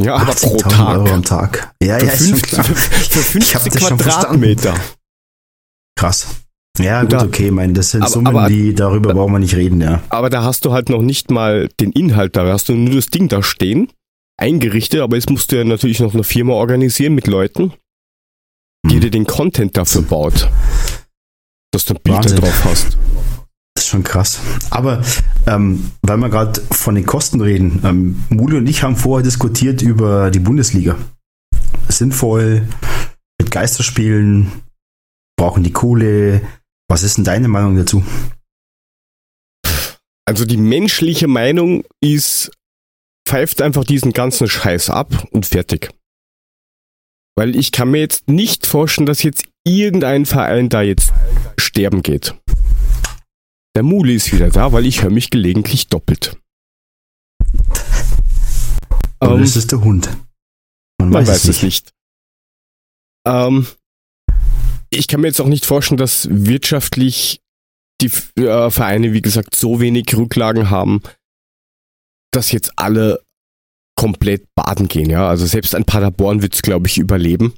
[0.00, 1.52] Ja, aber pro 80.000 Euro am Tag.
[1.52, 1.74] Tag.
[1.82, 2.64] Ja, Für ja, ist schon 50, klar.
[2.64, 4.74] für Ich hab 50 das schon Quadratmeter.
[5.98, 6.26] Krass.
[6.78, 9.38] Ja, gut, Da- okay, ich meine, das sind Aber- Summen, aber- die, darüber brauchen wir
[9.40, 10.02] nicht reden, ja.
[10.08, 12.44] Aber da hast du halt noch nicht mal den Inhalt da.
[12.44, 13.90] Da hast du nur das Ding da stehen,
[14.38, 17.74] eingerichtet, aber jetzt musst du ja natürlich noch eine Firma organisieren mit Leuten,
[18.88, 19.00] die Hm.
[19.02, 20.48] dir den Content dafür baut.
[21.72, 22.38] Dass du ein Bild da Wahnsinn.
[22.38, 22.98] drauf hast.
[23.74, 24.40] Das ist schon krass.
[24.70, 25.02] Aber
[25.46, 29.82] ähm, weil wir gerade von den Kosten reden, ähm, Muli und ich haben vorher diskutiert
[29.82, 30.96] über die Bundesliga.
[31.88, 32.68] Sinnvoll,
[33.40, 34.50] mit Geisterspielen,
[35.36, 36.42] brauchen die Kohle.
[36.88, 38.04] Was ist denn deine Meinung dazu?
[40.26, 42.52] Also die menschliche Meinung ist,
[43.26, 45.90] pfeift einfach diesen ganzen Scheiß ab und fertig.
[47.36, 51.12] Weil ich kann mir jetzt nicht vorstellen, dass jetzt irgendein Verein da jetzt
[51.58, 52.34] sterben geht.
[53.76, 56.36] Der Muli ist wieder da, weil ich höre mich gelegentlich doppelt.
[59.20, 60.08] Oder Ähm, ist es der Hund?
[60.98, 61.92] man weiß es nicht.
[63.26, 63.66] Ähm,
[64.90, 67.40] ich kann mir jetzt auch nicht vorstellen, dass wirtschaftlich
[68.00, 71.02] die äh, Vereine, wie gesagt, so wenig Rücklagen haben,
[72.32, 73.22] dass jetzt alle
[73.96, 75.10] komplett baden gehen.
[75.10, 77.54] Ja, also selbst ein Paderborn wird es, glaube ich, überleben,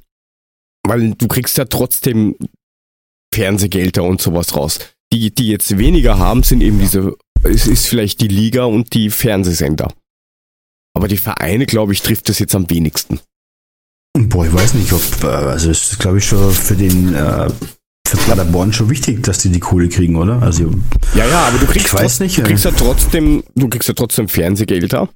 [0.85, 2.35] weil du kriegst ja trotzdem
[3.33, 4.79] Fernsehgelder und sowas raus.
[5.11, 9.09] Die, die jetzt weniger haben, sind eben diese, es ist vielleicht die Liga und die
[9.09, 9.91] Fernsehsender.
[10.95, 13.19] Aber die Vereine, glaube ich, trifft es jetzt am wenigsten.
[14.15, 17.49] Boah, ich weiß nicht, ob, äh, also es ist, glaube ich, schon für den, äh,
[18.07, 20.39] für Paderborn schon wichtig, dass die die Kohle kriegen, oder?
[20.41, 20.69] Also,
[21.15, 22.45] Ja, ja, aber du kriegst, Ich weiß trotz- nicht, du äh.
[22.45, 25.09] kriegst ja trotzdem, du kriegst ja trotzdem Fernsehgelder.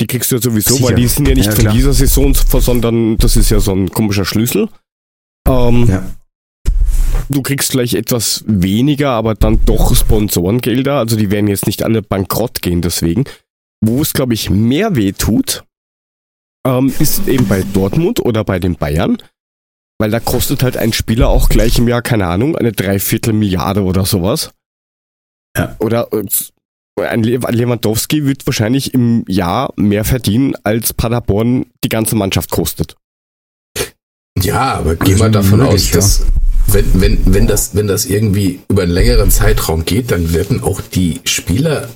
[0.00, 0.88] Die kriegst du ja sowieso, Sicher.
[0.88, 3.90] weil die sind ja nicht Ja, von dieser Saison, sondern das ist ja so ein
[3.90, 4.68] komischer Schlüssel.
[5.48, 6.10] Ähm, ja.
[7.28, 10.98] Du kriegst vielleicht etwas weniger, aber dann doch Sponsorengelder.
[10.98, 13.24] Also die werden jetzt nicht alle bankrott gehen deswegen.
[13.80, 15.64] Wo es, glaube ich, mehr weh tut,
[16.66, 19.18] ähm, ist eben bei Dortmund oder bei den Bayern.
[19.98, 23.82] Weil da kostet halt ein Spieler auch gleich im Jahr, keine Ahnung, eine Dreiviertel Milliarde
[23.82, 24.52] oder sowas.
[25.56, 25.74] Ja.
[25.78, 26.24] Oder äh,
[26.98, 32.96] ein Le- Lewandowski wird wahrscheinlich im Jahr mehr verdienen, als Paderborn die ganze Mannschaft kostet.
[34.38, 36.26] Ja, aber Das geh mal davon möglich, aus, dass
[36.68, 40.80] wenn, wenn, wenn, das, wenn das irgendwie über einen längeren Zeitraum geht, dann werden auch
[40.80, 41.88] die Spieler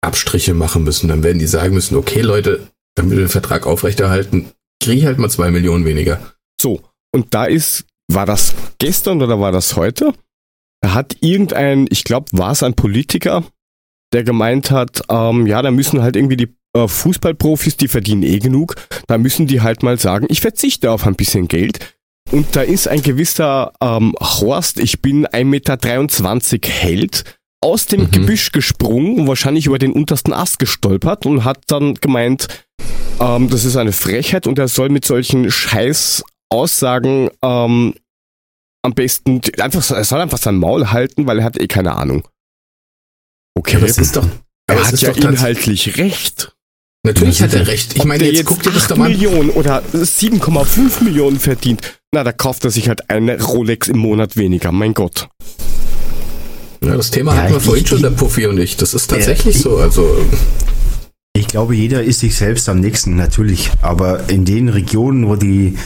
[0.00, 1.08] Abstriche machen müssen.
[1.08, 4.50] Dann werden die sagen müssen, okay Leute, damit wir den Vertrag aufrechterhalten,
[4.82, 6.20] kriege ich halt mal zwei Millionen weniger.
[6.60, 6.80] So,
[7.14, 10.12] und da ist, war das gestern oder war das heute?
[10.82, 13.44] Da hat irgendein, ich glaube, war es ein Politiker,
[14.12, 18.38] der gemeint hat, ähm, ja, da müssen halt irgendwie die äh, Fußballprofis, die verdienen eh
[18.38, 18.74] genug,
[19.06, 21.96] da müssen die halt mal sagen, ich verzichte auf ein bisschen Geld.
[22.30, 27.24] Und da ist ein gewisser ähm, Horst, ich bin 1,23 Meter Held,
[27.60, 28.10] aus dem Mhm.
[28.10, 32.48] Gebüsch gesprungen und wahrscheinlich über den untersten Ast gestolpert und hat dann gemeint,
[33.20, 37.94] ähm, das ist eine Frechheit und er soll mit solchen scheiß Aussagen ähm,
[38.82, 42.26] am besten einfach, er soll einfach sein Maul halten, weil er hat eh keine Ahnung.
[43.58, 44.24] Okay, Aber es ist doch,
[44.68, 46.52] er hat ja inhaltlich recht.
[47.04, 47.94] Natürlich hat er recht.
[47.94, 49.08] Ich Ob meine, der jetzt guck dir das 8 doch mal.
[49.08, 52.00] Millionen oder 7,5 Millionen verdient.
[52.12, 55.28] na, da kauft er sich halt eine Rolex im Monat weniger, mein Gott.
[56.84, 58.76] Ja, das Thema Ja, hatten wir vorhin schon, der Puffy und ich.
[58.76, 59.76] Das ist tatsächlich Ja, so.
[59.78, 60.24] Also,
[61.36, 63.70] Ich glaube, jeder ist sich selbst am nächsten, natürlich.
[63.82, 65.76] Aber in den Regionen, wo die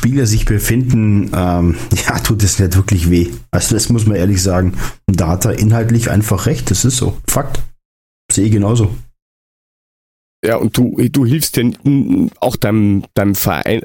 [0.00, 3.28] Spieler sich befinden, ähm, ja, tut es nicht wirklich weh.
[3.50, 4.72] Also das muss man ehrlich sagen.
[5.06, 6.70] Und da hat er inhaltlich einfach recht.
[6.70, 7.18] Das ist so.
[7.28, 7.60] Fakt.
[8.32, 8.94] Sehe ich genauso.
[10.42, 13.82] Ja, und du, du hilfst n- auch deinem, deinem Verein,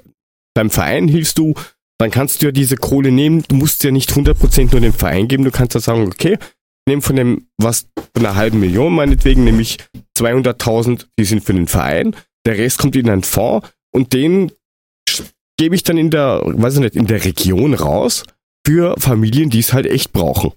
[0.55, 1.53] deinem Verein hilfst du,
[1.99, 5.27] dann kannst du ja diese Kohle nehmen, du musst ja nicht 100% nur dem Verein
[5.27, 6.37] geben, du kannst ja sagen, okay,
[6.87, 9.79] nehmen von dem, was, von einer halben Million meinetwegen, nämlich
[10.17, 12.15] 200.000, die sind für den Verein,
[12.45, 14.53] der Rest kommt in einen Fonds und den
[15.57, 18.23] gebe ich dann in der, weiß ich nicht, in der Region raus
[18.65, 20.51] für Familien, die es halt echt brauchen.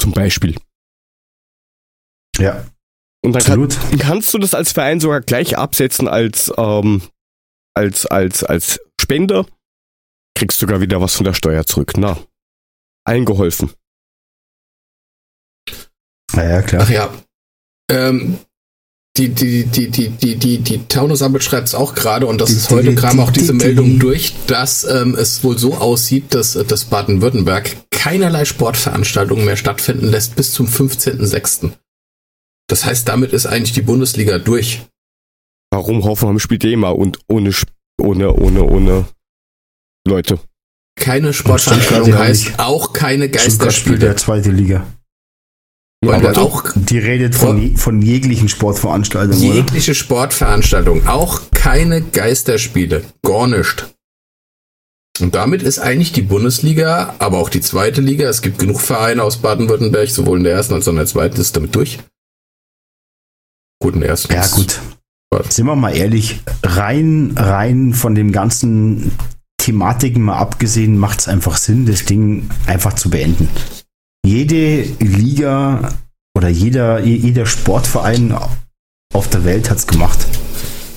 [0.00, 0.56] Zum Beispiel.
[2.38, 2.66] Ja,
[3.24, 3.92] Und dann kann, absolut.
[3.92, 7.02] dann kannst du das als Verein sogar gleich absetzen als, ähm,
[7.74, 9.46] als, als, als Spender.
[10.36, 11.92] Kriegst sogar wieder was von der Steuer zurück.
[11.96, 12.18] Na,
[13.04, 13.72] allen geholfen.
[16.34, 16.82] Ja, ja, klar.
[16.82, 17.14] ach ja.
[17.90, 18.38] Ähm,
[19.16, 22.56] die, die, die, die, die, die, die Taunus-Ampel schreibt es auch gerade und das Die-
[22.56, 25.74] ist heute kam auch die- diese die- Meldung die- durch, dass ähm, es wohl so
[25.74, 31.70] aussieht, dass, äh, dass Baden-Württemberg keinerlei Sportveranstaltungen mehr stattfinden lässt bis zum 15.06.
[32.68, 34.82] Das heißt, damit ist eigentlich die Bundesliga durch.
[35.70, 37.50] Warum Hoffenheim spielt eh immer und ohne,
[38.00, 39.04] ohne, ohne, ohne
[40.06, 40.38] Leute.
[40.98, 43.98] Keine Sportveranstaltung heißt auch keine Geisterspiele.
[43.98, 44.86] der zweite Liga.
[46.04, 49.54] Aber auch Die redet von, von jeglichen Sportveranstaltungen, oder?
[49.54, 53.92] jegliche Sportveranstaltung, auch keine Geisterspiele, gar nicht.
[55.20, 59.22] Und damit ist eigentlich die Bundesliga, aber auch die zweite Liga, es gibt genug Vereine
[59.22, 61.98] aus Baden-Württemberg, sowohl in der ersten als auch in der zweiten, ist damit durch.
[63.82, 64.32] Gut, in der ersten.
[64.32, 64.80] Ja, gut.
[65.30, 65.56] Was?
[65.56, 69.12] Sind wir mal ehrlich, rein, rein von dem ganzen
[69.58, 73.48] Thematiken mal abgesehen, macht es einfach Sinn, das Ding einfach zu beenden.
[74.26, 75.92] Jede Liga
[76.36, 78.34] oder jeder, jeder Sportverein
[79.14, 80.18] auf der Welt hat es gemacht.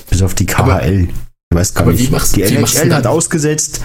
[0.10, 1.08] Bis auf die KHL.
[1.52, 2.12] ich weiß gar aber wie nicht.
[2.12, 3.82] machst- die wie machst NHL hat ausgesetzt.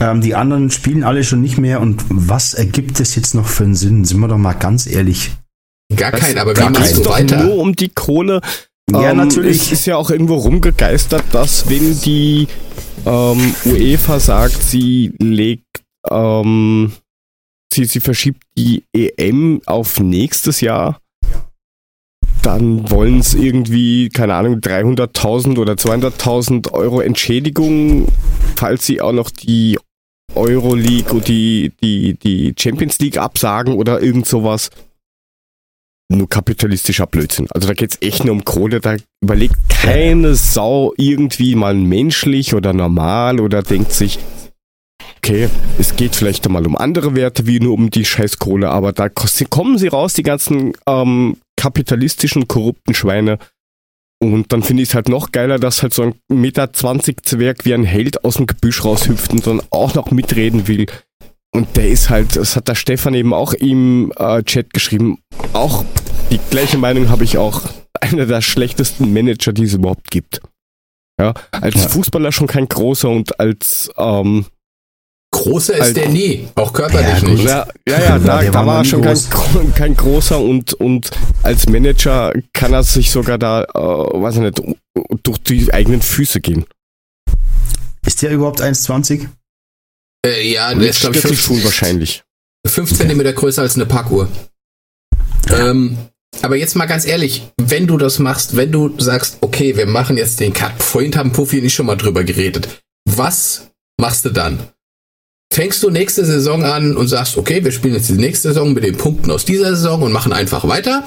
[0.00, 1.80] Ähm, die anderen spielen alle schon nicht mehr.
[1.80, 4.04] Und was ergibt es jetzt noch für einen Sinn?
[4.04, 5.32] Sind wir doch mal ganz ehrlich.
[5.96, 6.96] Gar kein, aber wie gar machst kein.
[6.96, 7.42] du doch weiter?
[7.44, 8.40] nur um die Kohle.
[8.92, 9.60] Ja, Ähm, natürlich.
[9.62, 12.46] Es ist ja auch irgendwo rumgegeistert, dass wenn die
[13.04, 15.66] ähm, UEFA sagt, sie legt,
[16.08, 16.92] ähm,
[17.72, 21.00] sie, sie verschiebt die EM auf nächstes Jahr,
[22.42, 28.08] dann wollen es irgendwie, keine Ahnung, 300.000 oder 200.000 Euro Entschädigung,
[28.56, 29.78] falls sie auch noch die
[30.34, 34.70] Euroleague und die, die, die Champions League absagen oder irgend sowas.
[36.10, 37.48] Nur kapitalistischer Blödsinn.
[37.50, 42.72] Also da geht's echt nur um Kohle, da überlegt keine Sau irgendwie mal menschlich oder
[42.72, 44.18] normal oder denkt sich,
[45.18, 48.92] okay, es geht vielleicht einmal um andere Werte wie nur um die scheiß Kohle, aber
[48.92, 53.38] da kommen sie raus, die ganzen ähm, kapitalistischen, korrupten Schweine.
[54.20, 57.64] Und dann finde ich es halt noch geiler, dass halt so ein Meter 20 Zwerg
[57.64, 60.86] wie ein Held aus dem Gebüsch raushüpft und dann auch noch mitreden will.
[61.54, 65.18] Und der ist halt, das hat der Stefan eben auch im äh, Chat geschrieben,
[65.52, 65.84] auch
[66.30, 67.62] die gleiche Meinung habe ich auch,
[68.00, 70.40] einer der schlechtesten Manager, die es überhaupt gibt.
[71.20, 71.88] Ja, als Ja.
[71.88, 74.46] Fußballer schon kein großer und als ähm,
[75.30, 77.44] Großer ist Alt- der nie, auch körperlich Ja, nicht.
[77.44, 79.30] ja, ja, ja, da, da war er schon kein, groß.
[79.30, 81.10] gro- kein großer und, und
[81.42, 84.62] als Manager kann er sich sogar da, äh, weiß ich nicht,
[85.22, 86.64] durch die eigenen Füße gehen.
[88.06, 89.28] Ist der überhaupt 1,20?
[90.26, 92.24] Äh, ja, der ist, glaube ich, Stöckelschuhen fünf, wahrscheinlich.
[92.66, 94.28] fünf Zentimeter größer als eine Parkuhr.
[95.50, 95.96] Ähm,
[96.42, 100.16] aber jetzt mal ganz ehrlich, wenn du das machst, wenn du sagst, okay, wir machen
[100.16, 104.30] jetzt den Cut, vorhin haben Puffy und ich schon mal drüber geredet, was machst du
[104.30, 104.58] dann?
[105.52, 108.84] Fängst du nächste Saison an und sagst, okay, wir spielen jetzt die nächste Saison mit
[108.84, 111.04] den Punkten aus dieser Saison und machen einfach weiter?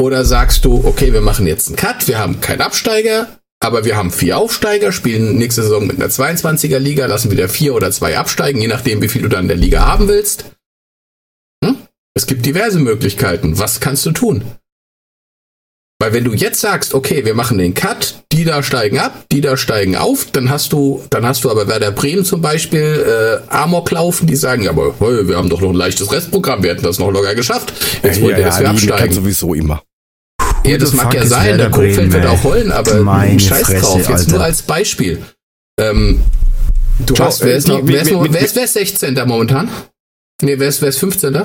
[0.00, 3.28] Oder sagst du, okay, wir machen jetzt einen Cut, wir haben keinen Absteiger,
[3.60, 7.74] aber wir haben vier Aufsteiger, spielen nächste Saison mit einer 22er Liga, lassen wieder vier
[7.74, 10.46] oder zwei absteigen, je nachdem, wie viel du dann in der Liga haben willst.
[11.64, 11.76] Hm?
[12.14, 13.58] Es gibt diverse Möglichkeiten.
[13.58, 14.42] Was kannst du tun?
[16.00, 19.42] Weil wenn du jetzt sagst, okay, wir machen den Cut, die da steigen ab, die
[19.42, 23.52] da steigen auf, dann hast du, dann hast du aber Werder Bremen zum Beispiel äh,
[23.54, 26.70] Amok laufen, die sagen, ja, aber hey, wir haben doch noch ein leichtes Restprogramm, wir
[26.70, 27.74] hätten das noch locker geschafft.
[28.02, 29.14] Jetzt wollt ihr, dass wir die kann absteigen.
[29.14, 29.82] sowieso immer.
[30.64, 33.66] Ja, das mag ja sein, Werder der Kofeld Bremen, wird auch heulen, aber Meine scheiß
[33.66, 34.30] Fresse, drauf, jetzt Alter.
[34.32, 35.22] nur als Beispiel.
[35.78, 36.22] Ähm,
[37.04, 39.14] du Schau, hast, wer ist, noch, wer, ist noch, wer, ist, wer ist 16.
[39.26, 39.68] momentan?
[40.40, 41.42] Nee, wer ist, wer ist 15.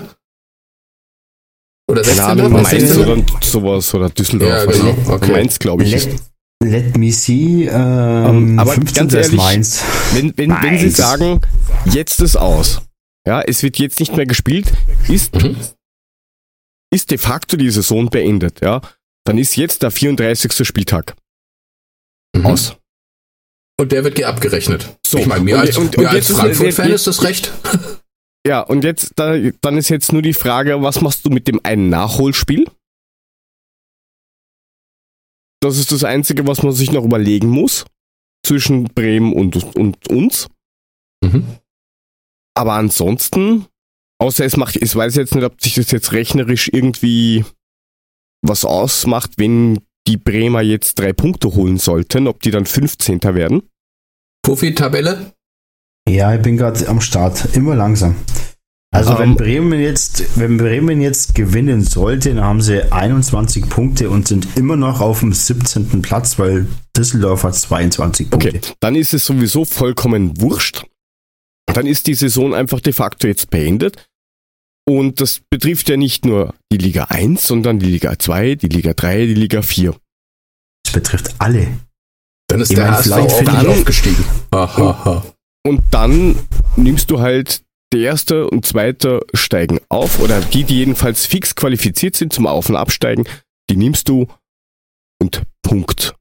[1.96, 2.26] Oder Keine 16.
[2.40, 3.06] Ahnung, Wer ist Mainz 16.?
[3.10, 4.50] oder sowas oder Düsseldorf.
[4.50, 5.32] Ja, genau, Also, okay.
[5.32, 5.92] Mainz, glaube ich.
[5.92, 6.24] Let Ist.
[6.64, 7.66] Let me see.
[7.66, 8.96] Ähm, Ähm, aber 15.
[8.96, 9.84] ganz ist ehrlich, Mainz.
[10.14, 10.98] Wenn, wenn, wenn sie Mainz.
[10.98, 11.42] sagen,
[11.86, 12.82] jetzt ist aus,
[13.28, 14.72] ja, es wird jetzt nicht mehr gespielt,
[15.08, 15.58] ist, Mhm.
[16.94, 18.82] ist de facto die Saison beendet, ja,
[19.26, 20.66] dann ist jetzt der 34.
[20.66, 21.16] Spieltag
[22.36, 22.46] Mhm.
[22.46, 22.76] aus.
[23.78, 24.98] Und der wird dir abgerechnet.
[25.06, 27.52] So, ich meine, mir und- als, und- mir und als Frankfurt-Fan ist das recht.
[28.46, 31.60] Ja, und jetzt, da, dann ist jetzt nur die Frage, was machst du mit dem
[31.64, 32.66] einen Nachholspiel?
[35.62, 37.86] Das ist das Einzige, was man sich noch überlegen muss.
[38.46, 40.48] Zwischen Bremen und, und uns.
[41.24, 41.58] Mhm.
[42.56, 43.66] Aber ansonsten,
[44.20, 47.44] außer es macht, ich weiß jetzt nicht, ob sich das jetzt rechnerisch irgendwie
[48.44, 53.24] was ausmacht, wenn die Bremer jetzt drei Punkte holen sollten, ob die dann 15.
[53.24, 53.64] werden.
[54.44, 55.35] Profi-Tabelle?
[56.08, 57.56] Ja, ich bin gerade am Start.
[57.56, 58.16] Immer langsam.
[58.96, 64.10] Also wenn Ähm, Bremen jetzt, wenn Bremen jetzt gewinnen sollte, dann haben sie 21 Punkte
[64.10, 66.02] und sind immer noch auf dem 17.
[66.02, 68.50] Platz, weil Düsseldorf hat 22 Punkte.
[68.50, 70.86] Okay, dann ist es sowieso vollkommen wurscht.
[71.66, 74.08] Dann ist die Saison einfach de facto jetzt beendet.
[74.88, 78.94] Und das betrifft ja nicht nur die Liga 1, sondern die Liga 2, die Liga
[78.94, 79.96] 3, die Liga 4.
[80.86, 81.68] Das betrifft alle.
[82.48, 84.24] Dann ist Ich der HSV vielleicht auch aufgestiegen.
[84.52, 85.26] Aha.
[85.66, 86.38] Und dann
[86.76, 92.16] nimmst du halt der erste und zweite steigen auf oder die, die jedenfalls fix qualifiziert
[92.16, 93.26] sind zum Auf- und Absteigen,
[93.70, 94.28] die nimmst du
[95.20, 96.16] und Punkt.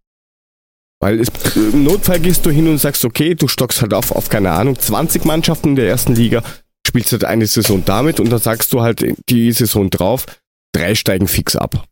[1.00, 4.30] Weil es, im Notfall gehst du hin und sagst, okay, du stockst halt auf, auf
[4.30, 6.42] keine Ahnung, 20 Mannschaften in der ersten Liga,
[6.86, 10.24] spielst halt eine Saison damit und dann sagst du halt die Saison drauf,
[10.72, 11.86] drei steigen fix ab.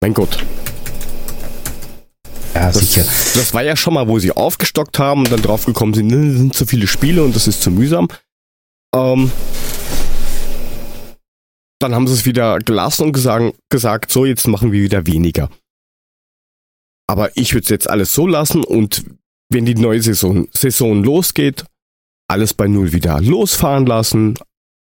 [0.00, 0.44] Mein Gott.
[2.56, 3.02] Ja, Das, sicher.
[3.02, 6.38] das war ja schon mal, wo sie aufgestockt haben und dann draufgekommen sind, ne, das
[6.38, 8.08] sind zu viele Spiele und das ist zu mühsam.
[8.94, 9.30] Ähm,
[11.78, 15.50] dann haben sie es wieder gelassen und gesagt, gesagt, so, jetzt machen wir wieder weniger.
[17.06, 19.04] Aber ich würde es jetzt alles so lassen und
[19.52, 21.66] wenn die neue Saison, Saison losgeht,
[22.28, 24.38] alles bei Null wieder losfahren lassen,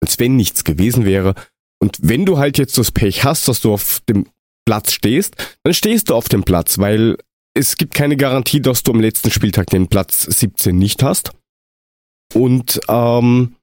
[0.04, 1.36] als wenn nichts gewesen wäre.
[1.82, 4.28] Und wenn du halt jetzt das Pech hast, dass du auf dem
[4.68, 7.18] Platz stehst, dann stehst du auf dem Platz, weil
[7.54, 11.32] es gibt keine Garantie, dass du am letzten Spieltag den Platz 17 nicht hast.
[12.34, 13.56] Und ähm,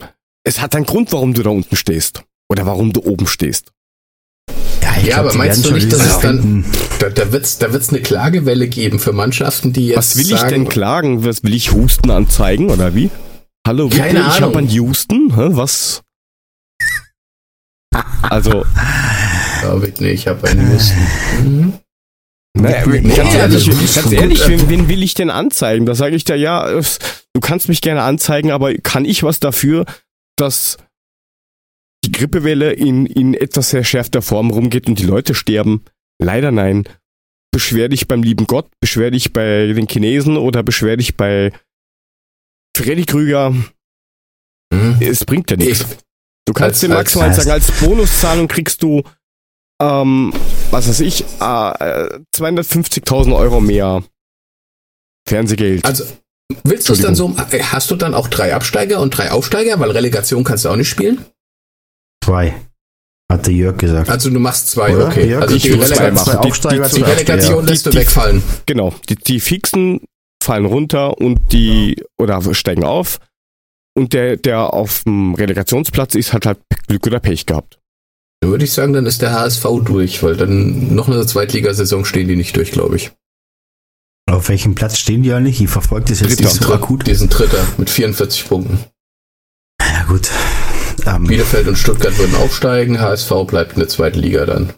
[0.44, 2.22] es hat einen Grund, warum du da unten stehst.
[2.50, 3.72] Oder warum du oben stehst.
[5.00, 6.64] ich Ja, aber die meinst du nicht, dass es dann-.
[6.98, 10.40] Da, da wird's, da wird's eine Klagewelle geben für Mannschaften, die jetzt Was will ich
[10.40, 11.24] sagen, denn klagen?
[11.24, 13.10] Was will ich Husten anzeigen oder wie?
[13.66, 15.34] Hallo, Keine Rico, ich habe einen Houston.
[15.36, 16.02] Hä, was?
[18.22, 18.64] Also,
[19.62, 21.06] Ja, Whitney, ich habe einen Husten.
[21.42, 21.72] Mhm.
[22.56, 25.86] Naja, Nee, ganz nee, ehrlich, ganz ehrlich äh, wen, wen will ich denn anzeigen?
[25.86, 29.84] Da sage ich dir, ja, du kannst mich gerne anzeigen, aber kann ich was dafür,
[30.36, 30.76] dass
[32.04, 35.84] die Grippewelle in, in etwas verschärfter Form rumgeht und die Leute sterben?
[36.20, 36.84] Leider nein.
[37.52, 41.52] Beschwer dich beim lieben Gott, beschwer dich bei den Chinesen oder beschwer dich bei
[42.76, 43.50] Freddy Krüger.
[43.50, 44.96] Mhm.
[45.00, 45.80] Es bringt ja nichts.
[45.80, 45.86] Ich,
[46.46, 49.02] Du kannst Als- dir als- maximal sagen, als Bonuszahlung kriegst du,
[49.80, 50.32] ähm,
[50.70, 54.02] was weiß ich, äh, 250.000 Euro mehr
[55.28, 55.84] Fernsehgeld.
[55.84, 56.04] also,
[56.64, 59.90] willst du es dann so, hast du dann auch drei Absteiger und drei Aufsteiger, weil
[59.90, 61.24] Relegation kannst du auch nicht spielen?
[62.24, 62.54] Zwei.
[63.30, 64.08] Hat der Jörg gesagt.
[64.08, 65.08] Also du machst zwei, Oder?
[65.08, 65.28] okay.
[65.28, 66.24] Ja, also ich die, will zwei Relega machen.
[66.32, 67.62] Zwei Die- Aufsteiger, die- die zwei Relegation Absteiger.
[67.70, 68.42] lässt du wegfallen.
[68.64, 70.00] genau, die, die Fixen
[70.42, 73.20] fallen runter und die, oder steigen auf.
[73.94, 77.77] Und der, der auf dem Relegationsplatz ist, hat halt Glück oder Pech gehabt.
[78.40, 82.28] Dann würde ich sagen, dann ist der HSV durch, weil dann noch eine Zweitligasaison stehen
[82.28, 83.10] die nicht durch, glaube ich.
[84.30, 85.60] Auf welchem Platz stehen die eigentlich?
[85.60, 87.06] Ich verfolge das jetzt nicht so akut.
[87.06, 88.78] Die sind Dritter mit 44 Punkten.
[89.80, 90.30] Ja gut.
[91.06, 94.74] Ähm, Bielefeld und Stuttgart würden aufsteigen, HSV bleibt in der zweiten Liga dann.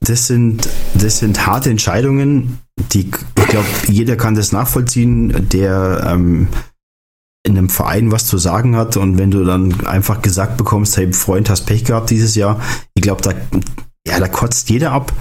[0.00, 2.58] das sind, das sind harte Entscheidungen,
[2.92, 6.48] die, ich glaube, jeder kann das nachvollziehen, der ähm,
[7.46, 11.12] in einem Verein was zu sagen hat und wenn du dann einfach gesagt bekommst, hey
[11.12, 12.60] Freund, hast Pech gehabt dieses Jahr,
[12.94, 13.32] ich glaube, da,
[14.06, 15.12] ja, da kotzt jeder ab.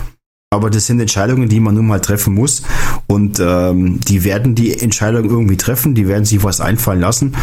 [0.53, 2.61] Aber das sind Entscheidungen, die man nun mal treffen muss.
[3.07, 7.35] Und ähm, die werden die Entscheidung irgendwie treffen, die werden sich was einfallen lassen.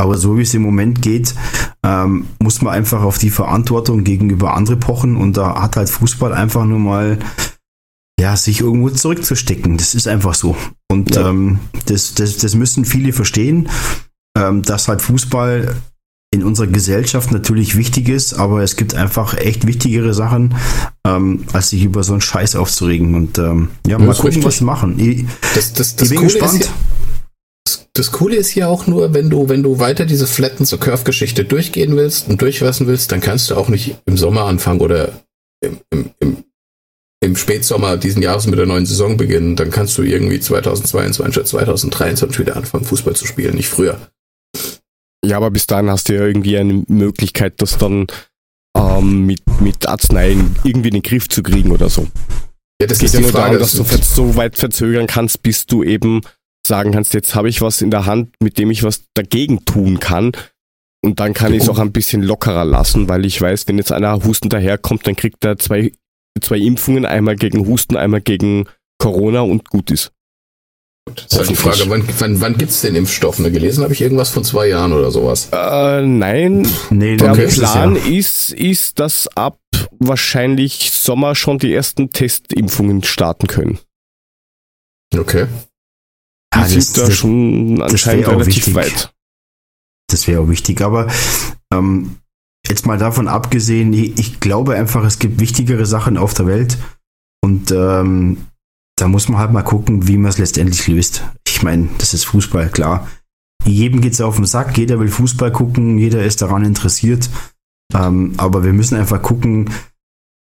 [0.00, 1.34] Aber so wie es im Moment geht,
[1.84, 5.16] ähm, muss man einfach auf die Verantwortung gegenüber andere pochen.
[5.16, 7.18] Und da hat halt Fußball einfach nur mal,
[8.20, 9.76] ja, sich irgendwo zurückzustecken.
[9.76, 10.56] Das ist einfach so.
[10.90, 11.30] Und Ja.
[11.30, 13.68] ähm, das, das, das müssen viele verstehen,
[14.36, 15.76] ähm, dass halt Fußball
[16.32, 20.54] in unserer Gesellschaft natürlich wichtig ist, aber es gibt einfach echt wichtigere Sachen,
[21.06, 23.14] ähm, als sich über so einen Scheiß aufzuregen.
[23.14, 24.44] Und ähm, ja, mal gucken, richtig.
[24.44, 24.98] was sie machen.
[24.98, 26.60] Ich, Das, das, ich das, bin Coole gespannt.
[26.60, 26.72] ist ja,
[27.66, 30.80] das, das Coole ist ja auch nur, wenn du, wenn du weiter diese Flatten zur
[30.80, 35.12] Curve-Geschichte durchgehen willst und durchwassen willst, dann kannst du auch nicht im Sommer anfangen oder
[35.60, 36.44] im, im, im
[37.22, 41.46] im Spätsommer diesen Jahres mit der neuen Saison beginnen, dann kannst du irgendwie 2022 oder
[41.46, 43.96] 2023 wieder anfangen, Fußball zu spielen, nicht früher.
[45.24, 48.06] Ja, aber bis dahin hast du ja irgendwie eine Möglichkeit, das dann
[48.76, 52.08] ähm, mit, mit Arzneien irgendwie in den Griff zu kriegen oder so.
[52.80, 53.58] Ja, das geht ist ja nur Frage.
[53.58, 56.22] darum, dass du so weit verzögern kannst, bis du eben
[56.66, 60.00] sagen kannst, jetzt habe ich was in der Hand, mit dem ich was dagegen tun
[60.00, 60.32] kann.
[61.04, 63.90] Und dann kann ich es auch ein bisschen lockerer lassen, weil ich weiß, wenn jetzt
[63.90, 65.92] einer hustend daherkommt, dann kriegt er zwei,
[66.40, 68.66] zwei Impfungen, einmal gegen Husten, einmal gegen
[68.98, 70.12] Corona und gut ist.
[71.06, 73.38] Das ist halt die Frage, wann, wann, wann gibt's den Impfstoff?
[73.38, 75.48] Ne, gelesen habe ich irgendwas von zwei Jahren oder sowas.
[75.52, 77.48] Äh, nein, Nee, der Okay.
[77.48, 79.58] Plan ist, ist, dass ab
[79.98, 83.78] wahrscheinlich Sommer schon die ersten Testimpfungen starten können.
[85.16, 85.46] Okay.
[86.54, 88.74] Die Ja, das- sind da schon anscheinend relativ wichtig.
[88.74, 89.12] weit.
[90.08, 90.80] Das wäre auch wichtig.
[90.82, 91.08] Aber
[91.72, 92.16] ähm,
[92.68, 96.78] jetzt mal davon abgesehen, ich, ich glaube einfach, es gibt wichtigere Sachen auf der Welt.
[97.42, 98.46] Und ähm,
[98.96, 101.24] da muss man halt mal gucken, wie man es letztendlich löst.
[101.46, 103.08] Ich meine, das ist Fußball, klar.
[103.64, 107.30] Jedem geht's auf den Sack, jeder will Fußball gucken, jeder ist daran interessiert.
[107.94, 109.70] Ähm, aber wir müssen einfach gucken,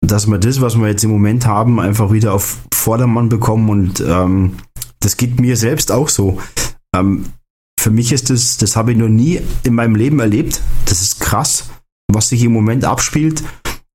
[0.05, 3.69] dass wir das, was wir jetzt im Moment haben, einfach wieder auf Vordermann bekommen.
[3.69, 4.53] Und ähm,
[4.99, 6.39] das geht mir selbst auch so.
[6.95, 7.25] Ähm,
[7.79, 10.61] für mich ist das, das habe ich noch nie in meinem Leben erlebt.
[10.85, 11.69] Das ist krass,
[12.11, 13.43] was sich im Moment abspielt.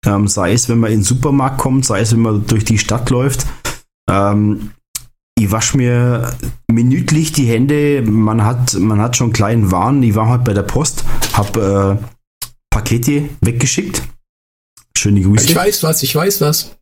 [0.04, 2.78] Ähm, sei es, wenn man in den Supermarkt kommt, sei es, wenn man durch die
[2.78, 3.46] Stadt läuft.
[4.10, 4.70] Ähm,
[5.38, 6.34] ich wasche mir
[6.70, 8.02] minütlich die Hände.
[8.02, 10.02] Man hat, man hat schon kleinen Waren.
[10.02, 11.04] Ich war heute bei der Post,
[11.34, 14.02] habe äh, Pakete weggeschickt.
[14.96, 15.44] Schöne Grüße.
[15.44, 16.76] Ich weiß was, ich weiß was.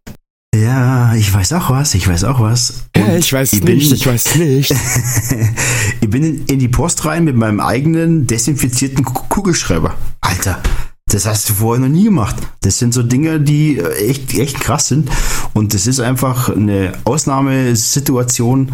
[0.54, 2.84] Ja, ich weiß auch was, ich weiß auch was.
[2.96, 4.70] Und ich weiß ich bin- nicht, ich weiß nicht.
[6.00, 9.94] ich bin in, in die Post rein mit meinem eigenen desinfizierten Ku- Kugelschreiber.
[10.20, 10.62] Alter,
[11.10, 12.36] das hast du vorher noch nie gemacht.
[12.62, 15.10] Das sind so Dinge, die äh, echt, echt krass sind.
[15.52, 18.72] Und das ist einfach eine Ausnahmesituation,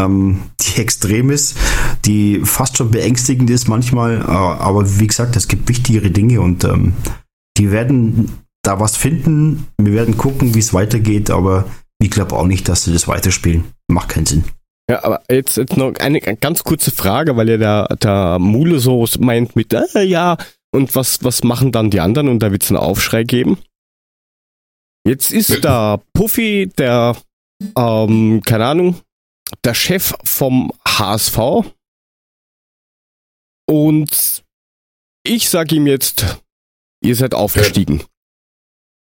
[0.00, 1.56] ähm, die extrem ist,
[2.04, 4.20] die fast schon beängstigend ist manchmal.
[4.20, 6.94] Äh, aber wie gesagt, es gibt wichtigere Dinge und ähm,
[7.58, 9.66] die werden da was finden.
[9.78, 11.66] Wir werden gucken, wie es weitergeht, aber
[12.00, 13.64] ich glaube auch nicht, dass sie das weiterspielen.
[13.88, 14.44] Macht keinen Sinn.
[14.90, 19.06] Ja, aber jetzt, jetzt noch eine ganz kurze Frage, weil ja der, der Mule so
[19.20, 20.36] meint mit, äh, ja,
[20.72, 22.28] und was, was machen dann die anderen?
[22.28, 23.58] Und da wird es einen Aufschrei geben.
[25.06, 27.16] Jetzt ist der Puffy, der,
[27.76, 29.00] ähm, keine Ahnung,
[29.64, 31.38] der Chef vom HSV.
[33.68, 34.42] Und
[35.24, 36.38] ich sage ihm jetzt,
[37.02, 38.04] ihr seid aufgestiegen.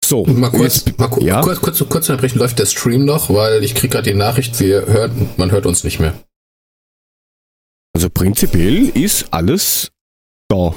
[0.03, 1.41] So, Mal kurz, jetzt- mal ku ja?
[1.41, 4.85] kurz, kurz, kurz unterbrechen, läuft der Stream noch, weil ich krieg gerade die Nachricht, wir
[4.87, 6.19] hören, man hört uns nicht mehr.
[7.93, 9.91] Also prinzipiell ist alles
[10.49, 10.73] da.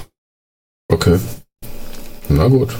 [0.93, 1.19] Okay.
[2.29, 2.77] Na gut.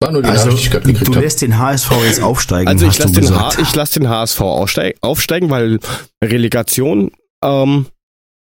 [0.00, 1.20] War nur die Also, Nachricht, die ich gerade du gekriegt habe.
[1.24, 5.48] lässt den HSV jetzt aufsteigen, Also ich lasse den, ich lass den HSV aufsteig, aufsteigen,
[5.50, 5.78] weil
[6.22, 7.10] Relegation,
[7.42, 7.86] ähm,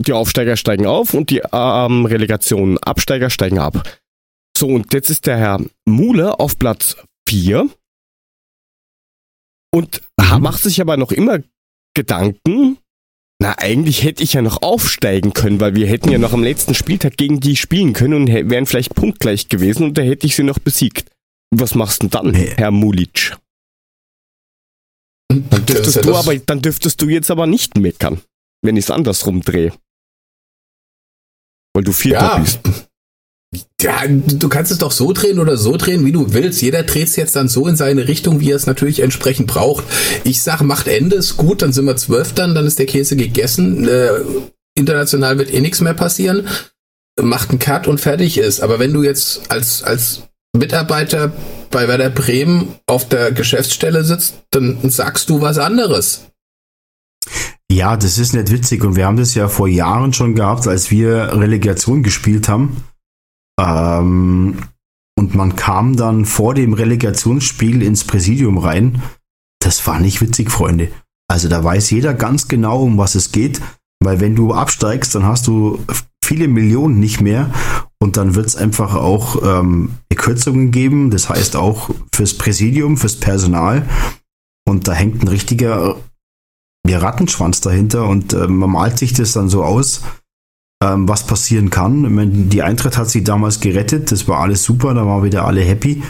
[0.07, 3.83] die Aufsteiger steigen auf und die ähm, Relegation Absteiger steigen ab.
[4.57, 6.97] So, und jetzt ist der Herr Mule auf Platz
[7.29, 7.69] 4
[9.75, 11.41] und ha- macht sich aber noch immer
[11.95, 12.79] Gedanken,
[13.39, 16.75] na, eigentlich hätte ich ja noch aufsteigen können, weil wir hätten ja noch am letzten
[16.75, 20.43] Spieltag gegen die spielen können und wären vielleicht punktgleich gewesen und da hätte ich sie
[20.43, 21.11] noch besiegt.
[21.55, 22.55] Was machst du denn dann, Nee.
[22.57, 23.37] Herr Mulic?
[25.29, 28.21] Dann Dann dürftest, du aber, dann dürftest du jetzt aber nicht meckern,
[28.63, 29.73] wenn ich es andersrum drehe.
[31.75, 32.39] Weil du Vierter Ja.
[32.39, 32.61] bist.
[33.81, 36.61] Ja, du kannst es doch so drehen oder so drehen, wie du willst.
[36.61, 39.85] Jeder dreht es jetzt dann so in seine Richtung, wie er es natürlich entsprechend braucht.
[40.25, 43.17] Ich sag, macht Ende, ist gut, dann sind wir zwölf dann, dann ist der Käse
[43.17, 43.87] gegessen.
[43.89, 44.11] Äh,
[44.75, 46.49] international wird eh nichts mehr passieren.
[47.21, 48.61] Macht einen Cut und fertig ist.
[48.61, 50.23] Aber wenn du jetzt als, als
[50.57, 51.33] Mitarbeiter
[51.71, 56.23] bei Werder Bremen auf der Geschäftsstelle sitzt, dann sagst du was anderes.
[57.71, 60.91] Ja, das ist nicht witzig und wir haben das ja vor Jahren schon gehabt, als
[60.91, 62.85] wir Relegation gespielt haben.
[63.61, 64.59] Ähm,
[65.19, 69.03] und man kam dann vor dem Relegationsspiel ins Präsidium rein.
[69.61, 70.91] Das war nicht witzig, Freunde.
[71.29, 73.61] Also da weiß jeder ganz genau, um was es geht,
[74.03, 75.83] weil wenn du absteigst, dann hast du
[76.23, 77.53] viele Millionen nicht mehr.
[77.99, 83.17] Und dann wird es einfach auch ähm, Kürzungen geben, das heißt auch fürs Präsidium, fürs
[83.17, 83.89] Personal.
[84.69, 85.97] Und da hängt ein richtiger
[86.87, 88.07] Rattenschwanz dahinter.
[88.09, 90.03] Und äh, man malt sich das dann so aus,
[90.83, 92.49] ähm, was passieren kann.
[92.51, 96.03] Die Eintracht hat sich damals gerettet, das war alles super, da waren wieder alle happy.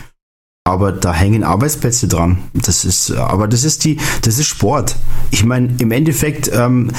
[0.66, 2.38] Aber da hängen Arbeitsplätze dran.
[2.52, 4.97] Das ist, aber das ist die, das ist Sport.
[5.30, 6.90] Ich meine, im Endeffekt, ähm,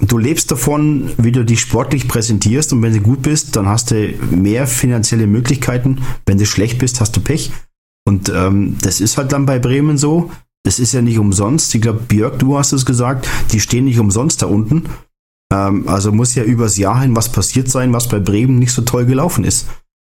[0.00, 3.92] du lebst davon, wie du dich sportlich präsentierst und wenn du gut bist, dann hast
[3.92, 6.02] du mehr finanzielle Möglichkeiten.
[6.26, 7.52] Wenn du schlecht bist, hast du Pech.
[8.08, 10.32] Und ähm, das ist halt dann bei Bremen so.
[10.64, 11.72] Das ist ja nicht umsonst.
[11.76, 14.86] Ich glaube, Björk, du hast es gesagt, die stehen nicht umsonst da unten.
[15.52, 18.82] Ähm, also muss ja übers Jahr hin was passiert sein, was bei Bremen nicht so
[18.82, 19.66] toll gelaufen ist.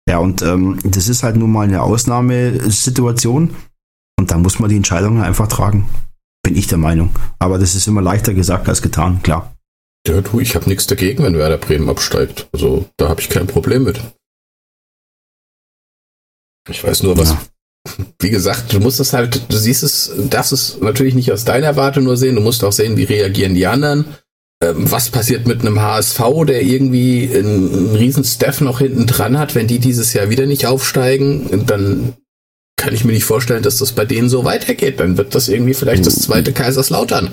[0.10, 3.56] Ja, und ähm, das ist halt nun mal eine Ausnahmesituation.
[4.20, 5.88] Und da muss man die Entscheidungen einfach tragen.
[6.44, 7.12] Bin ich der Meinung.
[7.38, 9.54] Aber das ist immer leichter gesagt als getan, klar.
[10.08, 12.48] Ja, du, ich habe nichts dagegen, wenn Werder Bremen absteigt.
[12.52, 14.02] Also da habe ich kein Problem mit.
[16.70, 17.30] Ich weiß nur, was.
[17.30, 17.42] Ja.
[18.20, 21.76] Wie gesagt, du musst es halt, du siehst es, darfst es natürlich nicht aus deiner
[21.76, 24.06] Warte nur sehen, du musst auch sehen, wie reagieren die anderen.
[24.62, 29.40] Ähm, was passiert mit einem HSV, der irgendwie einen, einen riesen Staff noch hinten dran
[29.40, 32.14] hat, wenn die dieses Jahr wieder nicht aufsteigen, dann
[32.76, 35.00] kann ich mir nicht vorstellen, dass das bei denen so weitergeht.
[35.00, 37.30] Dann wird das irgendwie vielleicht das zweite Kaiserslautern.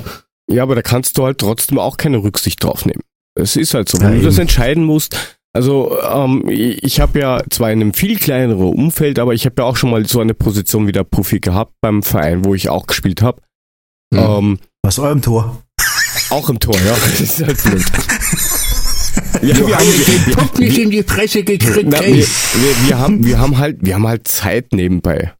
[0.48, 3.02] Ja, aber da kannst du halt trotzdem auch keine Rücksicht drauf nehmen.
[3.34, 5.38] Es ist halt so, wenn du das entscheiden musst.
[5.52, 9.64] Also ähm, ich habe ja zwar in einem viel kleineren Umfeld, aber ich habe ja
[9.64, 12.86] auch schon mal so eine Position wie der Profi gehabt beim Verein, wo ich auch
[12.86, 13.40] gespielt habe.
[14.14, 14.20] Hm.
[14.20, 15.62] Ähm, Was eurem Tor?
[16.30, 16.94] Auch im Tor, ja.
[17.02, 17.84] Das ist halt blöd.
[19.42, 19.86] Ja, wir, haben,
[20.26, 22.14] wir, Guck nicht in die Presse gekriegt, na, wir, ey.
[22.16, 25.34] wir, wir, haben, wir haben halt, wir haben halt Zeit nebenbei.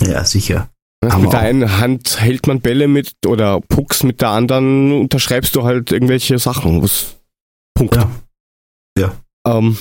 [0.00, 0.70] Ja, sicher.
[1.04, 5.54] Haben Mit der einen Hand hält man Bälle mit oder Pucks mit der anderen unterschreibst
[5.54, 6.82] du halt irgendwelche Sachen.
[6.82, 7.16] Was,
[7.74, 7.94] Punkt.
[7.94, 8.10] Ja.
[8.98, 9.16] Ja.
[9.46, 9.78] Ähm,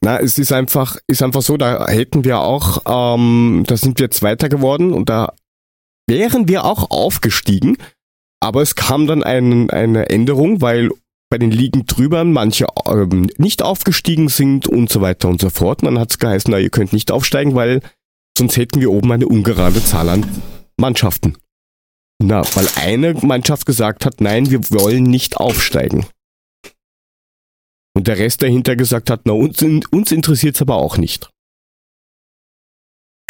[0.00, 4.10] na, es ist einfach, ist einfach so, da hätten wir auch, ähm, da sind wir
[4.10, 5.32] Zweiter geworden und da
[6.08, 7.78] wären wir auch aufgestiegen,
[8.44, 10.90] aber es kam dann ein, eine Änderung, weil
[11.30, 15.82] bei den Ligen drüber manche ähm, nicht aufgestiegen sind und so weiter und so fort.
[15.82, 17.80] Und dann hat es geheißen, na, ihr könnt nicht aufsteigen, weil
[18.36, 20.26] sonst hätten wir oben eine ungerade Zahl an
[20.76, 21.38] Mannschaften.
[22.22, 26.06] Na, weil eine Mannschaft gesagt hat, nein, wir wollen nicht aufsteigen.
[27.96, 31.30] Und der Rest dahinter gesagt hat, na, uns, uns interessiert es aber auch nicht.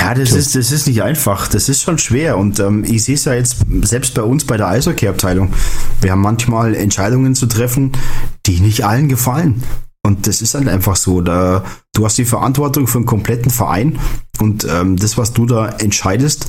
[0.00, 1.48] Ja, das ist, das ist nicht einfach.
[1.48, 2.36] Das ist schon schwer.
[2.36, 5.52] Und ähm, ich sehe es ja jetzt selbst bei uns bei der Eishockey-Abteilung.
[6.00, 7.92] Wir haben manchmal Entscheidungen zu treffen,
[8.46, 9.62] die nicht allen gefallen.
[10.04, 11.22] Und das ist halt einfach so.
[11.22, 11.64] Da,
[11.94, 13.98] du hast die Verantwortung für einen kompletten Verein
[14.38, 16.48] und ähm, das, was du da entscheidest,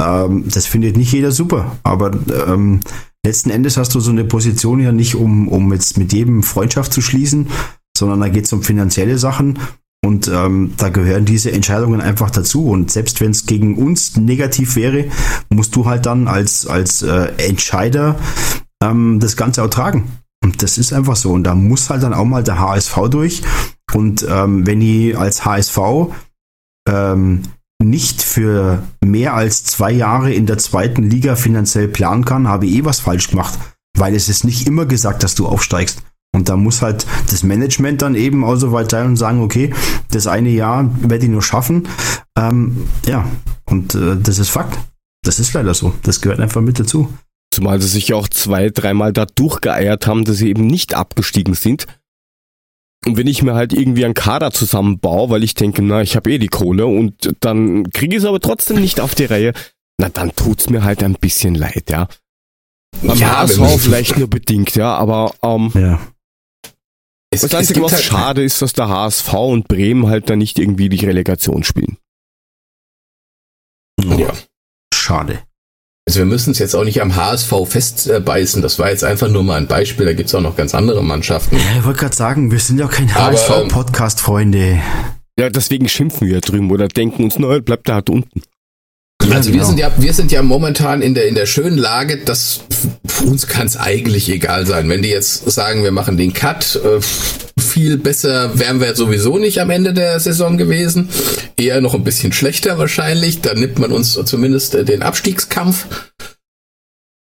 [0.00, 1.76] ähm, das findet nicht jeder super.
[1.82, 2.12] Aber
[2.46, 2.80] ähm,
[3.26, 6.92] letzten Endes hast du so eine Position ja nicht, um, um jetzt mit jedem Freundschaft
[6.92, 7.48] zu schließen,
[7.96, 9.58] sondern da geht es um finanzielle Sachen.
[10.04, 12.66] Und ähm, da gehören diese Entscheidungen einfach dazu.
[12.66, 15.06] Und selbst wenn es gegen uns negativ wäre,
[15.48, 18.18] musst du halt dann als, als äh, Entscheider
[18.82, 20.18] ähm, das Ganze auch tragen.
[20.42, 21.32] Und das ist einfach so.
[21.32, 23.42] Und da muss halt dann auch mal der HSV durch.
[23.94, 25.78] Und ähm, wenn ich als HSV
[26.88, 27.42] ähm,
[27.82, 32.72] nicht für mehr als zwei Jahre in der zweiten Liga finanziell planen kann, habe ich
[32.74, 33.58] eh was falsch gemacht.
[33.96, 36.02] Weil es ist nicht immer gesagt, dass du aufsteigst.
[36.34, 39.72] Und da muss halt das Management dann eben auch so weit sein und sagen, okay,
[40.10, 41.88] das eine Jahr werde ich nur schaffen.
[42.38, 43.28] Ähm, ja,
[43.66, 44.78] und äh, das ist Fakt.
[45.24, 45.94] Das ist leider so.
[46.02, 47.12] Das gehört einfach mit dazu.
[47.52, 51.54] Zumal sie sich ja auch zwei, dreimal da durchgeeiert haben, dass sie eben nicht abgestiegen
[51.54, 51.86] sind.
[53.04, 56.32] Und wenn ich mir halt irgendwie einen Kader zusammenbaue, weil ich denke, na, ich habe
[56.32, 59.52] eh die Kohle und dann kriege ich es aber trotzdem nicht auf die Reihe,
[59.98, 62.08] na, dann tut's mir halt ein bisschen leid, ja.
[63.02, 66.00] Beim Ja, HSV vielleicht nur bedingt, ja, aber ähm, Ja.
[67.32, 70.58] Es, das Einzige, was halt- schade ist, dass der HSV und Bremen halt da nicht
[70.58, 71.96] irgendwie die Relegation spielen.
[74.02, 74.32] Ja.
[74.94, 75.40] Schade.
[76.06, 78.60] Also wir müssen es jetzt auch nicht am HSV festbeißen.
[78.60, 80.04] Das war jetzt einfach nur mal ein Beispiel.
[80.04, 81.56] Da gibt es auch noch ganz andere Mannschaften.
[81.56, 84.80] Ja, ich wollte gerade sagen, wir sind ja kein Aber, ähm, HSV-Podcast, Freunde.
[85.38, 88.42] Ja, deswegen schimpfen wir drüben oder denken uns, na, bleibt da halt unten.
[89.34, 89.66] Also wir genau.
[89.66, 92.60] sind ja, wir sind ja momentan in der in der schönen Lage, dass
[93.24, 94.88] uns kann es eigentlich egal sein.
[94.88, 97.00] Wenn die jetzt sagen, wir machen den Cut, äh,
[97.60, 101.08] viel besser wären wir sowieso nicht am Ende der Saison gewesen.
[101.56, 103.40] Eher noch ein bisschen schlechter wahrscheinlich.
[103.40, 105.86] Dann nimmt man uns zumindest äh, den Abstiegskampf.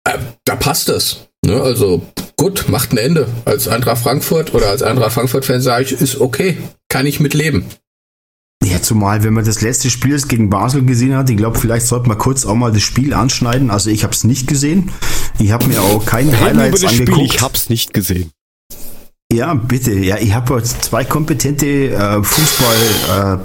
[0.04, 1.28] Äh, da passt das.
[1.46, 1.62] Ne?
[1.62, 2.02] Also
[2.38, 3.28] gut, macht ein Ende.
[3.46, 6.58] Als Eintracht Frankfurt oder als Eintracht Frankfurt-Fan sage ich, ist okay,
[6.90, 7.66] kann ich mitleben.
[8.82, 12.08] Zumal, wenn man das letzte Spiel jetzt gegen Basel gesehen hat, ich glaube, vielleicht sollte
[12.08, 13.70] man kurz auch mal das Spiel anschneiden.
[13.72, 14.92] Also ich habe es nicht gesehen.
[15.40, 17.34] Ich habe mir auch keine Reden Highlights das Spiel, angeguckt.
[17.36, 18.32] ich hab's nicht gesehen.
[19.32, 19.94] Ja, bitte.
[19.94, 23.40] Ja, ich habe zwei kompetente äh, Fußball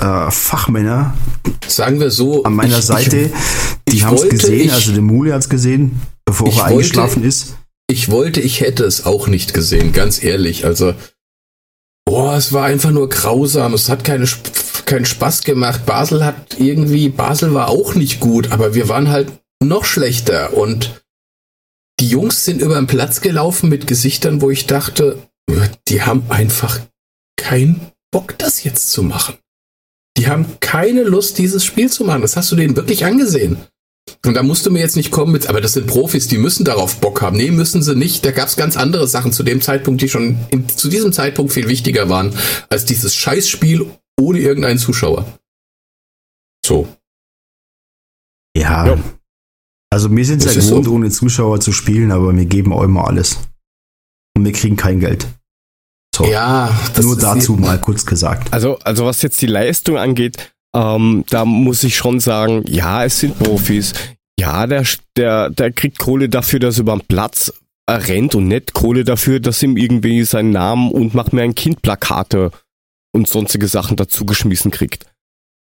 [0.00, 1.14] äh, äh, Fachmänner
[1.66, 2.42] Sagen wir so.
[2.44, 3.30] an meiner ich- Seite.
[3.88, 4.60] Die ich haben es gesehen.
[4.66, 7.56] ich- also der Muli hat es gesehen, bevor er wollte- eingeschlafen ist.
[7.90, 10.66] Ich wollte, ich hätte es auch nicht gesehen, ganz ehrlich.
[10.66, 10.92] Also,
[12.08, 13.74] boah, es war einfach nur grausam.
[13.74, 14.26] Es hat keine,
[14.86, 15.84] keinen Spaß gemacht.
[15.84, 19.30] Basel hat irgendwie, Basel war auch nicht gut, aber wir waren halt
[19.62, 20.56] noch schlechter.
[20.56, 21.02] Und
[22.00, 25.18] die Jungs sind über den Platz gelaufen mit Gesichtern, wo ich dachte,
[25.88, 26.80] die haben einfach
[27.36, 29.36] keinen Bock, das jetzt zu machen.
[30.16, 32.22] Die haben keine Lust, dieses Spiel zu machen.
[32.22, 33.58] Das hast du denen wirklich angesehen.
[34.24, 36.64] Und da musst du mir jetzt nicht kommen mit, aber das sind Profis, die müssen
[36.64, 37.36] darauf Bock haben.
[37.36, 38.24] Nee, müssen sie nicht.
[38.24, 41.52] Da gab es ganz andere Sachen zu dem Zeitpunkt, die schon in, zu diesem Zeitpunkt
[41.52, 42.34] viel wichtiger waren,
[42.68, 43.86] als dieses Scheißspiel
[44.20, 45.26] ohne irgendeinen Zuschauer.
[46.64, 46.88] So.
[48.56, 48.86] Ja.
[48.86, 48.98] Ja.
[49.90, 50.92] Also wir sind es ja gewohnt, so.
[50.92, 53.38] ohne Zuschauer zu spielen, aber wir geben auch immer alles.
[54.36, 55.26] Und wir kriegen kein Geld.
[56.14, 56.24] So.
[56.24, 58.52] Ja, das Nur ist dazu mal kurz gesagt.
[58.52, 63.20] Also, also was jetzt die Leistung angeht, ähm, da muss ich schon sagen, ja, es
[63.20, 63.94] sind Profis.
[64.38, 64.84] Ja, der,
[65.16, 67.52] der, der kriegt Kohle dafür, dass er über den Platz
[67.88, 71.82] rennt und nicht Kohle dafür, dass ihm irgendwie seinen Namen und macht mir ein Kind
[71.82, 72.50] Plakate
[73.12, 75.06] und sonstige Sachen dazu geschmissen kriegt.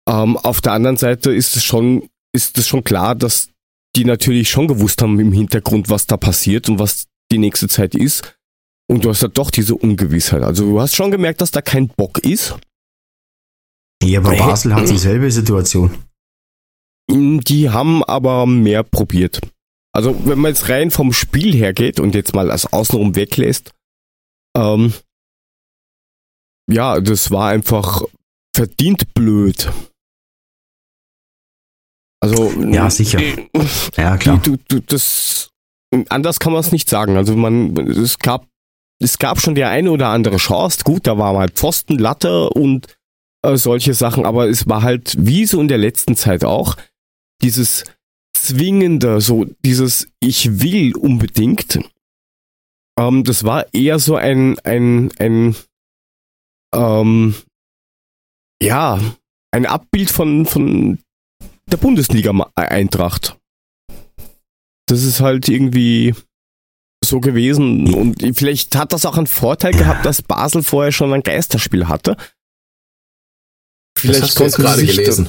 [0.07, 3.49] Ähm, auf der anderen Seite ist es schon, ist es schon klar, dass
[3.95, 7.95] die natürlich schon gewusst haben im Hintergrund, was da passiert und was die nächste Zeit
[7.95, 8.37] ist.
[8.87, 10.43] Und du hast ja doch diese Ungewissheit.
[10.43, 12.55] Also du hast schon gemerkt, dass da kein Bock ist.
[14.01, 14.35] Ja, aber.
[14.35, 15.91] Basel hat dieselbe Situation.
[17.09, 19.41] Die haben aber mehr probiert.
[19.95, 23.71] Also wenn man jetzt rein vom Spiel her geht und jetzt mal als Außenrum weglässt,
[24.57, 24.93] ähm,
[26.71, 28.01] ja, das war einfach
[28.55, 29.71] verdient blöd.
[32.21, 33.19] Also Ja, sicher.
[33.19, 33.47] äh,
[33.97, 34.39] Ja, klar.
[34.41, 35.49] du, du, das
[36.09, 37.17] anders kann man es nicht sagen.
[37.17, 38.47] Also man, es gab,
[38.99, 40.79] es gab schon die eine oder andere Chance.
[40.83, 42.87] Gut, da war mal Pfosten, Latte und
[43.43, 46.75] äh, solche Sachen, aber es war halt wie so in der letzten Zeit auch
[47.41, 47.83] dieses
[48.33, 51.79] zwingende, so dieses Ich will unbedingt.
[52.97, 55.55] Ähm, das war eher so ein ein ein
[56.73, 57.35] ähm,
[58.61, 58.99] ja
[59.51, 60.99] ein Abbild von von
[61.71, 63.37] der Bundesliga Eintracht.
[64.87, 66.13] Das ist halt irgendwie
[67.03, 71.23] so gewesen und vielleicht hat das auch einen Vorteil gehabt, dass Basel vorher schon ein
[71.23, 72.17] Geisterspiel hatte.
[74.03, 75.27] Das hast du jetzt gerade gelesen.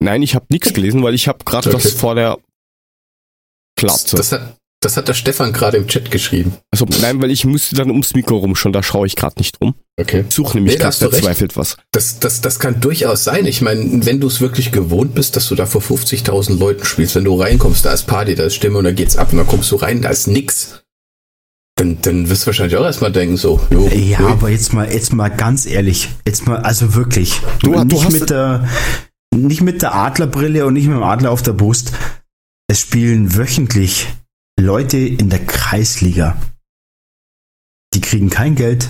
[0.00, 1.82] Nein, ich habe nichts gelesen, weil ich habe gerade Okay.
[1.82, 2.38] das vor der
[3.76, 4.16] Klatze.
[4.16, 6.56] Das hat, das hat der Stefan gerade im Chat geschrieben.
[6.70, 9.74] also nein, weil ich musste dann ums Mikro rumschauen, da schaue ich gerade nicht rum.
[9.98, 10.24] Okay.
[10.28, 11.76] Ich suche nämlich Nee, gerade verzweifelt was.
[11.92, 13.46] Das, das, das kann durchaus sein.
[13.46, 17.14] Ich meine, wenn du es wirklich gewohnt bist, dass du da vor 50.000 Leuten spielst,
[17.14, 19.46] wenn du reinkommst, da ist Party, da ist Stimme und da geht's ab und dann
[19.46, 20.83] kommst du rein, da ist nix.
[21.76, 24.28] Dann, dann wirst du wahrscheinlich auch erstmal denken, so, jo, Ja, jo.
[24.28, 28.12] aber jetzt mal, jetzt mal ganz ehrlich, jetzt mal, also wirklich, Du- du nicht hast-
[28.12, 28.68] mit der,
[29.34, 31.92] nicht mit der Adlerbrille und nicht mit dem Adler auf der Brust.
[32.68, 34.06] Es spielen wöchentlich
[34.58, 36.36] Leute in der Kreisliga.
[37.92, 38.88] Die kriegen kein Geld,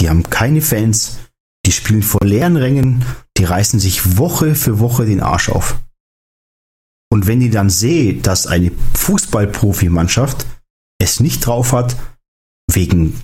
[0.00, 1.18] die haben keine Fans,
[1.64, 3.04] die spielen vor leeren Rängen,
[3.36, 5.78] die reißen sich Woche für Woche den Arsch auf.
[7.12, 10.46] Und wenn die dann sehen, dass eine Fußballprofimannschaft
[11.00, 11.96] es nicht drauf hat,
[12.70, 13.20] wegen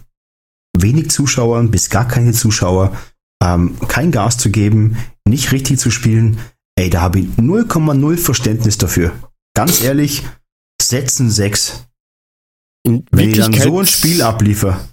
[0.77, 2.97] wenig Zuschauern bis gar keine Zuschauer,
[3.43, 4.97] ähm, kein Gas zu geben,
[5.29, 6.39] nicht richtig zu spielen,
[6.77, 9.13] ey, da habe ich 0,0 Verständnis dafür.
[9.55, 10.23] Ganz ehrlich,
[10.83, 11.85] setzen 6.
[12.85, 14.89] In Wenn ich dann so ein Spiel abliefer.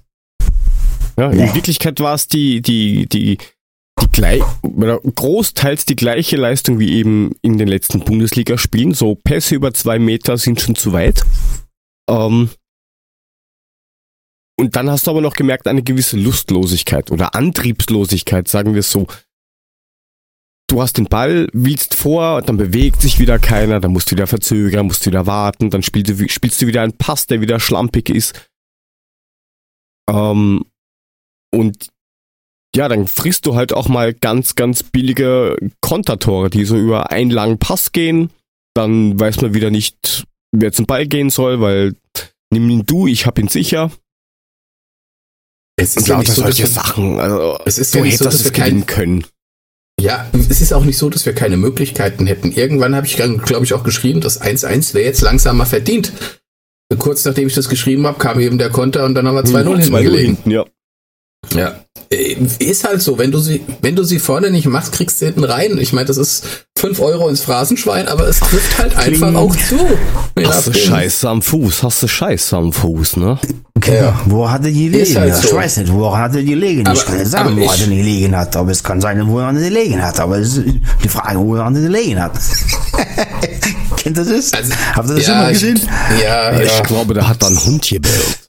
[1.18, 1.54] ja, in Nee.
[1.54, 7.36] Wirklichkeit war es die, die, die, die gleich, oder großteils die gleiche Leistung wie eben
[7.42, 8.94] in den letzten Bundesligaspielen.
[8.94, 11.24] So Pässe über zwei Meter sind schon zu weit.
[12.10, 12.50] Ähm,
[14.60, 18.92] und dann hast du aber noch gemerkt, eine gewisse Lustlosigkeit oder Antriebslosigkeit, sagen wir es
[18.92, 19.08] so.
[20.70, 24.28] Du hast den Ball, willst vor, dann bewegt sich wieder keiner, dann musst du wieder
[24.28, 28.10] verzögern, musst wieder warten, dann spielst du, spielst du wieder einen Pass, der wieder schlampig
[28.10, 28.50] ist.
[30.10, 30.66] Ähm,
[31.54, 31.90] und
[32.76, 37.30] ja, dann frisst du halt auch mal ganz, ganz billige Kontertore, die so über einen
[37.30, 38.32] langen Pass gehen.
[38.74, 41.96] Dann weiß man wieder nicht, wer zum Ball gehen soll, weil
[42.52, 43.92] nimm ihn du, ich hab ihn sicher.
[45.84, 47.20] Es ist ja nicht so, dass solche wir, Sachen.
[47.20, 49.26] Also, es ist ja nicht so, dass wir kein, gewinnen können.
[50.00, 52.52] ja, es ist auch nicht so, dass wir keine Möglichkeiten hätten.
[52.52, 56.14] Irgendwann habe ich, glaube ich, auch geschrieben, das 1-1 wäre jetzt langsam mal verdient.
[56.98, 59.78] Kurz nachdem ich das geschrieben habe, kam eben der Konter und dann haben wir 2-0
[59.78, 60.26] hinten 2-0 gelegen.
[60.36, 60.66] hinten, ja.
[61.54, 61.76] Ja.
[62.12, 65.26] Äh, Ist halt so, wenn du sie, wenn du sie vorne nicht machst, kriegst du
[65.26, 65.78] hinten rein.
[65.78, 66.46] Ich meine, das ist
[66.78, 69.36] 5 Euro ins Phrasenschwein, aber es trifft halt einfach Kling.
[69.36, 69.78] auch zu.
[70.40, 70.74] Ja, Hast du.
[70.74, 73.40] Scheiße am Fuß, hast du Scheiße am Fuß, ne?
[73.76, 74.20] Okay, Ja.
[74.26, 75.00] wo hat er gelegen?
[75.00, 75.56] Ist halt ich so.
[75.56, 76.86] weiß nicht, wo hat er gelegen?
[76.88, 79.28] Aber- ich kann nicht sagen, wo ich- er denn gelegen hat, aber es kann sein,
[79.28, 80.20] wo er nicht gelegen hat.
[80.20, 80.66] Aber es ist
[81.04, 82.34] die Frage, wo er nicht gelegen hat.
[83.98, 84.54] Kennt ihr das?
[84.54, 85.80] Also, Habt ihr das ja, schon mal ich- gesehen?
[86.24, 86.82] Ja, Ich ja.
[86.84, 88.40] glaube, da hat da ein Hund gebellt.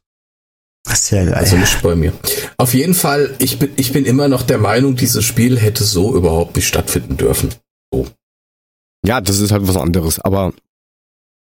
[0.86, 1.35] Sehr geil.
[1.35, 2.12] Also nicht bei mir.
[2.59, 6.15] Auf jeden Fall, ich bin, ich bin immer noch der Meinung, dieses Spiel hätte so
[6.16, 7.51] überhaupt nicht stattfinden dürfen.
[9.06, 10.19] Ja, das ist halt was anderes.
[10.20, 10.52] Aber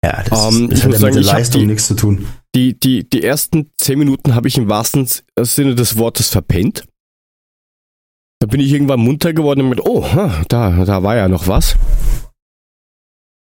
[0.04, 2.26] ja, das, ähm, das ich hat muss sagen, mit der Leistung die- nichts zu tun.
[2.54, 5.08] die, die, die ersten zehn Minuten habe ich im wahrsten
[5.40, 6.84] Sinne des Wortes verpennt.
[8.40, 10.06] Da bin ich irgendwann munter geworden und mit, oh,
[10.48, 11.76] da, da war ja noch was.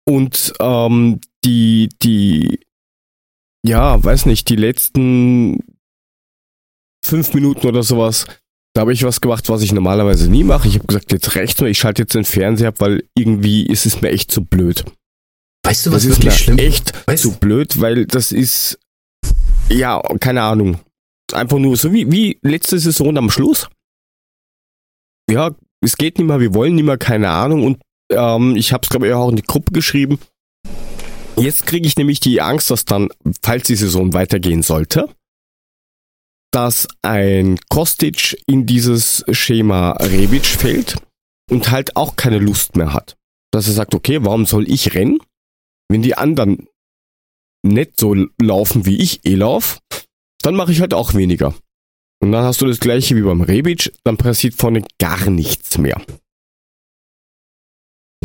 [0.06, 2.60] Und ähm, die, die,
[3.64, 5.58] ja, weiß nicht, die letzten
[7.04, 8.26] fünf Minuten oder sowas,
[8.74, 10.68] da habe ich was gemacht, was ich normalerweise nie mache.
[10.68, 13.86] Ich habe gesagt, jetzt rechts nur, ich schalte jetzt den Fernseher ab, weil irgendwie ist
[13.86, 14.84] es mir echt zu blöd.
[15.64, 18.78] Weißt du, was Das ist wirklich schlimm echt Weißt- zu blöd, weil das ist,
[19.68, 20.80] ja, keine Ahnung.
[21.32, 23.68] Einfach nur so wie, wie letzte Saison am Schluss.
[25.30, 27.64] Ja, es geht nicht mehr, wir wollen nicht mehr, keine Ahnung.
[27.64, 27.80] Und
[28.12, 30.18] ähm, ich habe es, glaube ich, auch in die Gruppe geschrieben.
[31.36, 33.08] Jetzt kriege ich nämlich die Angst, dass dann,
[33.42, 35.08] falls die Saison weitergehen sollte,
[36.52, 40.96] dass ein Kostic in dieses Schema Rebic fällt
[41.50, 43.16] und halt auch keine Lust mehr hat.
[43.50, 45.18] Dass er sagt, okay, warum soll ich rennen,
[45.90, 46.68] wenn die anderen
[47.64, 49.80] nicht so laufen, wie ich eh lauf,
[50.42, 51.54] dann mache ich halt auch weniger.
[52.22, 56.00] Und dann hast du das gleiche wie beim Rebic, dann passiert vorne gar nichts mehr.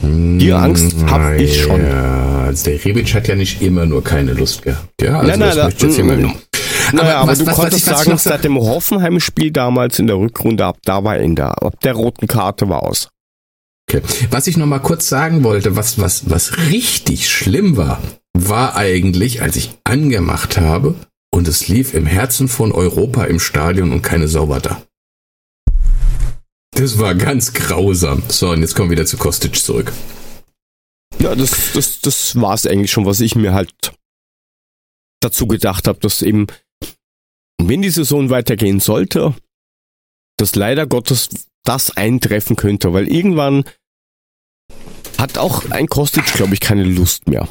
[0.01, 2.28] Die Angst hab ich schon.
[2.49, 4.89] Ja, also der Rebic hat ja nicht immer nur keine Lust gehabt.
[5.01, 6.33] Ja, also Nein, nein, das da- möchte ich jetzt hier mal.
[6.91, 10.65] Naja, aber, was- du was- konntest was sagen, seit dem Hoffenheim-Spiel damals in der Rückrunde,
[10.65, 13.09] ab da war in der, ab der roten Karte war aus.
[13.89, 14.01] Okay.
[14.31, 17.99] Was ich noch mal kurz sagen wollte, was, was, was richtig schlimm war,
[18.37, 20.95] war eigentlich, als ich angemacht habe
[21.31, 24.81] und es lief im Herzen von Europa im Stadion und keine Sau war da.
[26.71, 28.23] Das war ganz grausam.
[28.29, 29.91] So, und jetzt kommen wir wieder zu Kostic zurück.
[31.21, 33.93] Ja, das, das, das war's eigentlich schon, was ich mir halt
[35.21, 36.47] dazu gedacht habe, dass eben,
[37.61, 39.35] wenn die Saison weitergehen sollte,
[40.37, 41.29] dass leider Gottes
[41.65, 43.65] das eintreffen könnte, weil irgendwann
[45.17, 47.49] hat auch ein Kostic, glaube ich, keine Lust mehr.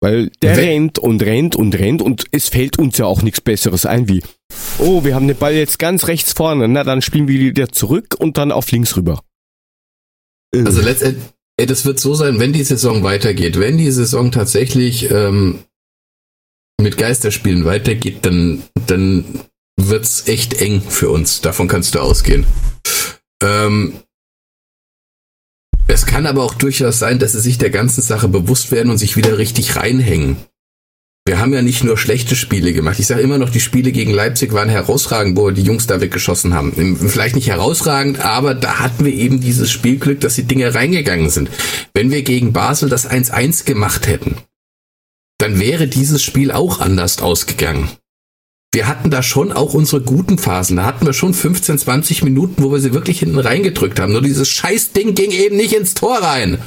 [0.00, 3.42] Weil der Wenn- rennt und rennt und rennt und es fällt uns ja auch nichts
[3.42, 4.22] Besseres ein wie,
[4.78, 8.16] oh, wir haben den Ball jetzt ganz rechts vorne, na dann spielen wir wieder zurück
[8.18, 9.22] und dann auf links rüber.
[10.54, 11.24] Also letztendlich,
[11.56, 15.60] ey, das wird so sein, wenn die Saison weitergeht, wenn die Saison tatsächlich ähm,
[16.80, 19.24] mit Geisterspielen weitergeht, dann, dann
[19.76, 21.40] wird's echt eng für uns.
[21.40, 22.46] Davon kannst du ausgehen.
[23.42, 23.94] Ähm,
[25.86, 28.98] es kann aber auch durchaus sein, dass sie sich der ganzen Sache bewusst werden und
[28.98, 30.36] sich wieder richtig reinhängen.
[31.26, 32.98] Wir haben ja nicht nur schlechte Spiele gemacht.
[32.98, 36.52] Ich sage immer noch, die Spiele gegen Leipzig waren herausragend, wo die Jungs da weggeschossen
[36.52, 36.96] haben.
[37.08, 41.48] Vielleicht nicht herausragend, aber da hatten wir eben dieses Spielglück, dass die Dinge reingegangen sind.
[41.94, 44.36] Wenn wir gegen Basel das 1-1 gemacht hätten,
[45.38, 47.88] dann wäre dieses Spiel auch anders ausgegangen.
[48.74, 50.76] Wir hatten da schon auch unsere guten Phasen.
[50.76, 54.12] Da hatten wir schon 15, 20 Minuten, wo wir sie wirklich hinten reingedrückt haben.
[54.12, 56.58] Nur dieses Scheißding ging eben nicht ins Tor rein.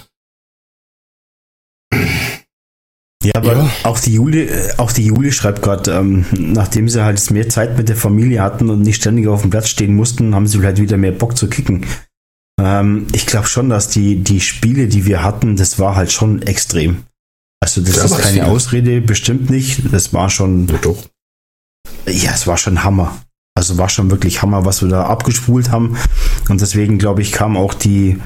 [3.28, 3.70] Ja, aber Ja.
[3.84, 7.78] auch die Juli, äh, auch die Juli schreibt gerade, ähm, nachdem sie halt mehr Zeit
[7.78, 10.80] mit der Familie hatten und nicht ständig auf dem Platz stehen mussten, haben sie vielleicht
[10.82, 11.86] wieder mehr Bock zu kicken.
[12.62, 16.42] Ähm, ich glaube schon, dass die, die Spiele, die wir hatten, das war halt schon
[16.44, 17.04] extrem.
[17.62, 18.44] Also das Ja, ist keine viel.
[18.44, 19.82] Ausrede, bestimmt nicht.
[19.92, 21.04] Das war schon, Ja, doch.
[22.08, 23.18] ja, es war schon Hammer.
[23.56, 25.98] Also war schon wirklich Hammer, was wir da abgespult haben.
[26.48, 28.20] Und deswegen, glaube ich, kam auch die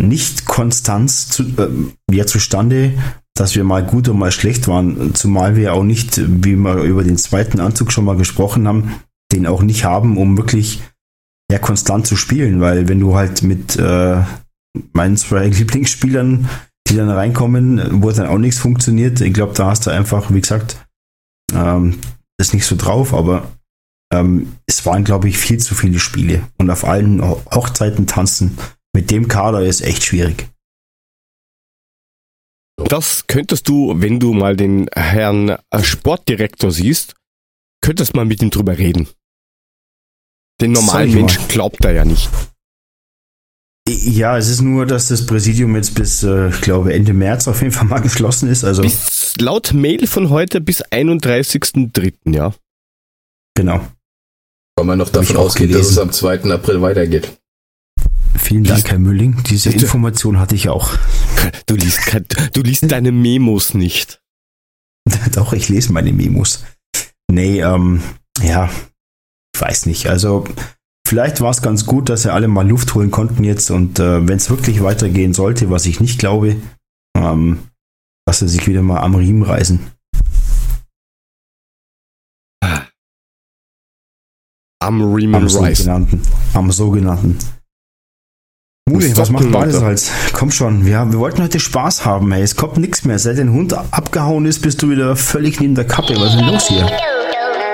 [0.00, 1.68] Nicht-Konstanz zu, äh,
[2.14, 2.94] ja, zustande,
[3.36, 5.14] dass wir mal gut und mal schlecht waren.
[5.14, 8.94] Zumal wir auch nicht, wie wir über den zweiten Anzug schon mal gesprochen haben,
[9.32, 10.82] den auch nicht haben, um wirklich
[11.50, 12.60] ja, konstant zu spielen.
[12.60, 14.22] Weil wenn du halt mit äh,
[14.92, 16.48] meinen zwei Lieblingsspielern,
[16.88, 20.40] die dann reinkommen, wo dann auch nichts funktioniert, ich glaube, da hast du einfach, wie
[20.40, 20.86] gesagt,
[21.52, 21.98] ähm,
[22.38, 23.50] ist nicht so drauf, aber
[24.12, 26.42] ähm, es waren, glaube ich, viel zu viele Spiele.
[26.58, 28.58] Und auf allen Ho- Hochzeiten tanzen
[28.94, 30.48] mit dem Kader ist echt schwierig.
[32.88, 37.14] Das könntest du, wenn du mal den Herrn äh, Sportdirektor siehst,
[37.80, 39.08] könntest mal mit ihm drüber reden.
[40.60, 41.48] Den normalen Sag ich Mensch mal.
[41.48, 42.30] glaubt er ja nicht.
[43.88, 47.60] Ja, es ist nur, dass das Präsidium jetzt bis, äh, ich glaube, Ende März auf
[47.60, 48.64] jeden Fall mal geschlossen ist.
[48.64, 52.34] Also, Bis laut Mail von heute bis 31.03.
[52.34, 52.54] ja.
[53.54, 53.80] genau.
[54.76, 56.44] Kann man noch Hab davon ausgehen, dass es am 2.
[56.50, 57.38] April weitergeht.
[58.36, 59.42] Vielen Dank, Herr Mülling.
[59.48, 59.84] Diese Bitte.
[59.84, 60.96] Information hatte ich auch.
[61.66, 62.00] Du liest,
[62.52, 64.22] du liest deine Memos nicht.
[65.32, 66.64] Doch, ich lese meine Memos.
[67.30, 68.02] Nee, ähm,
[68.40, 68.70] ja,
[69.54, 70.06] ich weiß nicht.
[70.08, 70.44] Also,
[71.06, 74.26] vielleicht war es ganz gut, dass sie alle mal Luft holen konnten jetzt und äh,
[74.26, 76.56] wenn es wirklich weitergehen sollte, was ich nicht glaube,
[77.16, 77.58] ähm,
[78.26, 79.80] dass sie sich wieder mal am Riemen reißen.
[84.80, 85.78] Am Rice.
[85.78, 86.20] sogenannten.
[86.52, 87.38] Am sogenannten.
[88.86, 89.50] Muli, was macht.
[89.50, 90.12] Badesalz?
[90.34, 92.42] Komm schon, wir, wir wollten heute Spaß haben, ey.
[92.42, 93.18] Es kommt nichts mehr.
[93.18, 96.14] Seit dein Hund abgehauen ist, bist du wieder völlig neben der Kappe.
[96.16, 96.86] Was ist denn los hier?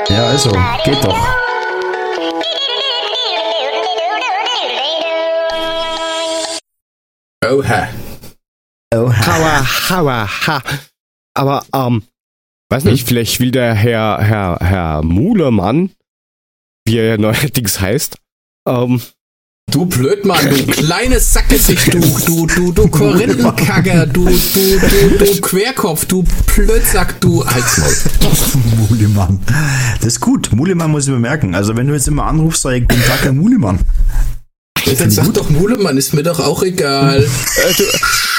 [0.08, 0.50] Ja, also,
[0.84, 1.18] geht doch.
[7.44, 7.88] Oha.
[8.94, 10.62] Oh, Hauer, hauer, ha.
[11.34, 12.04] Aber, ähm,
[12.70, 15.90] weiß nicht, vielleicht will der Herr, Herr, Herr Muhlemann,
[16.84, 18.16] wie er ja neuerdings heißt,
[18.68, 19.02] ähm,
[19.70, 26.06] Du Blödmann, du kleines Sackgesicht, du, du, du, du Korinthenkacker, du, du, du, du Querkopf,
[26.06, 26.24] du
[26.54, 28.88] Blödsack, du Halsmaul.
[28.88, 29.40] Mulemann.
[29.98, 30.50] Das ist gut.
[30.52, 31.54] Mulemann muss ich bemerken.
[31.54, 33.78] Also wenn du jetzt immer anrufst, sag ich, guten Tag, Herr Mulemann.
[34.98, 37.26] Dann sag doch Mulemann, ist mir doch auch egal.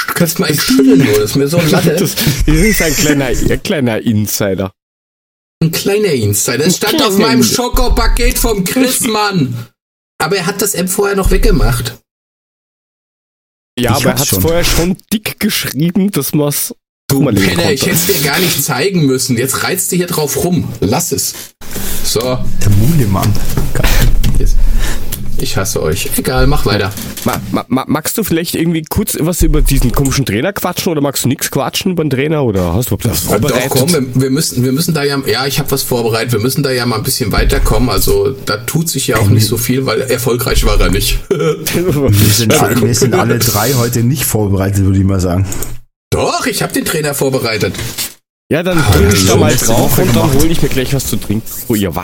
[0.08, 1.95] Du kannst mal schütteln, nur, das ist mir so ein Latte.
[1.95, 4.72] das ist ein kleiner, ein kleiner Insider.
[5.64, 6.66] Ein kleiner Insider.
[6.66, 9.56] Das stand auf meinem Schokopaket vom Chris, Mann.
[10.22, 11.98] Aber er hat das App vorher noch weggemacht.
[13.80, 14.41] Ja, Ich aber er hat schon.
[14.41, 16.73] vorher schon dick geschrieben, dass man's
[17.10, 19.35] Du mal lesen Penner, ich hätte es dir gar nicht zeigen müssen.
[19.38, 20.72] Jetzt reizt du hier drauf rum.
[20.80, 21.34] Lass es.
[22.06, 23.34] So, Der Mulemann.
[24.39, 24.56] jetzt.
[25.42, 26.10] Ich hasse euch.
[26.18, 26.92] Egal, mach weiter.
[27.26, 31.02] Ma, ma, ma, magst du vielleicht irgendwie kurz was über diesen komischen Trainer quatschen oder
[31.02, 33.70] magst du nichts quatschen über den Trainer oder hast du überhaupt was Doch, vorbereitet?
[33.70, 36.32] komm, wir, wir müssen, wir müssen da ja, ja, ich habe was vorbereitet.
[36.34, 37.90] Wir müssen da ja mal ein bisschen weiterkommen.
[37.90, 41.20] Also da tut sich ja auch nicht so viel, weil erfolgreich war er nicht.
[41.30, 45.46] Wir sind, alle, wir sind alle drei heute nicht vorbereitet, würde ich mal sagen.
[46.12, 47.74] Doch, ich habe den Trainer vorbereitet.
[48.52, 50.38] ja, dann drück ich da mal drauf und dann gemacht.
[50.42, 51.96] hol ich mir gleich was zu trinken, wo ihr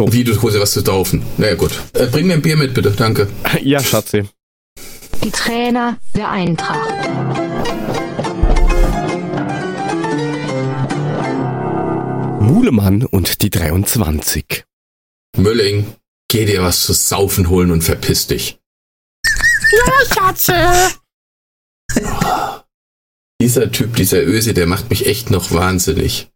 [0.00, 0.12] Waschlappen.
[0.12, 1.22] Wie du holst dir was zu saufen.
[1.36, 1.72] Na ja, gut.
[1.94, 2.90] Äh, bring mir ein Bier mit, bitte.
[2.90, 3.28] Danke.
[3.62, 4.24] Ja, Schatzi.
[5.22, 7.10] Die Trainer der Eintracht.
[12.40, 14.64] Mulemann und die 23.
[15.36, 15.86] Mülling,
[16.28, 18.58] geh dir was zu saufen holen und verpiss dich.
[23.40, 26.28] Dieser Typ, dieser Öse, der macht mich echt noch wahnsinnig.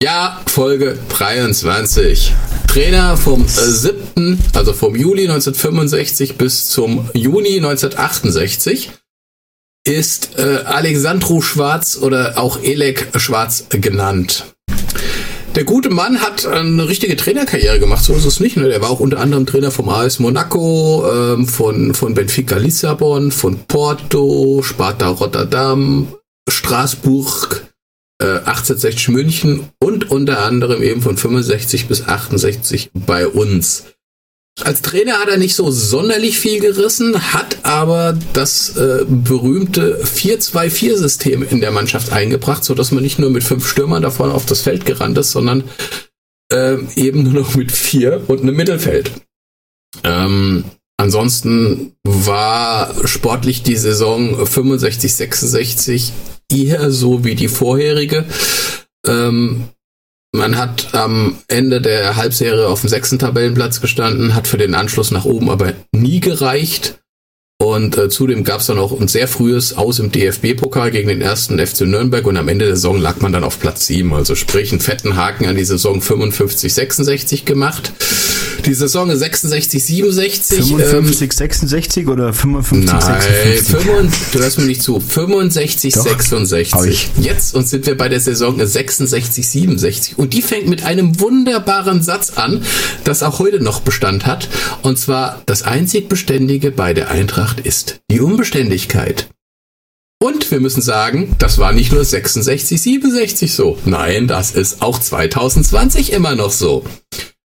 [0.00, 2.32] Ja, Folge 23.
[2.68, 8.92] Trainer vom äh, 7., also vom Juli 1965 bis zum Juni 1968
[9.84, 14.46] ist äh, Alexandru Schwarz oder auch Elek Schwarz genannt.
[15.56, 18.56] Der gute Mann hat eine richtige Trainerkarriere gemacht, so ist es nicht.
[18.56, 18.68] Ne?
[18.68, 23.64] Der war auch unter anderem Trainer vom AS Monaco, ähm, von, von Benfica Lissabon, von
[23.66, 26.06] Porto, Sparta Rotterdam,
[26.48, 27.77] Straßburg, äh,
[28.20, 33.84] 1860 München und unter anderem eben von 65 bis 68 bei uns.
[34.64, 41.46] Als Trainer hat er nicht so sonderlich viel gerissen, hat aber das äh, berühmte 4-2-4-System
[41.48, 44.62] in der Mannschaft eingebracht, so dass man nicht nur mit fünf Stürmern davon auf das
[44.62, 45.62] Feld gerannt ist, sondern
[46.52, 49.12] äh, eben nur noch mit vier und einem Mittelfeld.
[50.02, 50.64] Ähm,
[50.96, 56.12] ansonsten war sportlich die Saison 65, 66
[56.52, 58.24] eher so wie die vorherige.
[59.06, 59.68] Ähm,
[60.32, 65.10] man hat am Ende der Halbserie auf dem sechsten Tabellenplatz gestanden, hat für den Anschluss
[65.10, 66.98] nach oben aber nie gereicht.
[67.60, 71.20] Und äh, zudem gab es dann auch ein sehr frühes Aus im DFB-Pokal gegen den
[71.20, 74.14] ersten FC Nürnberg und am Ende der Saison lag man dann auf Platz 7.
[74.14, 77.92] Also sprich einen fetten Haken an die Saison 55, 66 gemacht.
[78.64, 80.58] Die Saison 66, 67.
[80.58, 83.76] 55, 66 oder 55, Nein, 56?
[83.76, 85.00] 55, du hörst mir nicht zu.
[85.00, 87.10] 65, Doch, hab 66.
[87.18, 87.24] ich.
[87.24, 90.18] Jetzt und sind wir bei der Saison 66, 67.
[90.18, 92.62] Und die fängt mit einem wunderbaren Satz an,
[93.04, 94.48] das auch heute noch Bestand hat.
[94.82, 99.28] Und zwar, das einzig Beständige bei der Eintracht ist die Unbeständigkeit.
[100.20, 103.78] Und wir müssen sagen, das war nicht nur 66, 67 so.
[103.84, 106.84] Nein, das ist auch 2020 immer noch so.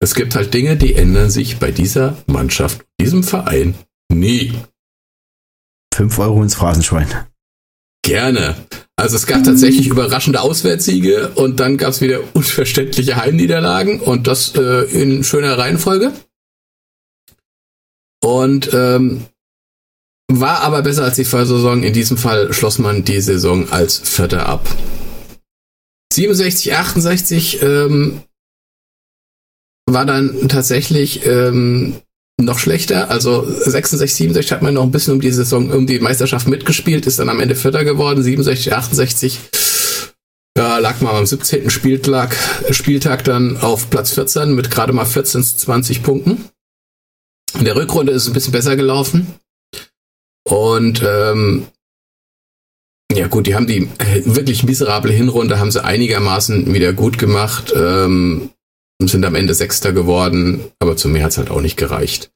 [0.01, 3.75] Es gibt halt Dinge, die ändern sich bei dieser Mannschaft, diesem Verein
[4.13, 4.53] nie.
[5.95, 7.09] 5 Euro ins Phrasenschwein.
[8.03, 8.55] Gerne.
[8.97, 14.55] Also es gab tatsächlich überraschende Auswärtssiege und dann gab es wieder unverständliche Heimniederlagen und das
[14.55, 16.13] äh, in schöner Reihenfolge.
[18.23, 19.27] Und ähm,
[20.29, 21.83] war aber besser als die Vorsaison.
[21.83, 24.69] In diesem Fall schloss man die Saison als Vierter ab.
[26.13, 28.23] 67, 68 ähm,
[29.87, 31.95] war dann tatsächlich ähm,
[32.41, 33.11] noch schlechter.
[33.11, 37.07] Also 66, 67 hat man noch ein bisschen um die Saison, um die Meisterschaft mitgespielt,
[37.07, 38.23] ist dann am Ende Vierter geworden.
[38.23, 39.41] 67, 68
[40.57, 41.69] ja, lag man am 17.
[41.69, 42.35] Spieltag,
[42.71, 46.47] Spieltag dann auf Platz 14 mit gerade mal 14 zu 20 Punkten.
[47.59, 49.35] In der Rückrunde ist es ein bisschen besser gelaufen.
[50.49, 51.67] Und ähm,
[53.13, 57.73] ja gut, die haben die äh, wirklich miserable Hinrunde, haben sie einigermaßen wieder gut gemacht.
[57.77, 58.51] Ähm,
[59.01, 62.31] und sind am Ende Sechster geworden, aber zu mir hat's halt auch nicht gereicht.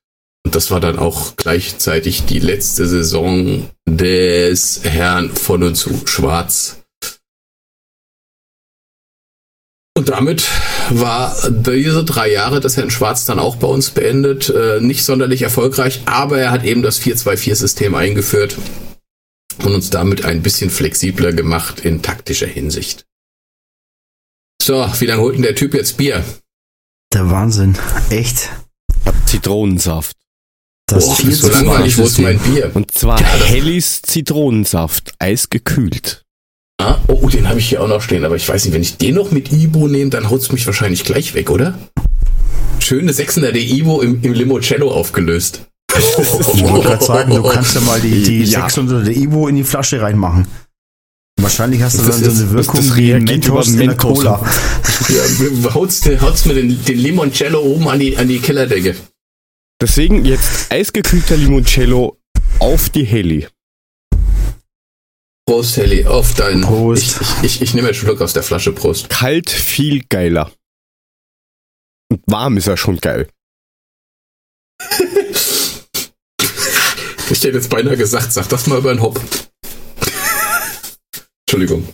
[0.45, 6.78] Und das war dann auch gleichzeitig die letzte Saison des Herrn von und zu Schwarz.
[9.97, 10.49] Und damit
[10.89, 14.49] war diese drei Jahre des Herrn Schwarz dann auch bei uns beendet.
[14.49, 18.57] Äh, nicht sonderlich erfolgreich, aber er hat eben das 4-2-4-System eingeführt.
[19.59, 23.05] und uns damit ein bisschen flexibler gemacht in taktischer Hinsicht.
[24.62, 26.24] So, wie lange holt denn der Typ jetzt Bier?
[27.12, 27.77] Der Wahnsinn.
[28.11, 28.51] Echt.
[29.27, 30.16] Zitronensaft.
[30.87, 32.24] Das Boah, viel so zu langweilig, wo ist System.
[32.24, 32.70] mein Bier?
[32.74, 36.24] Und zwar Ja, Hellis Zitronensaft, eisgekühlt.
[36.81, 38.97] Ah, oh, den habe ich hier auch noch stehen, aber ich weiß nicht, wenn ich
[38.97, 41.78] den noch mit Ibo nehme, dann haut's mich wahrscheinlich gleich weg, oder?
[42.78, 45.66] Schöne 600 der Ibo im, im Limoncello aufgelöst.
[45.97, 48.62] Ich wollte gerade sagen, du kannst ja mal die, die Ja.
[48.62, 50.47] 600 der Ivo in die Flasche reinmachen.
[51.43, 53.89] Wahrscheinlich hast du Das dann so ist- eine das- Wirkung das wie Mentos über in
[53.89, 53.97] der.
[53.97, 54.53] Cola.
[55.09, 58.95] Ja, haut's, haut's mir den, den Limoncello oben an die, an die Kellerdecke.
[59.81, 62.19] Deswegen jetzt eisgekühlter Limoncello
[62.59, 63.49] auf die Helly.
[65.49, 66.61] Prost, Helly, auf deinen.
[66.62, 67.03] Prost.
[67.03, 69.09] Ich, ich, ich, ich nehme einen Schluck aus der Flasche, Prost.
[69.09, 70.53] Kalt viel geiler.
[72.12, 73.29] Und warm ist er schon geil.
[77.33, 79.21] Ich hätte jetzt beinahe gesagt, sag das mal über den Hop.
[81.52, 81.89] Entschuldigung.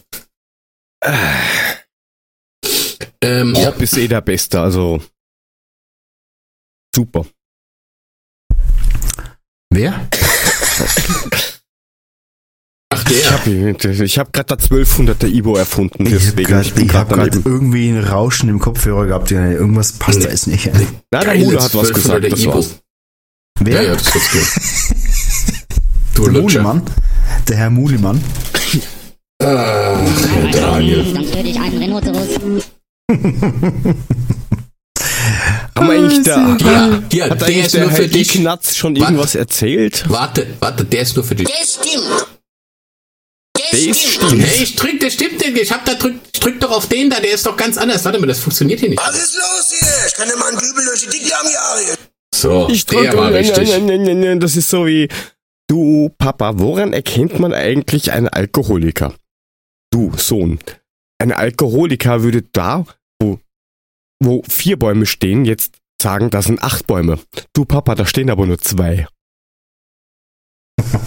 [3.23, 3.69] Ähm, ja.
[3.69, 5.03] Hopp ist eh der Beste, also
[6.95, 7.25] super.
[9.71, 10.09] Wer?
[12.91, 13.31] Ach, Ich der.
[13.33, 17.09] habe ich hab gerade der 1200er Ibo erfunden, Ich habe deswegen gerade ich bin hab
[17.09, 17.51] gerade grad daneben.
[17.51, 19.31] irgendwie ein Rauschen im Kopfhörer gehabt.
[19.31, 20.67] Ja, irgendwas passt da jetzt nicht.
[20.67, 20.87] ey.
[21.11, 22.55] Na, der Mule hat was 1200er gesagt, das Ibo.
[22.57, 22.79] war's.
[23.61, 23.83] Wer?
[23.83, 24.13] Ja, ja, das.
[26.15, 26.63] Du der Lutscher.
[26.63, 26.83] Mulemann?
[27.49, 28.23] Der Herr Mulemann?
[29.43, 31.05] Ach, Herr Daniel.
[31.13, 32.29] Dann töte ich einen Rhinoceros.
[35.77, 38.35] Haben wir eigentlich der, Ja, ja, hat der eigentlich ist der nur für dich.
[38.35, 39.05] Ignaz schon Warte.
[39.13, 40.05] irgendwas erzählt?
[40.09, 41.47] Warte, warte, der ist nur für dich.
[41.47, 42.27] Der stimmt.
[43.57, 43.97] Der, Der stimmt.
[43.97, 44.43] stimmt.
[44.43, 45.59] Hey, ich drück, der stimmt nicht.
[45.59, 48.05] Ich hab da drück, ich drück doch auf den da, der ist doch ganz anders.
[48.05, 48.99] Warte mal, das funktioniert hier nicht.
[49.07, 49.89] Was ist los hier?
[50.09, 51.97] Ich kann dir mal einen Dübel durch die Dickdarm jagen.
[52.35, 53.71] So, Ich der drücke, war richtig.
[54.41, 55.09] das ist so wie,
[55.69, 59.15] du Papa, woran erkennt man eigentlich einen Alkoholiker?
[59.97, 60.59] Du Sohn,
[61.19, 62.85] ein Alkoholiker würde da,
[63.19, 63.41] wo,
[64.23, 67.19] wo vier Bäume stehen, jetzt sagen, das sind acht Bäume.
[67.55, 69.09] Du Papa, da stehen aber nur zwei.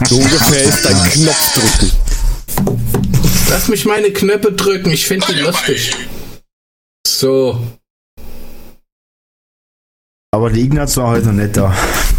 [0.07, 1.91] So ungefähr ist ein Knopf drücken.
[3.51, 5.93] Lass mich meine Knöpfe drücken, ich find die lustig.
[7.05, 7.61] So,
[10.31, 11.75] Aber der Ignaz war heute noch nicht da.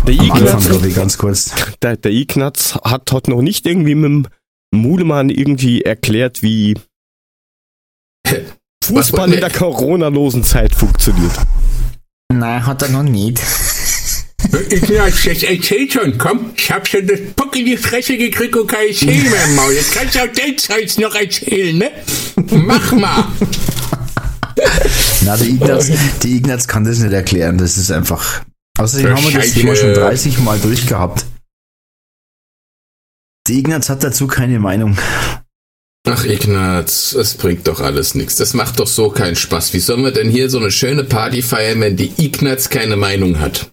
[0.06, 1.50] Der Am Anfang, Ignaz, glaube ich, ganz kurz.
[1.82, 4.28] der, der Ignaz hat heute noch nicht irgendwie mit dem
[4.72, 6.76] Mulemann irgendwie erklärt, wie
[8.84, 11.32] Fußball in der Corona-losen Zeit funktioniert.
[12.32, 13.40] Nein, hat er noch nicht.
[14.70, 16.50] Ignaz, jetzt erzähl schon, komm.
[16.56, 19.72] Ich hab schon das Puck in die Fresse gekriegt und kein Schäme im Maul.
[19.72, 21.90] Jetzt kannst du auch den Zeugs noch erzählen, ne?
[22.50, 23.24] Mach mal.
[25.24, 25.90] Na, der Ignaz,
[26.22, 27.58] der Ignaz kann das nicht erklären.
[27.58, 28.42] Das ist einfach.
[28.78, 29.52] Außerdem haben wir das.
[29.52, 31.26] Thema schon 30 Mal durchgehabt.
[33.58, 34.96] Ignaz hat dazu keine Meinung.
[36.08, 38.36] Ach, Ignaz, es bringt doch alles nichts.
[38.36, 39.74] Das macht doch so keinen Spaß.
[39.74, 43.38] Wie sollen wir denn hier so eine schöne Party feiern, wenn die Ignaz keine Meinung
[43.38, 43.70] hat?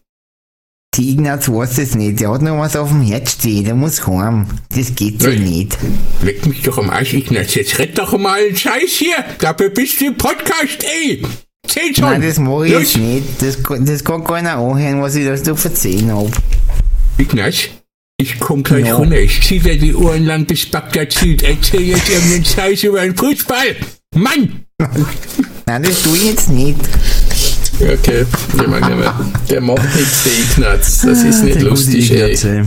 [0.96, 2.20] Die Ignaz weiß es nicht.
[2.20, 3.64] Der hat noch was auf dem Herz stehen.
[3.66, 4.48] Der muss heim.
[4.76, 5.78] Das geht so nicht.
[6.24, 7.56] Leck mich doch am Arsch, Ignaz.
[7.56, 9.24] Jetzt rett doch mal einen Scheiß hier.
[9.40, 11.24] Dafür bist du im Podcast, ey.
[11.68, 12.06] Zähl schon.
[12.06, 12.82] Nein, das mache ich Los.
[12.94, 13.42] jetzt nicht.
[13.42, 16.32] Das, kann- das kann keiner anhören, was ich da zu erzählen hab.
[17.18, 17.70] Ignaz,
[18.18, 18.96] ich komm gleich Ja.
[18.96, 19.20] runter.
[19.20, 21.44] Ich zieh dir die Ohren lang bis Bagdad zieht.
[21.44, 23.76] Erzähl jetzt irgendeinen Scheiß über den Fußball.
[24.16, 24.64] Mann!
[25.66, 26.78] Nein, das tue ich jetzt nicht.
[27.80, 28.26] Okay,
[28.60, 29.50] jemand, jemand.
[29.52, 30.34] Der macht nichts, der
[30.66, 31.02] Ignaz.
[31.02, 32.64] Das ist nicht Der gute lustig, Ignaz, ey.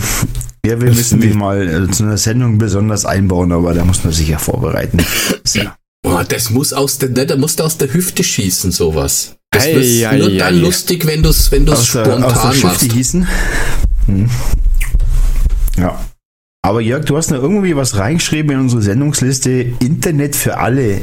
[0.65, 4.13] Ja, wir müssen den mal äh, zu einer Sendung besonders einbauen, aber da muss man
[4.13, 4.99] sich ja vorbereiten.
[5.55, 9.37] Ja Boah, das muss aus der, ne, da musst du aus der Hüfte schießen, sowas.
[9.51, 10.39] Das Ei, ist ei, nur ei.
[10.39, 12.93] dann lustig, wenn du es wenn du's aus der, spontan aus der machst.
[12.93, 13.27] hießen.
[14.07, 14.31] Hm.
[15.79, 15.99] Ja.
[16.63, 19.51] Aber Jörg, du hast noch irgendwie was reingeschrieben in unsere Sendungsliste.
[19.81, 21.01] Internet für alle.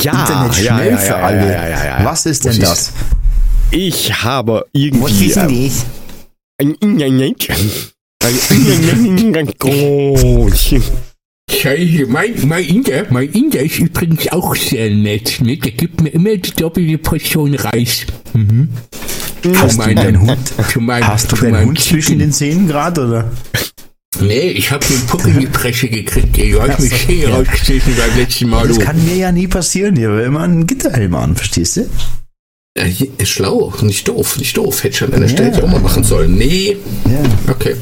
[0.00, 1.40] Ja, Internet schnell ja, ja, für alle.
[1.52, 2.04] Ja, ja, ja, ja.
[2.04, 2.78] Was ist denn Was das?
[2.80, 2.92] ist-
[3.72, 5.86] Ich habe Was irgendwie ist denn ähm, das?
[6.60, 6.98] ein ein
[11.50, 15.56] Scheiße, mein, mein Inder, mein Inder ist übrigens auch sehr nett, ne?
[15.56, 18.06] Der gibt mir immer die doppelte Portion Reis.
[18.34, 18.68] Mhm.
[19.56, 20.52] Hast Zu du meinem- deinen Hund?
[20.70, 23.32] Zu meinem, Hast du deinen Hund zwischen den Zähnen gerade, oder?
[24.18, 26.36] Nee, ich hab den Puck in die Presse gekriegt.
[26.36, 27.36] Du hast mich hier ja.
[27.36, 28.84] rausgeschnitten beim letzten Mal, Das du.
[28.84, 29.96] kann mir ja nie passieren.
[29.96, 31.88] Ich habe immer einen Gitterhelm an, verstehst du?
[32.76, 34.82] Ja, hier ist schlau, nicht doof, nicht doof.
[34.84, 35.36] Hätte schon an der Ja.
[35.36, 36.34] Stelle auch mal machen sollen.
[36.36, 36.76] Nee,
[37.06, 37.22] Ja.
[37.52, 37.76] okay.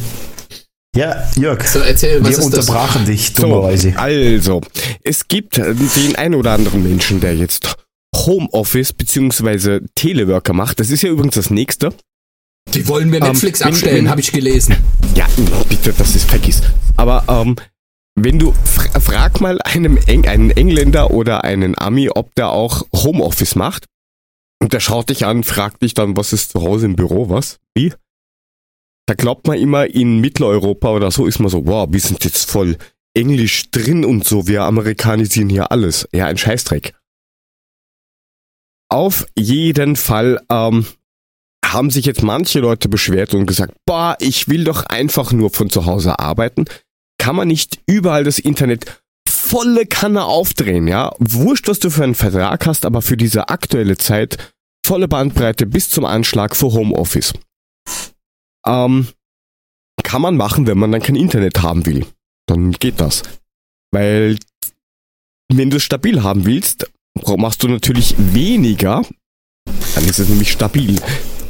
[0.96, 2.68] Ja, Jörg, So, erzähl, was wir ist das?
[2.68, 3.92] unterbrachen dich So, dummerweise.
[3.98, 4.60] also,
[5.02, 7.74] es gibt äh, den einen oder anderen Menschen, der jetzt
[8.16, 9.80] Homeoffice bzw.
[9.94, 10.80] Teleworker macht.
[10.80, 11.92] Das ist ja übrigens das nächste.
[12.74, 14.76] Die wollen mir Ähm, Netflix wenn- abstellen, habe ich gelesen.
[15.14, 15.26] Ja,
[15.68, 16.62] bitte, das ist Peggy's.
[16.96, 17.56] Aber ähm,
[18.14, 22.82] wenn du fra frag mal einem Eng einen Engländer oder einen Ami, ob der auch
[22.92, 23.86] Homeoffice macht.
[24.60, 27.58] Und der schaut dich an, fragt dich dann, was ist zu Hause im Büro, was?
[27.76, 27.92] Wie?
[29.06, 32.50] Da glaubt man immer, in Mitteleuropa oder so ist man so, wow, wir sind jetzt
[32.50, 32.76] voll
[33.14, 36.08] Englisch drin und so, wir amerikanisieren hier alles.
[36.12, 36.92] Ja, ein Scheißdreck.
[38.90, 40.86] Auf jeden Fall ähm,
[41.72, 45.70] haben sich jetzt manche Leute beschwert und gesagt, boah, ich will doch einfach nur von
[45.70, 46.64] zu Hause arbeiten.
[47.18, 51.12] Kann man nicht überall das Internet volle Kanne aufdrehen, ja?
[51.18, 54.54] Wurscht, was du für einen Vertrag hast, aber für diese aktuelle Zeit
[54.86, 57.34] volle Bandbreite bis zum Anschlag für Homeoffice.
[58.66, 59.08] Ähm,
[60.02, 62.06] kann man machen, wenn man dann kein Internet haben will.
[62.46, 63.22] Dann geht das.
[63.90, 64.38] Weil,
[65.52, 66.90] wenn du es stabil haben willst,
[67.36, 69.02] machst du natürlich weniger,
[69.94, 71.00] dann ist es nämlich stabil.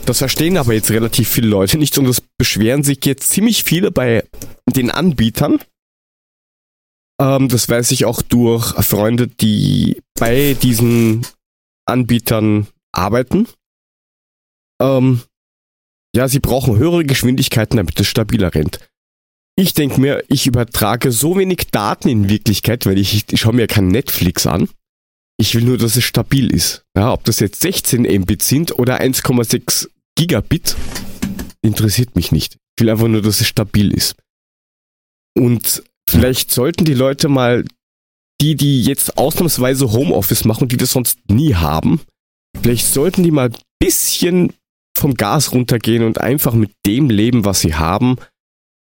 [0.09, 3.91] Das verstehen aber jetzt relativ viele Leute nicht und das beschweren sich jetzt ziemlich viele
[3.91, 4.25] bei
[4.67, 5.59] den Anbietern.
[7.21, 11.27] Ähm, das weiß ich auch durch Freunde, die bei diesen
[11.85, 13.49] Anbietern arbeiten.
[14.81, 15.21] Ähm,
[16.17, 18.79] ja, sie brauchen höhere Geschwindigkeiten, damit es stabiler rennt.
[19.57, 23.67] Ich denke mir, ich übertrage so wenig Daten in Wirklichkeit, weil ich, ich schaue mir
[23.67, 24.71] kein Netflix an.
[25.37, 26.87] Ich will nur, dass es stabil ist.
[26.97, 30.75] Ja, ob das jetzt 16 Mbit sind oder 1,6 Gigabit,
[31.63, 32.57] interessiert mich nicht.
[32.77, 34.17] Ich will einfach nur, dass es stabil ist.
[35.37, 37.65] Und vielleicht sollten die Leute mal,
[38.41, 42.01] die, die jetzt ausnahmsweise Homeoffice machen, die das sonst nie haben,
[42.61, 44.53] vielleicht sollten die mal ein bisschen
[44.97, 48.17] vom Gas runtergehen und einfach mit dem leben, was sie haben.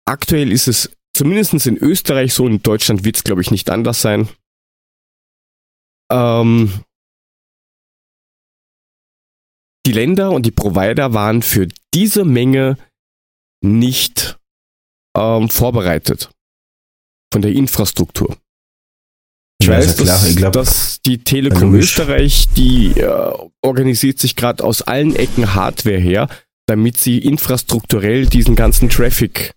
[0.07, 4.01] Aktuell ist es zumindest in Österreich so, in Deutschland wird es, glaube ich, nicht anders
[4.01, 4.29] sein.
[6.09, 6.84] Ähm,
[9.85, 12.77] die Länder und die Provider waren für diese Menge
[13.61, 14.37] nicht
[15.15, 16.29] ähm, vorbereitet
[17.31, 18.37] von der Infrastruktur.
[19.59, 20.17] Ich Ja, weiß, ist ja klar.
[20.17, 21.91] dass, Ich glaub, dass die Telekom logisch.
[21.91, 26.27] Österreich, die äh, organisiert sich gerade aus allen Ecken Hardware her,
[26.67, 29.53] damit sie infrastrukturell diesen ganzen Traffic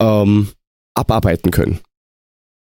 [0.00, 0.50] ähm,
[0.94, 1.80] abarbeiten können.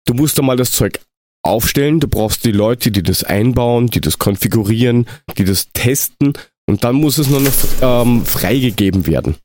[0.08, 1.00] Du musst da mal das Zeug
[1.44, 6.34] aufstellen, du brauchst die Leute, die das einbauen, die das konfigurieren, die das testen
[6.68, 7.52] und dann muss es nur noch
[7.82, 9.36] ähm, freigegeben werden.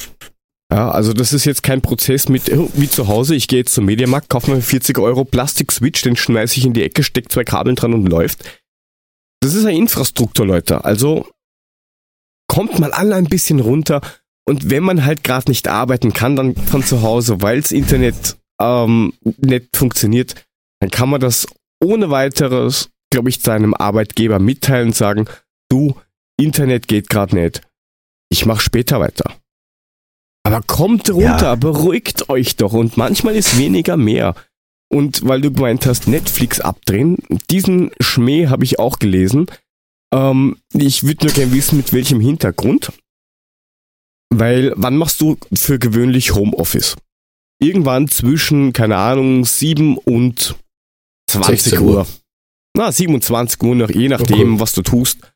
[0.72, 3.74] Ja, also das ist jetzt kein Prozess mit, oh, wie zu Hause, ich gehe jetzt
[3.74, 7.44] zum Mediamarkt, kaufe mir 40 Euro Plastik-Switch, den schmeiße ich in die Ecke, steck zwei
[7.44, 8.44] Kabeln dran und läuft.
[9.40, 10.84] Das ist eine Infrastruktur, Leute.
[10.84, 11.28] Also
[12.48, 14.01] kommt mal alle ein bisschen runter
[14.48, 18.36] und wenn man halt gerade nicht arbeiten kann, dann von zu Hause, weil das Internet
[18.60, 20.47] ähm, nicht funktioniert,
[20.80, 21.47] dann kann man das
[21.82, 25.26] ohne weiteres, glaube ich, seinem Arbeitgeber mitteilen und sagen,
[25.68, 25.97] du,
[26.38, 27.62] Internet geht gerade nicht.
[28.30, 29.36] Ich mache später weiter.
[30.44, 31.54] Aber kommt runter, Ja.
[31.54, 34.34] beruhigt euch doch und manchmal ist weniger mehr.
[34.88, 37.16] Und weil du gemeint hast, Netflix abdrehen,
[37.50, 39.46] diesen Schmäh habe ich auch gelesen.
[40.14, 42.92] Ähm, ich würde nur gerne wissen, mit welchem Hintergrund.
[44.30, 46.96] Weil, wann machst du für gewöhnlich Homeoffice?
[47.60, 50.56] Irgendwann zwischen, keine Ahnung, 7 und
[51.30, 51.96] 20 16 Uhr.
[51.98, 52.06] Uhr.
[52.76, 55.32] Na, 27 Uhr, nach, je nachdem, was du tust.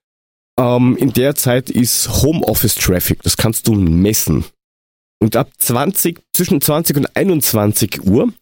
[0.60, 4.44] Ähm, in der Zeit ist Homeoffice-Traffic, das kannst du messen.
[5.18, 8.32] Und ab 20, zwischen 20 und 21 Uhr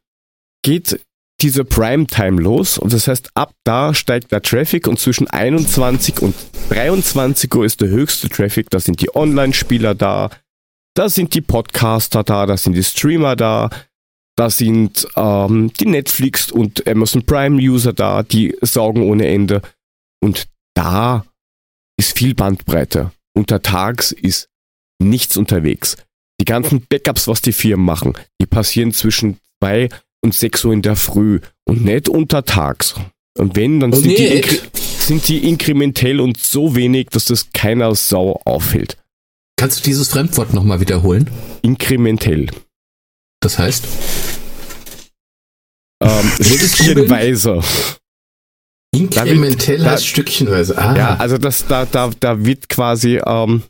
[0.64, 1.00] geht
[1.40, 2.76] diese Primetime los.
[2.76, 6.34] Und das heißt, ab da steigt der Traffic und zwischen 21 und
[6.70, 8.68] 23 Uhr ist der höchste Traffic.
[8.70, 10.30] Da sind die Online-Spieler da,
[10.94, 13.70] da sind die Podcaster da, da sind die Streamer da,
[14.36, 19.62] da sind ähm, die Netflix und Amazon Prime-User da, die saugen ohne Ende.
[20.20, 21.24] Und da
[21.98, 23.10] ist viel Bandbreite.
[23.36, 24.48] Untertags ist
[25.02, 25.96] nichts unterwegs.
[26.40, 29.88] Die ganzen Backups, was die Firmen machen, die passieren zwischen zwei
[30.24, 32.94] und sechs Uhr in der Früh und nicht untertags.
[33.36, 34.40] Und wenn, dann Oh, sind, die nee.
[34.40, 38.96] inkre- sind die inkrementell und so wenig, dass das keiner Sau auffällt.
[39.56, 41.28] Kannst du dieses Fremdwort nochmal wiederholen?
[41.62, 42.48] Inkrementell.
[43.40, 43.84] Das heißt?
[46.02, 47.60] Ähm, stückchenweise.
[48.94, 50.76] Inkrementell Da- heißt stückchenweise.
[50.78, 53.62] Ah, Ja, also das, da, da, da wird quasi, ähm,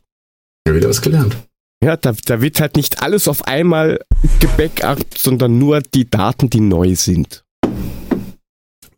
[0.67, 1.37] ja, wieder was gelernt.
[1.83, 4.01] ja, da, da wird halt nicht alles auf einmal
[4.41, 7.45] gebackupt, sondern nur die Daten, die neu sind.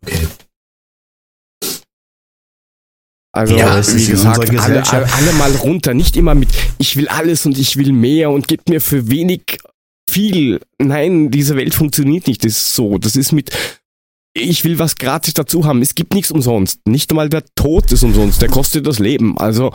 [0.03, 0.27] Okay.
[3.33, 4.83] Also, Ja, wie gesagt, alle,
[5.13, 5.93] alle, mal runter.
[5.93, 6.49] Nicht immer mit,
[6.79, 9.57] ich will alles und ich will mehr und gebt mir für wenig
[10.09, 10.59] viel.
[10.79, 12.43] Nein, diese Welt funktioniert nicht.
[12.43, 12.97] Das ist so.
[12.97, 13.51] Das ist mit,
[14.33, 15.81] ich will was gratis dazu haben.
[15.81, 16.79] Es gibt nichts umsonst.
[16.87, 18.41] Nicht einmal der Tod ist umsonst.
[18.41, 19.37] Der kostet das Leben.
[19.37, 19.73] Also,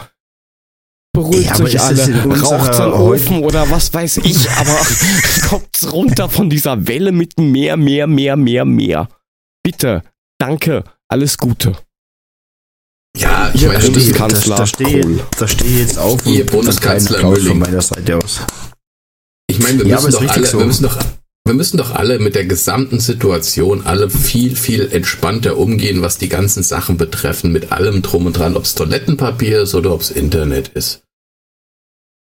[1.14, 2.02] beruhigt euch alle.
[2.02, 4.78] an heut- Ofen oder was weiß ich, aber
[5.48, 9.08] kommt's runter von dieser Welle mit mehr, mehr, mehr, mehr, mehr.
[9.62, 10.02] Bitte,
[10.38, 11.72] danke, alles Gute.
[13.16, 14.56] Ja, ich Ihr meine, Bundeskanzler.
[14.56, 15.24] da, da stehe Kohl.
[15.38, 18.40] da jetzt auf Ihr und Bundeskanzler von meiner Seite aus.
[19.50, 20.58] ich meine, wir Ja, aber müssen ist doch richtig alle, so.
[20.58, 20.98] wir müssen doch,
[21.46, 26.28] wir müssen doch alle mit der gesamten Situation alle viel, viel entspannter umgehen, was die
[26.28, 30.10] ganzen Sachen betreffen, mit allem drum und dran, ob es Toilettenpapier ist oder ob es
[30.10, 31.02] Internet ist.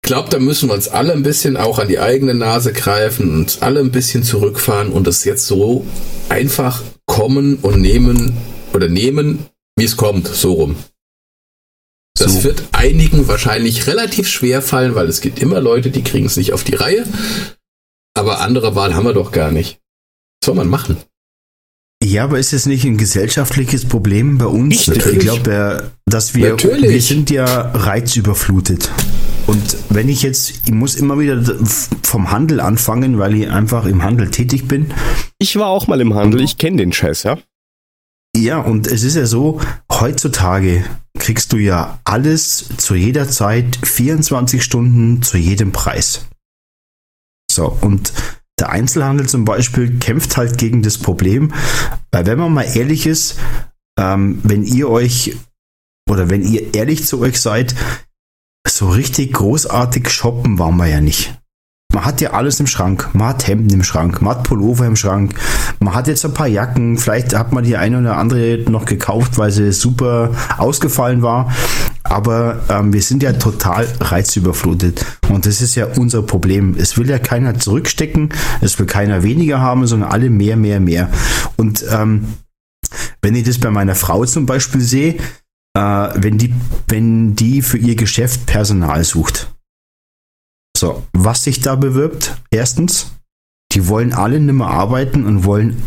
[0.04, 3.30] Ich glaube, da müssen wir uns alle ein bisschen auch an die eigene Nase greifen
[3.30, 5.86] und uns alle ein bisschen zurückfahren und es jetzt so
[6.28, 8.36] einfach kommen und nehmen
[8.74, 9.46] oder nehmen,
[9.78, 10.76] wie es kommt, so rum.
[12.18, 12.44] Das So.
[12.44, 16.54] wird einigen wahrscheinlich relativ schwer fallen, weil es gibt immer Leute, die kriegen es nicht
[16.54, 17.06] auf die Reihe.
[18.18, 19.80] Aber andere Wahl haben wir doch gar nicht.
[20.42, 20.98] Was soll man machen?
[22.04, 24.90] Ja, aber ist es nicht ein gesellschaftliches Problem bei uns?
[24.90, 25.14] Richtig.
[25.14, 26.90] Ich glaube, ja, dass wir, Natürlich.
[26.90, 28.90] wir sind ja reizüberflutet.
[29.46, 31.44] Und wenn ich jetzt, ich muss immer wieder
[32.04, 34.94] vom Handel anfangen, weil ich einfach im Handel tätig bin.
[35.38, 37.38] Ich war auch mal im Handel, ich kenne den Scheiß, ja.
[38.36, 39.60] Ja, und es ist ja so,
[39.92, 40.86] heutzutage
[41.20, 46.26] kriegst du ja alles zu jeder Zeit, 24 Stunden zu jedem Preis.
[47.54, 48.14] So, und
[48.60, 51.54] der Einzelhandel zum Beispiel kämpft halt gegen das Problem,
[52.12, 53.40] weil wenn man mal ehrlich ist,
[54.00, 55.36] ähm, wenn ihr euch
[56.10, 57.76] oder wenn ihr ehrlich zu euch seid,
[58.68, 61.36] so richtig großartig shoppen waren wir ja nicht.
[61.94, 63.10] Man hat ja alles im Schrank.
[63.14, 65.34] Man hat Hemden im Schrank, man hat Pullover im Schrank,
[65.80, 69.38] man hat jetzt ein paar Jacken, vielleicht hat man die eine oder andere noch gekauft,
[69.38, 71.52] weil sie super ausgefallen war.
[72.04, 75.06] Aber ähm, wir sind ja total reizüberflutet.
[75.30, 76.76] Und das ist ja unser Problem.
[76.78, 81.10] Es will ja keiner zurückstecken, es will keiner weniger haben, sondern alle mehr, mehr, mehr.
[81.58, 82.34] Und ähm,
[83.22, 85.18] wenn ich das bei meiner Frau zum Beispiel sehe,
[85.74, 86.54] äh, wenn, die,
[86.88, 89.54] wenn die für ihr Geschäft Personal sucht.
[90.78, 92.42] So, was sich da bewirbt?
[92.50, 93.12] Erstens,
[93.72, 95.84] die wollen alle nicht mehr arbeiten und wollen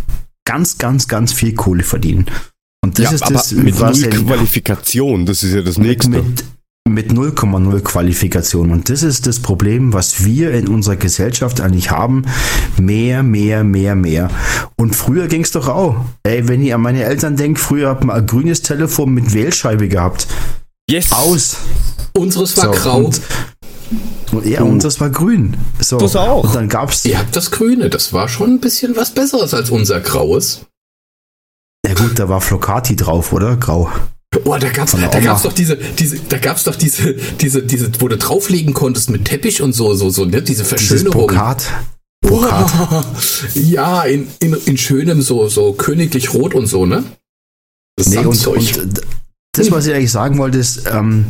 [0.46, 2.26] ganz, ganz, ganz viel Kohle verdienen.
[2.84, 6.10] Und das ja, ist aber das, mit was null Qualifikation, das ist ja das Nächste.
[6.10, 6.44] mit,
[6.86, 8.70] mit 0,0 Qualifikation.
[8.72, 12.26] Und das ist das Problem, was wir in unserer Gesellschaft eigentlich haben.
[12.76, 14.30] Mehr, mehr, mehr, mehr.
[14.76, 15.96] Und früher ging es doch auch.
[16.24, 19.88] Ey, wenn ich an meine Eltern denke, früher hat man ein grünes Telefon mit Wählscheibe
[19.88, 20.26] gehabt.
[20.90, 21.10] yes!
[21.10, 21.56] Aus.
[22.12, 22.98] Unseres war So, grau.
[22.98, 23.20] Und,
[24.32, 25.56] und, ja, und das war grün.
[25.80, 25.96] So.
[25.96, 26.44] Das auch.
[26.44, 29.70] Und dann gab's Ihr habt das Grüne, das war schon ein bisschen was Besseres als
[29.70, 30.66] unser Graues.
[31.86, 33.56] Ja gut, da war Flocati drauf, oder?
[33.56, 33.90] Grau.
[34.44, 38.08] Oh, da gab's, da gab's doch diese, diese, da gab's doch diese, diese, diese, wo
[38.08, 40.42] du drauflegen konntest mit Teppich und so, so, so, ne?
[40.42, 41.26] Diese Dieses Verschönerung.
[41.26, 41.70] Brokat.
[42.20, 42.72] Brokat.
[43.54, 47.04] ja, in, in, in schönem, so, so königlich rot und so, ne?
[47.96, 49.02] Das Nee, und, und
[49.52, 51.26] das, was ich eigentlich sagen wollte, ist, ähm,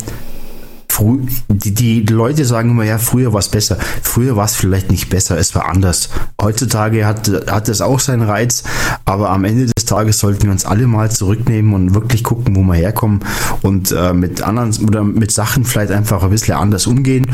[1.49, 3.79] die, die Leute sagen immer, ja, früher war es besser.
[4.03, 6.11] Früher war es vielleicht nicht besser, es war anders.
[6.41, 8.65] Heutzutage hat, hat es auch seinen Reiz,
[9.05, 12.63] aber am Ende des Tages sollten wir uns alle mal zurücknehmen und wirklich gucken, wo
[12.63, 13.21] wir herkommen
[13.63, 17.27] und äh, mit anderen oder mit Sachen vielleicht einfach ein bisschen anders umgehen.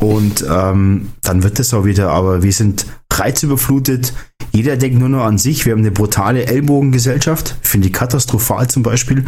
[0.00, 4.12] Und ähm, dann wird es auch wieder, aber wir sind reizüberflutet.
[4.52, 5.66] Jeder denkt nur noch an sich.
[5.66, 7.56] Wir haben eine brutale Ellbogengesellschaft.
[7.62, 9.24] Finde ich katastrophal zum Beispiel.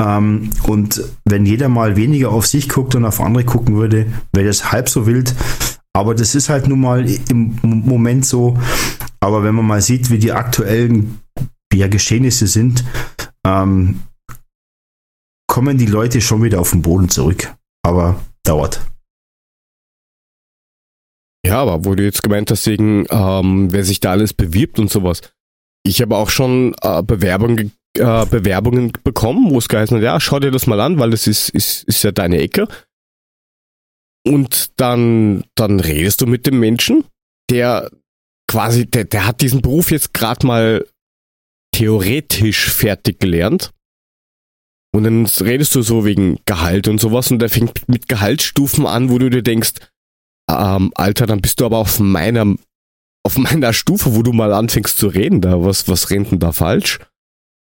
[0.00, 4.46] Ähm, und wenn jeder mal weniger auf sich guckt und auf andere gucken würde, wäre
[4.46, 5.34] das halb so wild.
[5.92, 8.58] Aber das ist halt nun mal im Moment so.
[9.20, 11.20] Aber wenn man mal sieht, wie die aktuellen
[11.72, 12.84] ja, Geschehnisse sind,
[13.46, 14.00] ähm,
[15.46, 17.54] kommen die Leute schon wieder auf den Boden zurück.
[17.84, 18.80] Aber dauert.
[21.46, 24.90] Ja, aber wo du jetzt gemeint hast, wegen, ähm, wer sich da alles bewirbt und
[24.90, 25.20] sowas.
[25.86, 30.40] Ich habe auch schon äh, Bewerbungen, äh, Bewerbungen bekommen, wo es geheißen hat, ja, schau
[30.40, 32.68] dir das mal an, weil es ist, ist, ist ja deine Ecke.
[34.26, 37.04] Und dann, dann redest du mit dem Menschen,
[37.50, 37.90] der
[38.48, 40.86] quasi, der, der hat diesen Beruf jetzt gerade mal
[41.74, 43.70] theoretisch fertig gelernt.
[44.94, 49.10] Und dann redest du so wegen Gehalt und sowas und der fängt mit Gehaltsstufen an,
[49.10, 49.72] wo du dir denkst,
[50.48, 52.54] ähm, Alter, dann bist du aber auf meiner,
[53.24, 55.40] auf meiner Stufe, wo du mal anfängst zu reden.
[55.40, 57.00] Da, was, was rennt denn da falsch?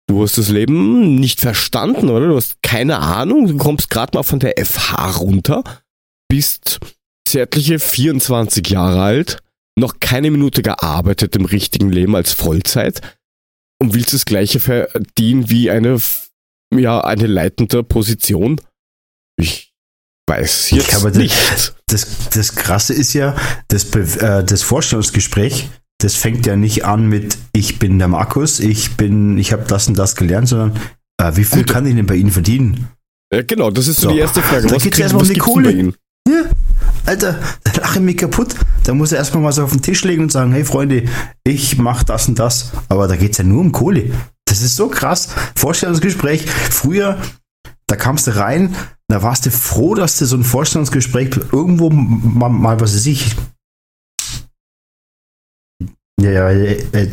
[0.08, 2.28] Du hast das Leben nicht verstanden, oder?
[2.28, 3.48] Du hast keine Ahnung.
[3.48, 5.64] Du kommst gerade mal von der FH runter,
[6.28, 6.78] bist
[7.28, 9.38] zärtliche 24 Jahre alt,
[9.78, 13.00] noch keine Minute gearbeitet im richtigen Leben als Vollzeit
[13.82, 16.00] und willst das gleiche verdienen wie eine,
[16.72, 18.60] ja, eine leitende Position.
[19.38, 19.74] Ich
[20.28, 21.74] weiß jetzt Ja, aber das- nicht.
[21.88, 23.36] Das, das Krasse ist ja,
[23.68, 28.60] das, Be äh, das Vorstellungsgespräch, das fängt ja nicht an mit ich bin der Markus,
[28.60, 30.72] ich bin, ich habe das und das gelernt, sondern
[31.20, 31.72] äh, wie viel Gut.
[31.72, 32.88] kann ich denn bei Ihnen verdienen?
[33.32, 34.14] Ja, genau, das ist so, So.
[34.14, 34.62] die erste Frage.
[34.66, 35.72] Da geht's kriegst- erstmal um die Kohle.
[35.72, 35.94] Ihnen?
[37.06, 38.56] Alter, da lache ich mich kaputt.
[38.84, 41.04] Da muss er erstmal was auf den Tisch legen und sagen, hey Freunde,
[41.44, 42.72] ich mach das und das.
[42.88, 44.10] Aber da geht's ja nur um Kohle.
[44.44, 45.28] Das ist so krass.
[45.56, 46.48] Vorstellungsgespräch.
[46.50, 47.18] Früher,
[47.86, 48.74] da kamst du rein,
[49.08, 53.36] da warst du froh, dass du so ein Vorstellungsgespräch irgendwo mal, mal was weiß ich.
[56.20, 57.10] Ja, ja, äh,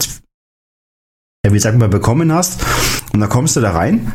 [1.46, 2.62] ja, wie sagt man, bekommen hast.
[3.14, 4.14] Und dann kommst du da rein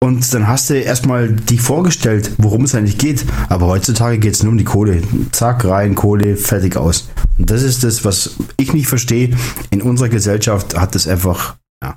[0.00, 3.24] und dann hast du erstmal die vorgestellt, worum es eigentlich geht.
[3.48, 5.02] Aber heutzutage geht es nur um die Kohle.
[5.32, 7.08] Zack, rein, Kohle, fertig aus.
[7.36, 9.36] Und das ist das, was ich nicht verstehe.
[9.70, 11.96] In unserer Gesellschaft hat es einfach, ja.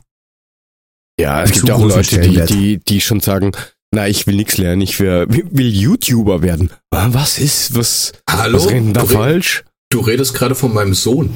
[1.20, 3.52] Ja, es gibt auch Leute, die, die, die schon sagen,
[3.94, 6.72] na, ich will nichts lernen, ich will, will YouTuber werden.
[6.90, 8.58] Was ist, was, Hallo?
[8.58, 9.64] was rennt denn da Du falsch?
[9.92, 11.36] Du redest gerade von meinem Sohn.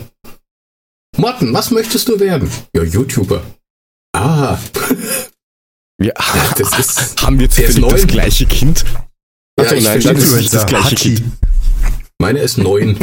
[1.17, 2.49] Morten, was möchtest du werden?
[2.75, 3.41] Ja, YouTuber.
[4.15, 4.57] Ah,
[6.01, 6.11] Ja,
[6.57, 7.21] das ist.
[7.21, 8.83] haben wir zufällig das gleiche Kind?
[9.57, 10.65] Ja, Achso, ich nein, das ist das.
[10.65, 11.15] gleiche Hatschi.
[11.15, 11.31] Kind.
[12.19, 12.97] Meine ist neun.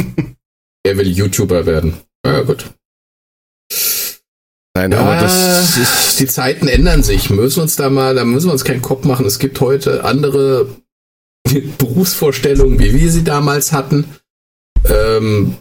[0.85, 1.97] er will YouTuber werden.
[2.25, 2.71] Ja, gut.
[4.75, 7.29] Nein, Ja, aber das ist, die Zeiten ändern sich.
[7.29, 9.25] Wir müssen uns da mal, da müssen wir uns keinen Kopf machen.
[9.25, 10.67] Es gibt heute andere
[11.77, 14.05] Berufsvorstellungen, wie wir sie damals hatten.
[14.85, 15.57] Ähm,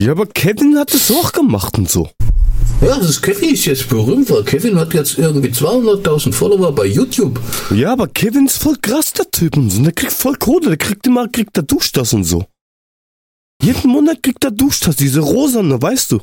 [0.00, 2.10] ja, aber Kevin hat es auch gemacht und so.
[2.82, 6.86] ja, das ist Kevin ist jetzt berühmt, weil Kevin hat jetzt irgendwie 200.000 Follower bei
[6.86, 7.40] YouTube.
[7.70, 9.82] Ja, aber Kevin ist voll krass, der Typ und so.
[9.82, 12.44] Der kriegt voll Kohle, der kriegt immer, kriegt der Duschtas und so.
[13.62, 16.20] Jeden Monat kriegt er Duschtas, diese rosane, weißt du.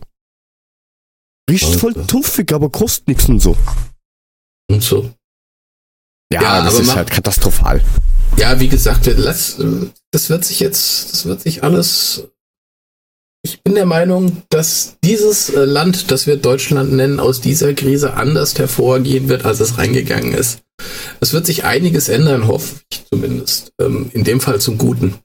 [1.50, 2.08] Riecht voll Alter.
[2.08, 3.58] tuffig, aber kostet nichts und so.
[4.70, 5.12] Und so.
[6.32, 7.82] Ja, Ja, das ist halt katastrophal.
[8.38, 9.58] Ja, wie gesagt, lass,
[10.12, 12.28] das wird sich jetzt, das wird sich alles.
[13.46, 18.14] Ich bin der Meinung, dass dieses äh, Land, das wir Deutschland nennen, aus dieser Krise
[18.14, 20.60] anders hervorgehen wird, als es reingegangen ist.
[21.20, 23.74] Es wird sich einiges ändern, hoffe ich zumindest.
[23.82, 25.16] Ähm, in dem Fall zum Guten.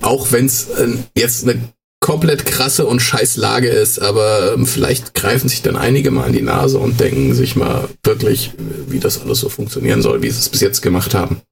[0.00, 1.60] Auch wenn es äh, jetzt eine
[2.00, 6.32] komplett krasse und scheiß Lage ist, aber ähm, vielleicht greifen sich dann einige mal an
[6.32, 8.52] die Nase und denken sich mal wirklich,
[8.88, 11.42] wie das alles so funktionieren soll, wie sie es bis jetzt gemacht haben.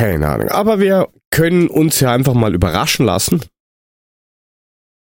[0.00, 0.48] Keine Ahnung.
[0.48, 3.42] Aber wir können uns ja einfach mal überraschen lassen.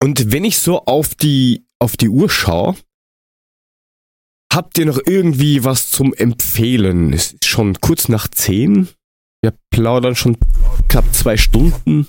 [0.02, 2.76] Und wenn ich so auf die, auf die Uhr schaue,
[4.52, 7.14] habt ihr noch irgendwie was zum Empfehlen?
[7.14, 8.90] Es ist schon kurz nach zehn.
[9.40, 10.36] Wir plaudern schon
[10.88, 12.08] knapp zwei Stunden.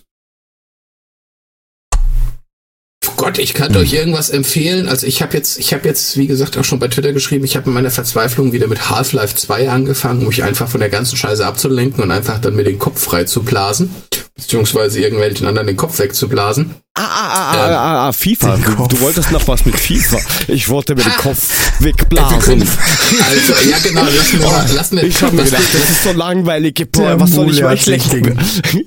[3.18, 4.88] Gott, ich kann euch irgendwas empfehlen.
[4.88, 7.56] Also ich habe jetzt, ich habe jetzt, wie gesagt, auch schon bei Twitter geschrieben, ich
[7.56, 11.16] habe in meiner Verzweiflung wieder mit Half-Life 2 angefangen, um mich einfach von der ganzen
[11.16, 13.90] Scheiße abzulenken und einfach dann mir den Kopf frei zu blasen.
[14.36, 16.74] Beziehungsweise irgendwelchen anderen den Kopf wegzublasen.
[16.96, 18.58] Ah, ah, ah, ah, ah, ah FIFA.
[18.58, 20.18] Du, du wolltest noch was mit FIFA.
[20.48, 21.50] Ich wollte mir den Kopf
[21.80, 22.62] wegblasen.
[22.62, 26.12] Also, ja genau, lassen wir mal, lassen wir Ich habe mir gedacht, das ist so
[26.14, 26.88] langweilig.
[26.92, 28.40] Boah, was soll ich euch den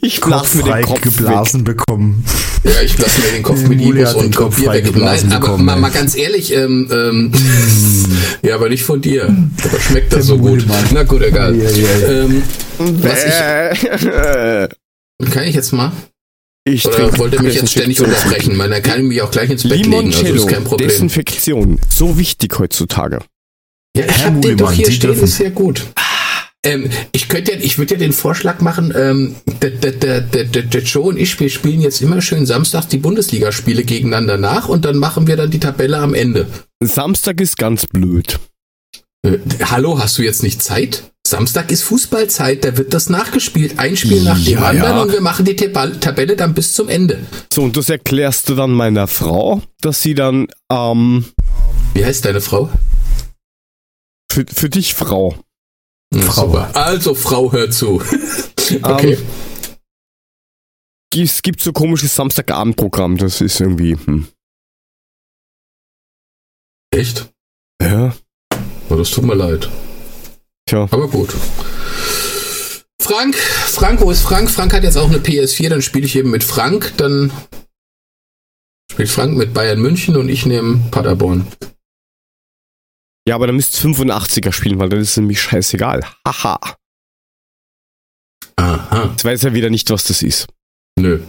[0.03, 2.25] Ich Kopf blas mir den Kopf geblasen bekommen.
[2.65, 4.97] Ja, ich lasse mir den Kopf mit Ibus und Kopf Bier weg.
[4.97, 7.33] Nein, aber bekommen, mal, ganz ehrlich, ähm, ähm,
[8.43, 9.25] ja, aber nicht von dir.
[9.65, 10.65] Aber schmeckt das so gut.
[10.93, 11.55] Na gut, egal.
[11.55, 12.09] Ja, ja, ja.
[12.09, 12.43] Ähm,
[12.79, 13.03] weg.
[13.03, 14.77] was ich,
[15.31, 15.93] kann ich jetzt mal?
[16.65, 18.57] ich Oder trinke wollt ihr mich jetzt ständig unterbrechen?
[18.57, 20.89] Man, dann kann ich mich auch gleich ins Bett legen, also Limoncello, ist kein Problem.
[20.89, 21.81] Desinfektion.
[21.89, 23.21] So wichtig heutzutage.
[23.97, 25.25] Ja, ich Herr hab den doch hier Sie stehen, dürfen.
[25.25, 25.87] ist sehr gut.
[26.65, 29.71] Ähm, ich könnte ja, ich würde ja den Vorschlag machen, ähm, der,
[30.21, 34.85] der Joe und ich, wir spielen jetzt immer schön samstags die Bundesligaspiele gegeneinander nach und
[34.85, 36.47] dann machen wir dann die Tabelle am Ende.
[36.83, 38.41] Samstag ist ganz blöd.
[39.23, 41.05] Äh, hallo, hast du jetzt nicht Zeit?
[41.31, 45.03] Samstag ist Fußballzeit, da wird das nachgespielt, ein Spiel nach dem Ja, anderen ja.
[45.03, 47.25] und wir machen die Tabelle dann bis zum Ende.
[47.53, 51.25] So, und das erklärst du dann meiner Frau, dass sie dann, ähm,
[51.95, 52.71] Wie heißt deine Frau?
[54.31, 55.35] für, für dich, Frau.
[56.15, 56.47] Frau.
[56.47, 56.71] Super.
[56.75, 58.03] Also, Frau, hör zu.
[58.83, 59.19] okay.
[61.15, 64.29] Ähm, es gibt so komisches Samstagabendprogramm, das ist irgendwie, hm.
[66.91, 67.31] Echt?
[67.83, 68.15] Ja,
[68.89, 69.69] Oh, das tut mir leid.
[70.67, 70.89] Tja.
[70.91, 71.35] Aber gut.
[73.01, 74.51] Frank, Frank, wo ist Frank?
[74.51, 77.31] Frank hat jetzt auch eine PS4, dann spiele ich eben mit Frank, dann
[78.91, 81.47] spielt Frank mit Bayern München und ich nehme Paderborn.
[83.29, 86.05] Ja, aber dann müsst ihr 85er spielen, weil dann ist es nämlich scheißegal.
[86.27, 86.59] Haha.
[88.57, 89.11] Aha.
[89.11, 90.47] Jetzt weiß er wieder nicht, was das ist.
[90.99, 91.21] Nö.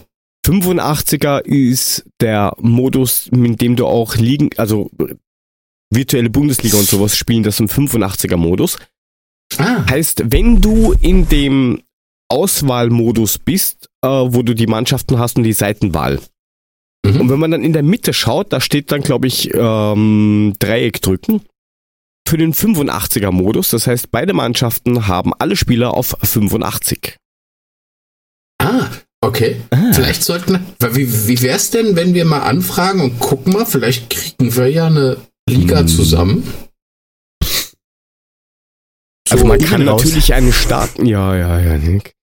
[0.46, 4.90] 85er ist der Modus, in dem du auch liegen, also
[5.90, 8.78] virtuelle Bundesliga und sowas spielen, das im 85er Modus.
[9.56, 11.82] Ah, Heißt, wenn du in dem
[12.30, 16.20] Auswahlmodus bist, äh, wo du die Mannschaften hast und die Seitenwahl.
[17.06, 17.20] Mhm.
[17.22, 21.00] Und wenn man dann in der Mitte schaut, da steht dann, glaube ich, ähm, Dreieck
[21.00, 21.42] drücken.
[22.28, 27.16] Für den 85er Modus, das heißt, beide Mannschaften haben alle Spieler auf 85.
[28.60, 28.88] Ah,
[29.22, 29.62] okay.
[29.70, 29.92] Ah.
[29.94, 30.58] Vielleicht sollten,
[30.92, 34.86] wie, wie wär's denn, wenn wir mal anfragen und gucken mal, vielleicht kriegen wir ja
[34.88, 35.16] eine
[35.48, 35.88] Liga Hm.
[35.88, 36.42] zusammen.
[39.32, 40.02] Also man kann raus.
[40.02, 41.06] natürlich eine starten.
[41.06, 41.78] Ja, ja, ja.
[41.78, 42.14] Nick.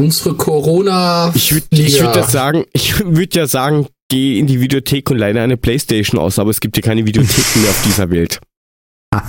[0.00, 1.32] Unsere Corona.
[1.34, 5.40] Ich würde würd ja sagen, ich würde ja sagen, geh in die Videothek und leine
[5.42, 8.40] eine Playstation aus, aber es gibt ja keine Videotheken mehr auf dieser Welt.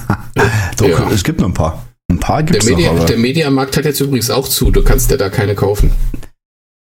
[0.78, 1.10] Doch, Ja.
[1.12, 1.88] es gibt noch ein paar.
[2.10, 4.72] Ein paar Der, gibt's noch, aber der Mediamarkt hat jetzt übrigens auch zu.
[4.72, 5.92] Du kannst ja da keine kaufen.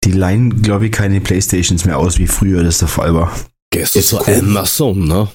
[0.04, 3.32] die leihen, glaube ich, keine Playstations mehr aus, wie früher das der Fall war.
[3.70, 4.20] Gehst Ist so.
[4.24, 5.28] Amazon, ne?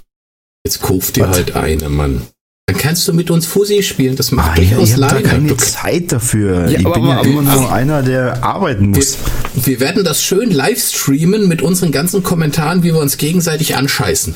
[0.65, 2.23] Jetzt kauf dir halt eine, Mann.
[2.67, 4.17] Dann kannst du mit uns Fussi spielen.
[4.17, 6.69] Das macht Ah, ja, durchaus ich habe da keine Du- Zeit dafür.
[6.69, 9.17] Ja, ich aber- bin ja aber- immer nur aber- einer, der arbeiten Wir, muss.
[9.55, 14.33] wir werden das schön live streamen mit unseren ganzen Kommentaren, wie wir uns gegenseitig anscheißen.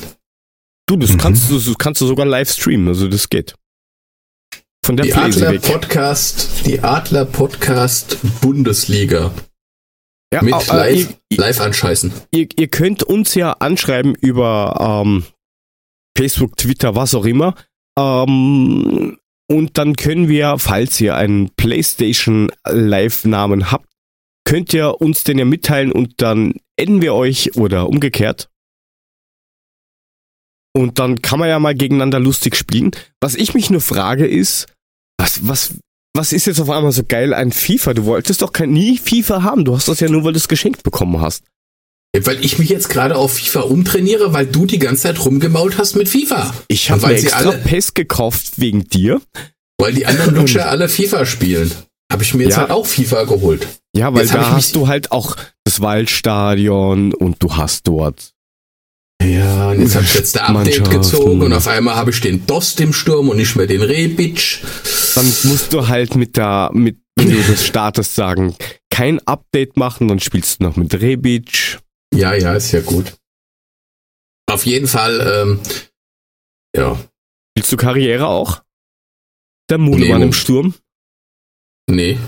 [0.88, 1.18] Du, das Mhm.
[1.18, 3.54] kannst du, das kannst du sogar live streamen, also das geht.
[4.84, 5.62] Von der Die Adler weg.
[5.62, 9.30] Podcast, die Adler Podcast Bundesliga
[10.32, 12.12] Ja, mit äh, live, ihr, live anscheißen.
[12.32, 15.24] ihr, ihr könnt uns ja anschreiben über ähm,
[16.18, 17.54] Facebook, Twitter, was auch immer.
[17.98, 23.88] Ähm, und dann können wir, falls ihr einen PlayStation Live-Namen habt,
[24.44, 28.48] könnt ihr uns den ja mitteilen und dann adden wir euch oder umgekehrt.
[30.74, 32.92] Und dann kann man ja mal gegeneinander lustig spielen.
[33.20, 34.66] Was ich mich nur frage ist,
[35.18, 35.74] was, was,
[36.14, 37.94] was ist jetzt auf einmal so geil an FIFA?
[37.94, 39.64] Du wolltest doch kein, nie FIFA haben.
[39.64, 41.44] Du hast das ja nur, weil du es geschenkt bekommen hast.
[42.20, 45.96] Weil ich mich jetzt gerade auf FIFA umtrainiere, weil du die ganze Zeit rumgemault hast
[45.96, 46.52] mit FIFA.
[46.68, 49.20] Ich habe mir extra alle- PES gekauft wegen dir.
[49.78, 51.72] Weil die anderen Lutscher alle FIFA spielen.
[52.12, 52.58] Habe ich mir jetzt Ja.
[52.62, 53.66] halt auch FIFA geholt.
[53.96, 58.32] Ja, weil Jetzt da hast du halt auch das Waldstadion und du hast dort.
[59.22, 62.44] Ja, und jetzt habe ich jetzt der Update gezogen und auf einmal habe ich den
[62.46, 64.58] Dost im Sturm und nicht mehr den Rebic.
[65.14, 68.54] Dann musst du halt mit der, mit, wenn du das startest, sagen,
[68.90, 71.78] kein Update machen, dann spielst du noch mit Rebic.
[72.12, 73.16] Ja, ja, ist ja gut.
[74.50, 75.60] Auf jeden Fall, ähm,
[76.76, 76.98] ja,
[77.54, 78.62] Spielst du Karriere auch?
[79.70, 80.74] Der Mulemann Nee, im Sturm?
[81.88, 82.18] nee.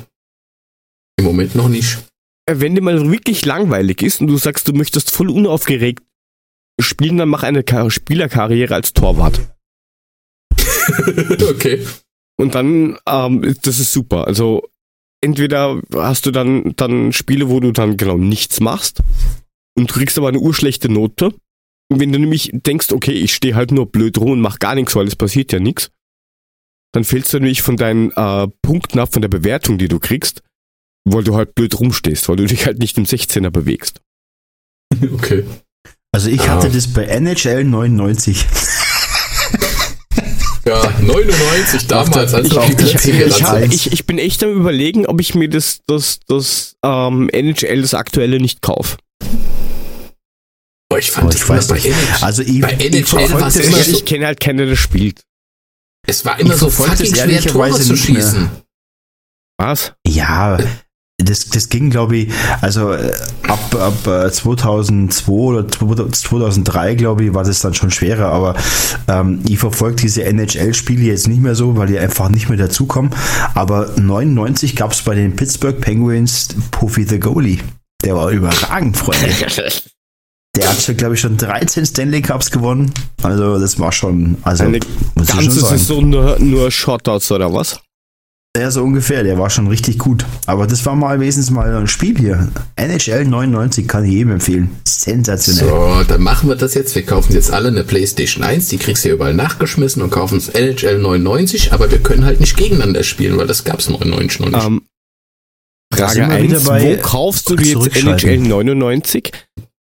[1.18, 1.98] Im Moment noch nicht.
[2.46, 6.02] Äh, Wenn dir mal wirklich langweilig ist und du sagst, du möchtest voll unaufgeregt
[6.80, 9.40] spielen, dann mach eine Ka Spielerkarriere als Torwart.
[11.48, 11.86] okay.
[12.36, 14.26] Und dann, ähm, das ist super.
[14.26, 14.68] Also
[15.22, 19.00] entweder hast du dann, dann Spiele, wo du dann genau nichts machst
[19.76, 21.34] und du kriegst aber eine urschlechte Note.
[21.90, 24.74] Und wenn du nämlich denkst, okay, ich stehe halt nur blöd rum und mach gar
[24.74, 25.90] nichts, weil es passiert ja nichts,
[26.92, 30.42] dann fällst du nämlich von deinen äh, Punkten ab, von der Bewertung, die du kriegst,
[31.04, 34.00] weil du halt blöd rumstehst, weil du dich halt nicht im 16er bewegst.
[35.12, 35.44] Okay.
[36.12, 36.48] Also ich Ah.
[36.56, 38.46] hatte das bei NHL 99.
[40.66, 45.50] Ja, 99 damals, als Ich, ich, ich, ich bin echt am überlegen, ob ich mir
[45.50, 48.96] das, das, das ähm, NHL, das aktuelle nicht kaufe.
[50.94, 51.92] Boah, ich fand Oh, das ich immer weiß bei nicht.
[52.22, 52.70] Also ich, Bei
[53.40, 55.20] war's das immer Ich, so- ich kenne halt keinen, der das spielt.
[56.06, 58.22] es war immer ich so das fucking schwer, Tore zu nicht mehr.
[58.22, 58.50] schießen.
[59.58, 59.92] Was?
[60.06, 60.58] Ja,
[61.18, 63.12] das, das ging, glaube ich, also äh,
[63.46, 68.56] ab, ab äh, 2002 oder 2003, glaube ich, war das dann schon schwerer, aber
[69.08, 73.12] ähm, ich verfolge diese NHL-Spiele jetzt nicht mehr so, weil die einfach nicht mehr dazukommen.
[73.54, 77.58] Aber 99 gab es bei den Pittsburgh Penguins Puffy the Goalie.
[78.04, 79.28] Der war überragend, Freunde.
[80.56, 82.92] Der hat schon, glaube ich, schon 13 Stanley Cups gewonnen.
[83.22, 84.78] Also das war schon, also Eine
[85.14, 85.60] muss ich schon ganze.
[85.60, 87.80] Saison nur, nur Shotouts oder was?
[88.56, 89.24] Ja, so ungefähr.
[89.24, 90.24] Der war schon richtig gut.
[90.46, 92.52] Aber das war mal wenigstens mal ein Spiel hier.
[92.76, 94.70] NHL 99 kann ich jedem empfehlen.
[94.84, 95.68] Sensationell.
[95.68, 96.94] So, dann machen wir das jetzt.
[96.94, 100.34] Wir kaufen jetzt alle eine PlayStation 1, die kriegst du ja überall nachgeschmissen und kaufen
[100.34, 104.50] uns NHL 99, aber wir können halt nicht gegeneinander spielen, weil das gab's 99 noch
[104.50, 104.64] nicht.
[104.64, 104.82] Ähm,
[105.90, 107.96] Da Frage sind wir 1, wieder bei wo kaufst du dir jetzt.
[107.96, 109.32] NHL 99?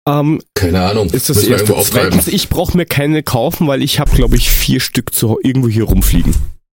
[0.06, 1.08] Ähm, Keine Ahnung.
[1.10, 1.52] ist das erste.
[1.52, 2.12] irgendwo auftreiben.
[2.12, 5.68] Zweitens, ich brauche mir keine kaufen, weil ich habe, glaube ich, vier Stück zu, irgendwo
[5.68, 6.34] hier rumfliegen.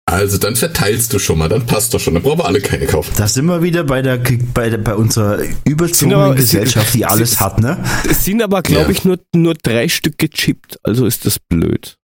[0.08, 2.14] Also dann verteilst du schon mal, dann passt doch schon.
[2.14, 3.12] Dann brauchen wir alle keine kaufen.
[3.16, 4.18] Da sind wir wieder bei der
[4.54, 7.82] bei, der, bei unserer überzogenen aber- Gesellschaft, die sind- alles sind- hat, ne?
[8.08, 8.90] Es sind aber, glaube Ja.
[8.90, 11.96] ich, nur, nur drei Stück gechippt, also ist das blöd.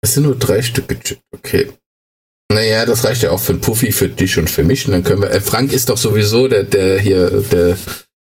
[0.00, 1.72] Es sind nur drei Stück gechippt, okay.
[2.52, 4.86] Naja, das reicht ja auch für einen Puffy, für dich und für mich.
[4.86, 5.30] Und dann können wir.
[5.32, 7.76] Äh, Frank ist doch sowieso der, der hier, der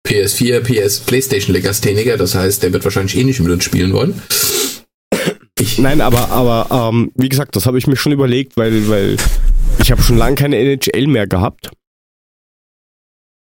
[0.09, 2.16] PS4, PS, PlayStation Legastheniker.
[2.16, 4.20] Das heißt, der wird wahrscheinlich eh nicht mit uns spielen wollen.
[5.60, 9.16] Ich, Nein, aber, aber ähm, wie gesagt, das habe ich mir schon überlegt, weil, weil
[9.80, 11.70] ich habe schon lange keine NHL mehr gehabt.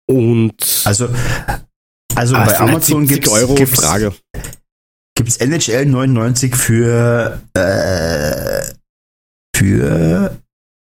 [0.07, 1.09] Und Also
[2.15, 4.13] also bei es Amazon 70 gibt's Euro gibt's, Frage.
[5.15, 8.73] gibt's NHL 99 für äh,
[9.55, 10.37] für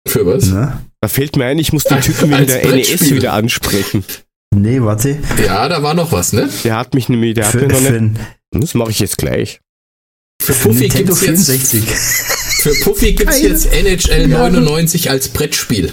[0.06, 0.46] für was?
[0.46, 0.84] ne?
[1.00, 4.04] Da fällt mir ein, ich muss den Typen wegen der NES wieder ansprechen.
[4.58, 5.18] Nee, warte.
[5.44, 6.48] Ja, da war noch was, ne?
[6.64, 8.20] Der hat mich nämlich, der hat Für, mir noch nicht.
[8.52, 9.60] Das mache ich jetzt gleich.
[10.40, 11.84] Für Puffy Nintendo gibt's jetzt, 64.
[12.62, 15.92] für Puffy gibt's jetzt NHL 99 als Brettspiel.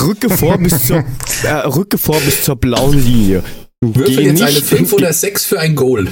[0.00, 1.04] Rücke vor bis zur,
[1.44, 3.42] äh, Rücke vor bis zur blauen Linie.
[3.82, 6.08] Würfel Geh jetzt eine nicht- 5 oder 6 für ein Goal.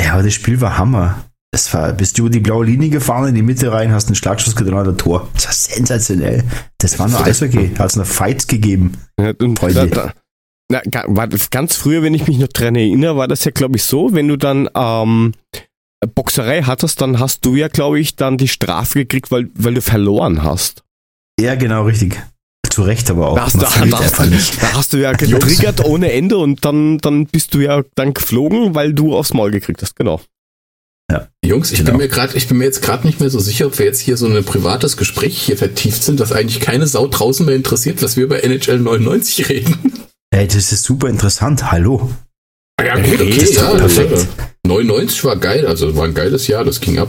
[0.00, 1.27] Ja, aber das Spiel war Hammer.
[1.50, 4.16] Das war, bist du über die blaue Linie gefahren, in die Mitte rein, hast einen
[4.16, 5.28] Schlagschuss an der Tor.
[5.34, 6.44] Das war sensationell.
[6.76, 7.72] Das war nur Eishockey.
[7.74, 8.98] Da hat es noch Fights gegeben.
[9.18, 10.12] Ja, und da, da,
[10.70, 13.76] na, war das ganz früher, wenn ich mich noch dran erinnere, war das ja, glaube
[13.76, 15.32] ich, so, wenn du dann ähm,
[16.14, 19.80] Boxerei hattest, dann hast du ja, glaube ich, dann die Strafe gekriegt, weil, weil du
[19.80, 20.84] verloren hast.
[21.40, 22.20] Ja, genau, richtig.
[22.68, 23.36] Zu Recht aber auch.
[23.36, 23.60] Da hast, du,
[23.90, 24.18] da, hast,
[24.62, 28.74] da hast du ja getriggert ohne Ende und dann, dann bist du ja dann geflogen,
[28.74, 30.20] weil du aufs Maul gekriegt hast, genau.
[31.44, 31.92] Jungs, ich Genau.
[31.92, 34.00] bin mir gerade, ich bin mir jetzt gerade nicht mehr so sicher, ob wir jetzt
[34.00, 38.02] hier so ein privates Gespräch hier vertieft sind, das eigentlich keine Sau draußen mehr interessiert,
[38.02, 39.78] was wir über NHL 99 reden.
[40.30, 41.70] Ey, das ist super interessant.
[41.72, 42.10] Hallo.
[42.78, 44.10] Ja, gut, okay, ist ja, perfekt.
[44.10, 44.36] perfekt.
[44.66, 47.08] 99 war geil, also war ein geiles Jahr, das ging ab.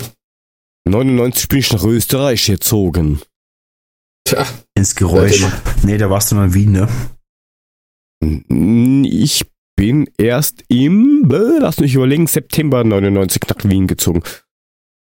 [0.88, 3.20] 99 bin ich nach Österreich gezogen.
[4.26, 4.46] Tja,
[4.76, 5.46] Ins Geräusch.
[5.84, 6.88] Nee, da warst du noch in Wien, ne?
[9.06, 9.46] Ich
[9.80, 11.24] bin erst im,
[11.60, 14.22] lass mich überlegen, September 99 nach Wien gezogen.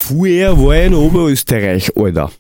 [0.02, 2.30] Vorher war ich in Oberösterreich, Alter.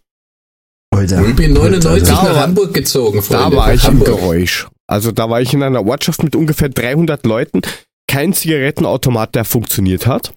[0.94, 1.26] Alter.
[1.28, 3.56] ich bin 99 Da nach war- Hamburg gezogen, Da Freunde.
[3.56, 4.00] war ich im.
[4.04, 4.68] Geräusch.
[4.86, 7.62] Also da war ich in einer Ortschaft mit ungefähr 300 Leuten.
[8.08, 10.32] Kein Zigarettenautomat, der funktioniert hat.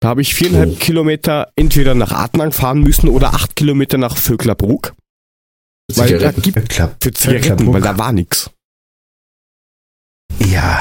[0.00, 0.76] Da habe ich viereinhalb Oh.
[0.78, 4.94] Kilometer entweder nach Adnang fahren müssen oder acht Kilometer nach Vöglerbruck.
[5.94, 8.50] Weil da gibt für Zigaretten, weil da war nix.
[10.38, 10.80] Ja,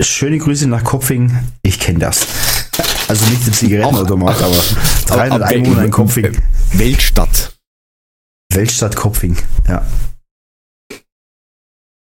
[0.00, 1.36] schöne Grüße nach Kopfing.
[1.62, 2.26] Ich kenne das.
[3.08, 4.56] Also nicht den Zigarettenautomat, aber
[5.06, 6.36] 300 Aber- Einwohner in Kopfing.
[6.72, 7.54] Weltstadt.
[8.52, 9.86] Weltstadt Kopfing, ja.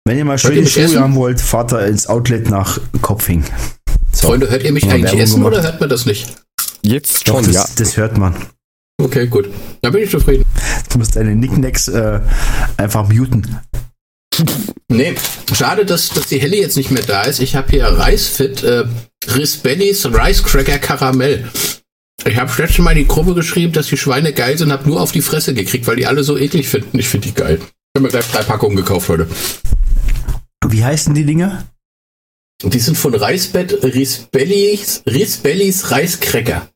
[0.05, 0.99] Wenn ihr mal schöne Schuhe essen?
[0.99, 3.43] haben wollt, fahrt da ins Outlet nach Kopfing.
[4.11, 5.53] So, Freunde, hört ihr mich eigentlich Werbung essen gemacht.
[5.53, 6.35] oder hört man das nicht?
[6.81, 7.65] Jetzt Doch, schon, das, ja.
[7.77, 8.35] das hört man.
[9.01, 9.49] Okay, gut.
[9.81, 10.43] Da bin ich zufrieden.
[10.91, 12.19] Du musst deine Nicknacks äh,
[12.77, 13.57] einfach muten.
[14.89, 15.15] Nee,
[15.53, 17.39] schade, dass, dass die Helly jetzt nicht mehr da ist.
[17.39, 18.85] Ich habe hier Reisfit, äh,
[19.27, 21.49] Risbellis Rice Cracker Karamell.
[22.25, 25.01] Ich habe letztes Mal in die Gruppe geschrieben, dass die Schweine geil sind, habe nur
[25.01, 26.97] auf die Fresse gekriegt, weil die alle so eklig finden.
[26.99, 27.59] Ich finde die geil.
[27.59, 29.27] Ich habe mir gleich drei Packungen gekauft heute.
[30.67, 31.65] Wie heißen die Dinger?
[32.63, 36.69] Die sind von Reisbett Risbellis, Risbellis Reiscracker.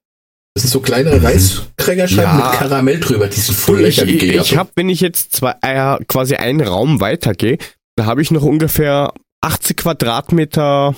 [0.57, 2.49] Das sind so kleine Reiscrackerscheiben Ja.
[2.49, 3.27] mit Karamell drüber.
[3.27, 4.07] Die sind voll Ich, lecker.
[4.11, 4.57] die ich, ich ab.
[4.57, 7.59] habe, wenn ich jetzt zwei, äh, quasi einen Raum weitergehe,
[7.95, 10.95] da habe ich noch ungefähr 80 Quadratmeter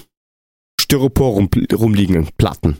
[0.80, 2.77] Styropor rum, rumliegen, Platten.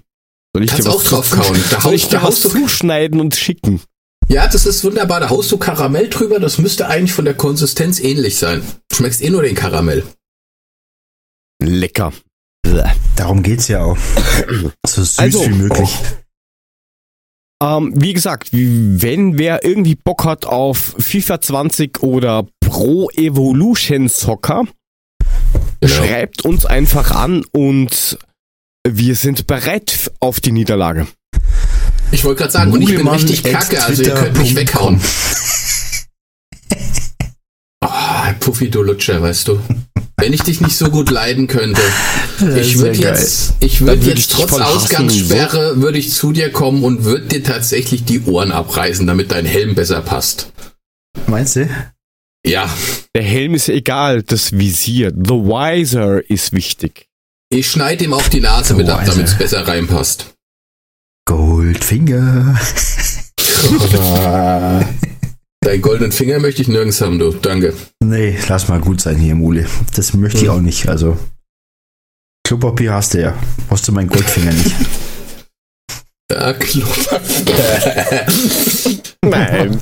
[0.56, 1.62] Soll ich Kannst dir auch was drauf zu- kauen.
[1.70, 3.82] Da Soll haust- ich da dir was haust du- zuschneiden und schicken?
[4.30, 5.20] Ja, das ist wunderbar.
[5.20, 6.40] Da haust du Karamell drüber.
[6.40, 8.62] Das müsste eigentlich von der Konsistenz ähnlich sein.
[8.88, 10.06] Du schmeckst eh nur den Karamell.
[11.62, 12.14] Lecker.
[13.18, 13.98] Darum geht's ja auch.
[14.88, 15.90] So süß Also, wie möglich.
[17.62, 24.64] Ähm, wie gesagt, wenn wer irgendwie Bock hat auf FIFA 20 oder Pro Evolution Soccer,
[25.82, 25.94] Genau.
[25.94, 28.18] schreibt uns einfach an und
[28.88, 31.08] wir sind bereit auf die Niederlage.
[32.12, 35.00] Ich wollte gerade sagen, und ich bin richtig kacke, also ihr könnt mich weghauen.
[38.40, 39.60] Puffy, du Lutscher, weißt du.
[40.18, 41.82] Wenn ich dich nicht so gut leiden könnte,
[42.60, 46.84] ich würde jetzt, ich würde würd jetzt ich trotz Ausgangssperre, würde ich zu dir kommen
[46.84, 50.52] und würde dir tatsächlich die Ohren abreißen, damit dein Helm besser passt.
[51.28, 51.70] Meinst du?
[52.46, 52.70] Ja,
[53.16, 55.12] Der Helm ist egal, das Visier.
[55.12, 57.08] The Wiser ist wichtig.
[57.50, 60.34] ich schneide ihm auch die Nase mit ab, damit es besser reinpasst.
[61.26, 62.60] Goldfinger.
[65.62, 67.32] Deinen goldenen Finger möchte ich nirgends haben, du.
[67.32, 67.74] Danke.
[68.04, 69.68] Nee, lass mal gut sein hier, Mule.
[69.96, 70.52] Das möchte ich Hm.
[70.52, 70.88] auch nicht.
[70.88, 71.18] Also,
[72.48, 73.38] Klopapier hast du ja.
[73.68, 74.76] Brauchst du meinen Goldfinger nicht.
[76.32, 76.88] Ja, klar.
[79.26, 79.80] Nein.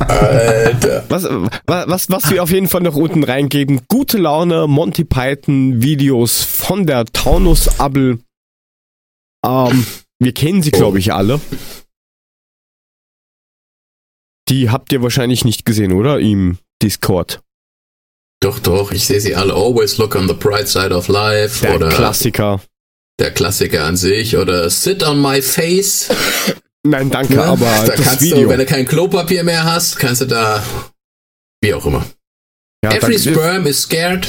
[0.00, 1.04] Alter.
[1.08, 5.80] Was, wa- was, was wir auf jeden Fall noch unten reingeben, gute Laune, Monty Python
[5.80, 8.18] Videos von der Taunus Abel.
[9.46, 9.86] Ähm,
[10.18, 11.40] wir kennen sie, glaube ich, alle.
[14.52, 16.20] Die habt ihr wahrscheinlich nicht gesehen, oder?
[16.20, 17.40] Im Discord.
[18.42, 19.54] Doch, doch, ich sehe sie alle.
[19.54, 21.62] Always look on the bright side of life.
[21.64, 22.60] Der oder Klassiker.
[23.18, 24.36] der Klassiker an sich.
[24.36, 26.08] Oder sit on my face.
[26.82, 27.42] Nein, danke, Ne?
[27.44, 28.42] aber da das kannst Video.
[28.42, 30.62] du, wenn du kein Klopapier mehr hast, kannst du da.
[31.62, 32.04] Wie auch immer.
[32.84, 34.26] ja, Every sperm is scared.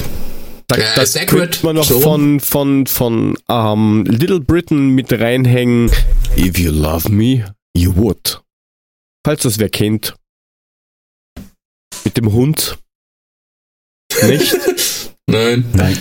[0.68, 2.00] da, äh, das könnte man noch so.
[2.00, 5.92] von, von, von ähm, Little Britain mit reinhängen.
[6.38, 7.44] If you love me,
[7.76, 8.43] you would.
[9.26, 10.16] Falls das wer kennt.
[12.04, 12.78] Mit dem Hund.
[14.24, 14.56] Nicht?
[15.28, 15.66] Nein.
[15.74, 15.98] Nein.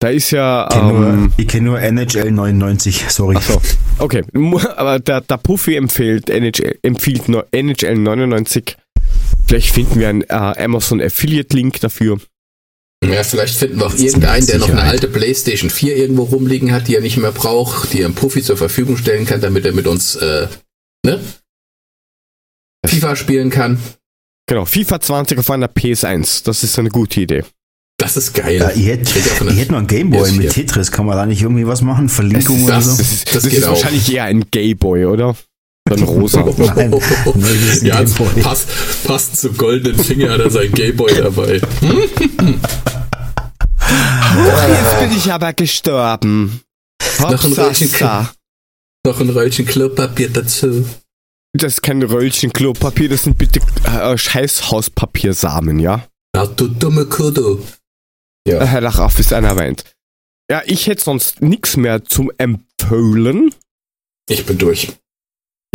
[0.00, 0.66] Da ist ja.
[0.68, 3.36] Ich kenne Ähm, nur, kenn nur NHL 99, sorry.
[3.38, 3.60] ach so,
[3.98, 4.22] okay.
[4.76, 8.76] Aber der, der Puffy empfiehlt NHL, empfiehlt no- NHL 99.
[9.46, 12.18] Vielleicht finden wir einen äh, Amazon Affiliate Link dafür.
[13.04, 16.88] Ja, vielleicht finden wir auch irgendeinen, der noch eine alte Playstation 4 irgendwo rumliegen hat,
[16.88, 19.72] die er nicht mehr braucht, die er im Puffy zur Verfügung stellen kann, damit er
[19.72, 20.48] mit uns äh,
[21.04, 21.20] ne?
[22.86, 23.78] FIFA spielen kann.
[24.48, 26.44] Genau, FIFA 20 auf einer PS1.
[26.44, 27.44] Das ist eine gute Idee.
[27.98, 28.56] Das ist geil.
[28.58, 30.36] Ja, ich hätte Kriegt auch eine- ich hätte noch einen Gameboy PS4.
[30.38, 30.90] mit Tetris.
[30.90, 32.08] Kann man da nicht irgendwie was machen?
[32.08, 32.90] Verlinkung oder das- so?
[32.96, 33.70] Das ist, Das das geht ist auch.
[33.72, 35.36] wahrscheinlich eher ein Gayboy, oder?
[35.90, 36.40] Ein rosa.
[36.56, 38.42] Nein, das ja, Gameboy.
[38.42, 38.68] passt,
[39.04, 41.60] passt zum goldenen Finger hat er sein Gameboy dabei.
[44.68, 46.60] Jetzt bin ich aber gestorben.
[47.20, 48.30] Noch ein Röllchen, Hopsasa.
[49.04, 50.86] noch ein Röllchen Klopapier dazu.
[51.52, 56.06] Das ist kein Röllchen Klopapier, das sind bitte äh, Scheißhauspapiersamen, ja?
[56.34, 57.60] Na, du dumme Kudo.
[58.46, 59.84] Äh, Herr Lachauf ist einer weint.
[60.50, 63.52] Ja, ich hätte sonst nichts mehr zum Empfehlen.
[64.28, 64.92] Ich bin durch.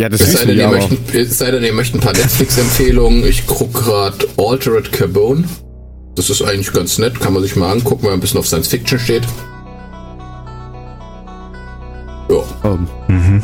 [0.00, 2.12] Ja, das Es sei, wissen denn, ihr möchten, es sei denn, ihr möchtet ein paar
[2.14, 3.24] Netflix-Empfehlungen.
[3.26, 5.44] Ich guck gerade Altered Carbone.
[6.14, 8.46] Das ist eigentlich ganz nett, kann man sich mal angucken, wenn man ein bisschen auf
[8.46, 9.24] Science Fiction steht.
[12.30, 12.42] Ja.
[12.64, 13.42] Ähm, Mhm.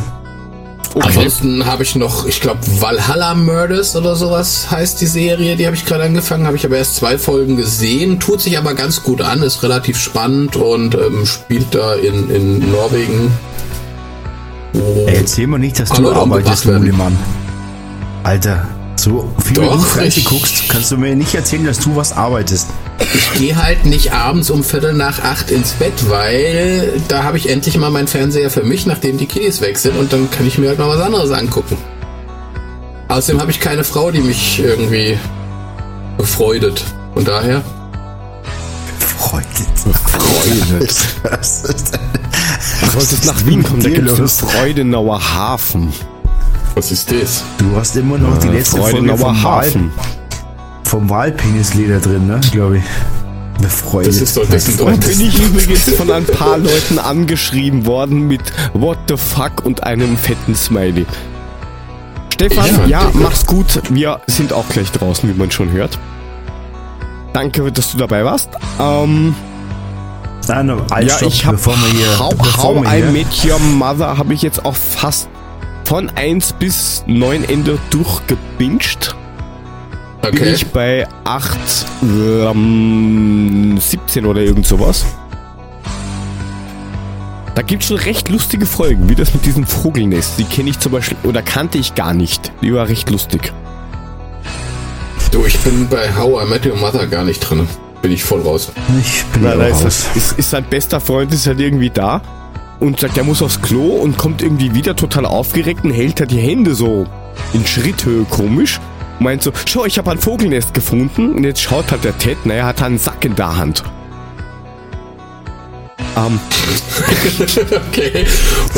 [0.94, 1.06] Okay.
[1.08, 5.76] Ansonsten habe ich noch, ich glaube, Valhalla Murders oder sowas heißt die Serie, die habe
[5.76, 9.20] ich gerade angefangen, habe ich aber erst zwei Folgen gesehen, tut sich aber ganz gut
[9.20, 13.32] an, ist relativ spannend und ähm, spielt da in, in Norwegen.
[14.74, 16.66] Oh, Ey, erzähl mir nicht, dass du arbeitest.
[16.66, 17.16] Mulemann.
[18.22, 21.96] Alter, so viel Doch, du Fernsehen ich- guckst, kannst du mir nicht erzählen, dass du
[21.96, 22.68] was arbeitest.
[23.14, 27.48] Ich gehe halt nicht abends um Viertel nach acht ins Bett, weil da habe ich
[27.48, 30.58] endlich mal meinen Fernseher für mich, nachdem die Kiddies weg sind und dann kann ich
[30.58, 31.76] mir halt mal was anderes angucken.
[33.08, 35.18] Außerdem habe ich keine Frau, die mich irgendwie
[36.16, 36.84] befreudet.
[37.14, 37.62] Von daher,
[39.18, 39.46] Freudet.
[40.06, 40.94] Freudet.
[41.30, 42.00] Was ist denn-
[42.82, 44.40] Du solltest nach Wien kommen, da gibt es?
[44.40, 45.92] Freudenauer Hafen.
[46.74, 47.44] Was ist das?
[47.58, 49.92] Du hast immer noch die Äh, letzte Folge Freudenauer vom, Hafen.
[50.84, 52.40] vom Wahlpenisleder drin, ne?
[52.52, 52.84] Glaube ich.
[53.58, 54.08] Eine Freude.
[54.08, 57.86] Das ist doch das sind doch Und bin ich übrigens von ein paar Leuten angeschrieben
[57.86, 58.40] worden mit
[58.72, 61.06] What the fuck und einem fetten Smiley.
[62.34, 63.14] Stefan, ja, gut.
[63.22, 63.80] mach's gut.
[63.90, 65.98] Wir sind auch gleich draußen, wie man schon hört.
[67.32, 68.48] Danke, dass du dabei warst.
[68.80, 69.34] Ähm,
[70.48, 70.68] Nein,
[71.06, 74.18] ja, ich habe bevor wir hier, How, bevor How wir I hier, Met Your Mother
[74.18, 75.28] habe ich jetzt auch fast
[75.84, 79.14] von 1 bis 9 Ende durchgebinged.
[80.22, 80.52] Bin okay.
[80.52, 81.58] ich bei 8,
[82.02, 85.04] ähm, 17 oder irgend sowas.
[87.54, 90.38] Da gibt's schon recht lustige Folgen, wie das mit diesem Vogelnest.
[90.38, 92.52] Die kenne ich zum Beispiel, oder kannte ich gar nicht.
[92.62, 93.52] Die war recht lustig.
[95.32, 97.68] Du, ich bin bei How I Met Your Mother gar nicht drin.
[98.00, 98.70] Bin ich voll raus.
[99.00, 100.06] ich bin Na, da auch ist, raus.
[100.14, 102.22] ist, ist sein bester Freund, ist halt irgendwie da
[102.82, 106.32] und sagt, er muss aufs Klo und kommt irgendwie wieder total aufgeregt und hält halt
[106.32, 107.06] die Hände so
[107.52, 108.80] in Schritthöhe komisch.
[109.18, 112.44] Und meint so, schau, ich habe ein Vogelnest gefunden und jetzt schaut halt der Ted,
[112.44, 113.84] naja, hat einen Sack in der Hand.
[116.16, 116.40] Ähm,
[117.88, 118.26] okay.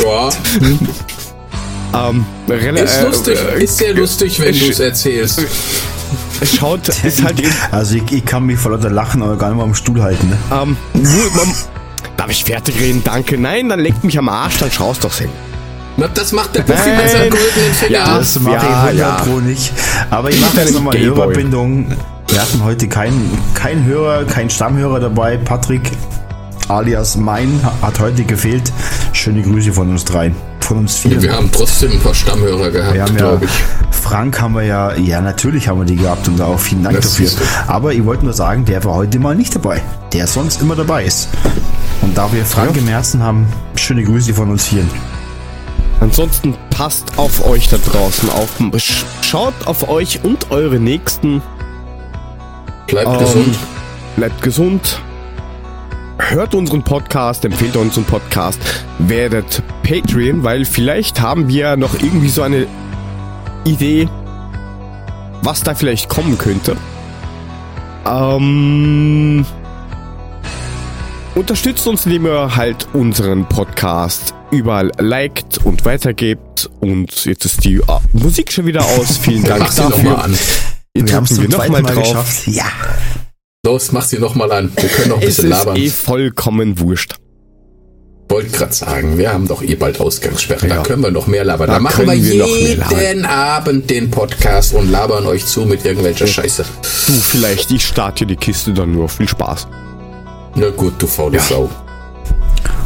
[0.05, 0.31] Ja.
[2.11, 3.39] ähm, Ist äh, lustig.
[3.39, 5.43] äh, Ist sehr lustig, wenn äh, du es erzählst.
[6.41, 9.57] Es schaut, ist halt Also ich, ich kann mich vor lauter Lachen aber gar nicht
[9.57, 10.29] mehr am Stuhl halten.
[10.29, 10.39] Ne?
[10.53, 11.55] ähm, nur, man,
[12.17, 13.03] darf ich fertig reden?
[13.05, 13.39] Danke.
[13.39, 15.31] Nein, dann leckt mich am Arsch, dann schaust doch hin.
[15.97, 17.93] Na, das macht der Puffy mit seinem goldenen Finger.
[17.93, 18.19] Ja.
[18.19, 19.11] Das mache ja, ich 100 ja.
[19.25, 19.73] Pro nicht.
[20.11, 20.99] Aber ich mache jetzt nochmal.
[20.99, 21.87] Hörerbindung.
[22.29, 25.37] Wir hatten heute keinen kein Hörer, kein Stammhörer dabei.
[25.37, 25.83] Patrick
[26.69, 28.73] alias Mein hat heute gefehlt.
[29.13, 30.35] Schöne Grüße von uns dreien.
[30.65, 31.21] Von uns vier.
[31.21, 33.51] Wir haben trotzdem ein paar Stammhörer gehabt, ja, glaube ich.
[33.95, 37.11] Frank haben wir ja, ja natürlich haben wir die gehabt und auch vielen Dank Das
[37.19, 37.29] dafür.
[37.67, 39.83] Aber ich wollte nur sagen, der war heute mal nicht dabei,
[40.15, 41.29] der sonst immer dabei ist.
[42.01, 44.89] Und da wir Frank im Herzen haben, schöne Grüße von uns vieren.
[46.01, 48.49] Ansonsten passt auf euch da draußen auf.
[48.77, 51.43] Sch- Schaut auf euch und eure Nächsten.
[52.87, 53.57] Bleibt Ähm, gesund.
[54.17, 55.01] Bleibt gesund.
[56.31, 58.59] Hört unseren Podcast, empfehlt unseren Podcast,
[58.99, 62.67] werdet Patreon, weil vielleicht haben wir noch irgendwie so eine
[63.65, 64.09] Idee,
[65.43, 66.77] was da vielleicht kommen könnte.
[68.07, 69.45] Ähm,
[71.35, 76.71] unterstützt uns, indem ihr halt unseren Podcast überall liked und weitergebt.
[76.81, 79.19] Und jetzt ist die ah, Musik schon wieder aus.
[79.19, 80.25] Vielen Dank dafür.
[80.95, 82.03] Jetzt haben wir nochmal Mal drauf.
[82.03, 82.47] geschafft.
[82.49, 82.65] Ja.
[83.65, 84.71] Los, mach sie nochmal an.
[84.77, 85.77] Wir können noch ein Es bisschen ist labern.
[85.77, 87.15] eh vollkommen wurscht.
[88.29, 90.69] wollte gerade sagen, wir haben doch eh bald Ausgangssperre.
[90.69, 90.77] Ja.
[90.77, 91.69] Da können wir noch mehr labern.
[91.69, 95.85] Da, Da machen wir, können wir jeden Abend den Podcast und labern euch zu mit
[95.85, 96.65] irgendwelcher Scheiße.
[97.07, 99.09] Du, vielleicht, ich starte hier die Kiste dann nur.
[99.09, 99.67] Viel Spaß.
[100.57, 101.71] Na gut, du faule Sau.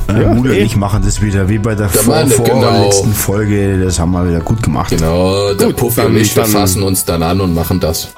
[0.08, 0.60] Äh, Ja, Mule eh.
[0.60, 2.84] und ich machen das wieder wie bei der Der vor, Mann, vor genau.
[2.84, 3.82] letzten Folge.
[3.84, 4.90] Das haben wir wieder gut gemacht.
[4.90, 7.80] Genau, der Gut, Puffy dann- und ich, wir dann- fassen uns dann an und machen
[7.80, 8.08] das.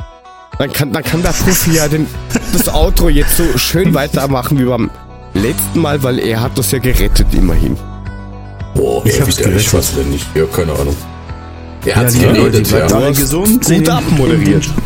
[0.60, 2.06] Dann kann, dann kann der Profi ja den,
[2.52, 4.90] das Outro jetzt so schön weitermachen wie beim
[5.32, 7.78] letzten Mal, weil er hat das ja gerettet immerhin.
[8.74, 9.72] Boah, Ich hab's wieder, ich gerettet.
[9.96, 10.26] weiß nicht.
[10.36, 10.94] Ja, keine Ahnung.
[11.86, 12.96] Er Ja, hat's die Leute, bleibt ja.
[12.98, 13.64] alle gesund.
[13.64, 14.68] gut abmoderiert.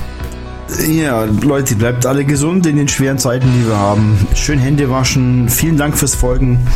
[0.88, 4.16] Ja, Leute, bleibt alle gesund in den schweren Zeiten, die wir haben.
[4.34, 5.48] Schön Hände waschen.
[5.48, 6.66] Vielen Dank fürs Folgen.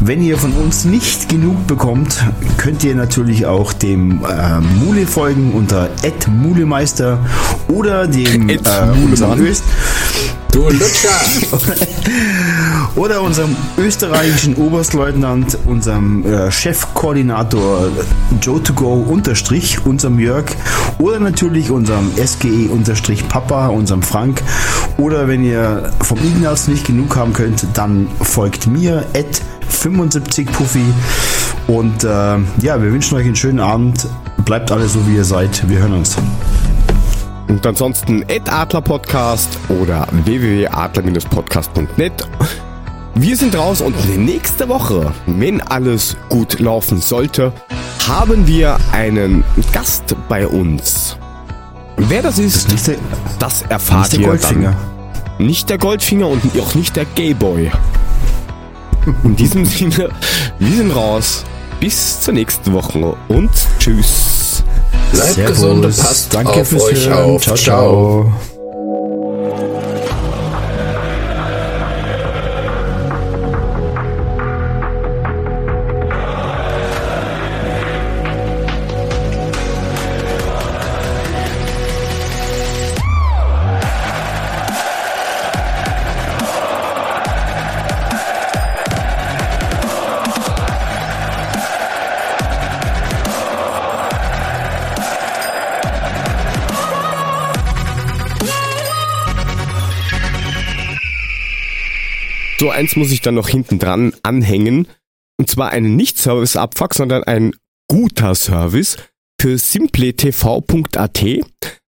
[0.00, 2.24] Wenn ihr von uns nicht genug bekommt,
[2.56, 5.88] könnt ihr natürlich auch dem äh, Mule folgen unter
[6.28, 7.18] @mulemeister
[7.68, 9.40] oder dem Ed äh.
[9.40, 9.64] Öst
[10.52, 11.20] Du Lutscher!
[12.96, 17.88] oder unserem österreichischen Oberstleutnant, unserem äh, Chefkoordinator
[18.40, 20.46] Joe2Go unterstrich, unserem Jörg
[20.98, 24.42] oder natürlich unserem SGE unterstrich Papa, unserem Frank
[24.98, 30.84] oder wenn ihr vom Ignaz nicht genug haben könnt, dann folgt mir at 75 Puffy
[31.66, 34.06] und äh, ja, wir wünschen euch einen schönen Abend.
[34.44, 35.66] Bleibt alle so wie ihr seid.
[35.68, 36.16] Wir hören uns.
[37.48, 42.28] Und ansonsten Adler Podcast oder www.adler-podcast.net.
[43.14, 47.52] Wir sind raus und nächste Woche, wenn alles gut laufen sollte,
[48.08, 51.16] haben wir einen Gast bei uns.
[51.96, 52.96] Wer das ist, Nicht der,
[53.38, 54.76] das nicht erfahrt der ihr Goldfinger.
[55.38, 55.46] dann.
[55.46, 57.70] Nicht der Goldfinger und auch nicht der Gayboy.
[59.22, 60.10] In diesem Sinne,
[60.58, 61.44] wir sind raus.
[61.80, 64.62] Bis zur nächsten Woche und tschüss.
[65.12, 65.56] Bleibt Servus.
[65.56, 67.30] gesund und passt Danke auf fürs euch Hören.
[67.34, 67.42] auf.
[67.42, 67.56] Ciao.
[67.56, 68.32] ciao.
[102.74, 104.88] Eins muss ich dann noch hinten dran anhängen.
[105.38, 107.54] Und zwar einen Nicht-Service-Abfuck, sondern ein
[107.88, 108.96] guter Service
[109.40, 111.24] für simpletv.at.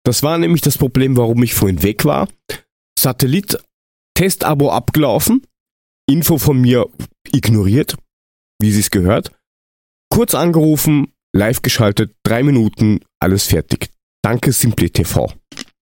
[0.04, 2.28] Das war nämlich das Problem, warum ich vorhin weg war.
[2.98, 3.58] Satellit,
[4.16, 5.46] Testabo abgelaufen,
[6.08, 6.88] Info von mir
[7.32, 7.96] ignoriert,
[8.60, 9.32] wie sie es gehört.
[10.10, 13.90] Kurz angerufen, live geschaltet, drei Minuten, alles fertig.
[14.22, 15.34] Danke, SimpleTV.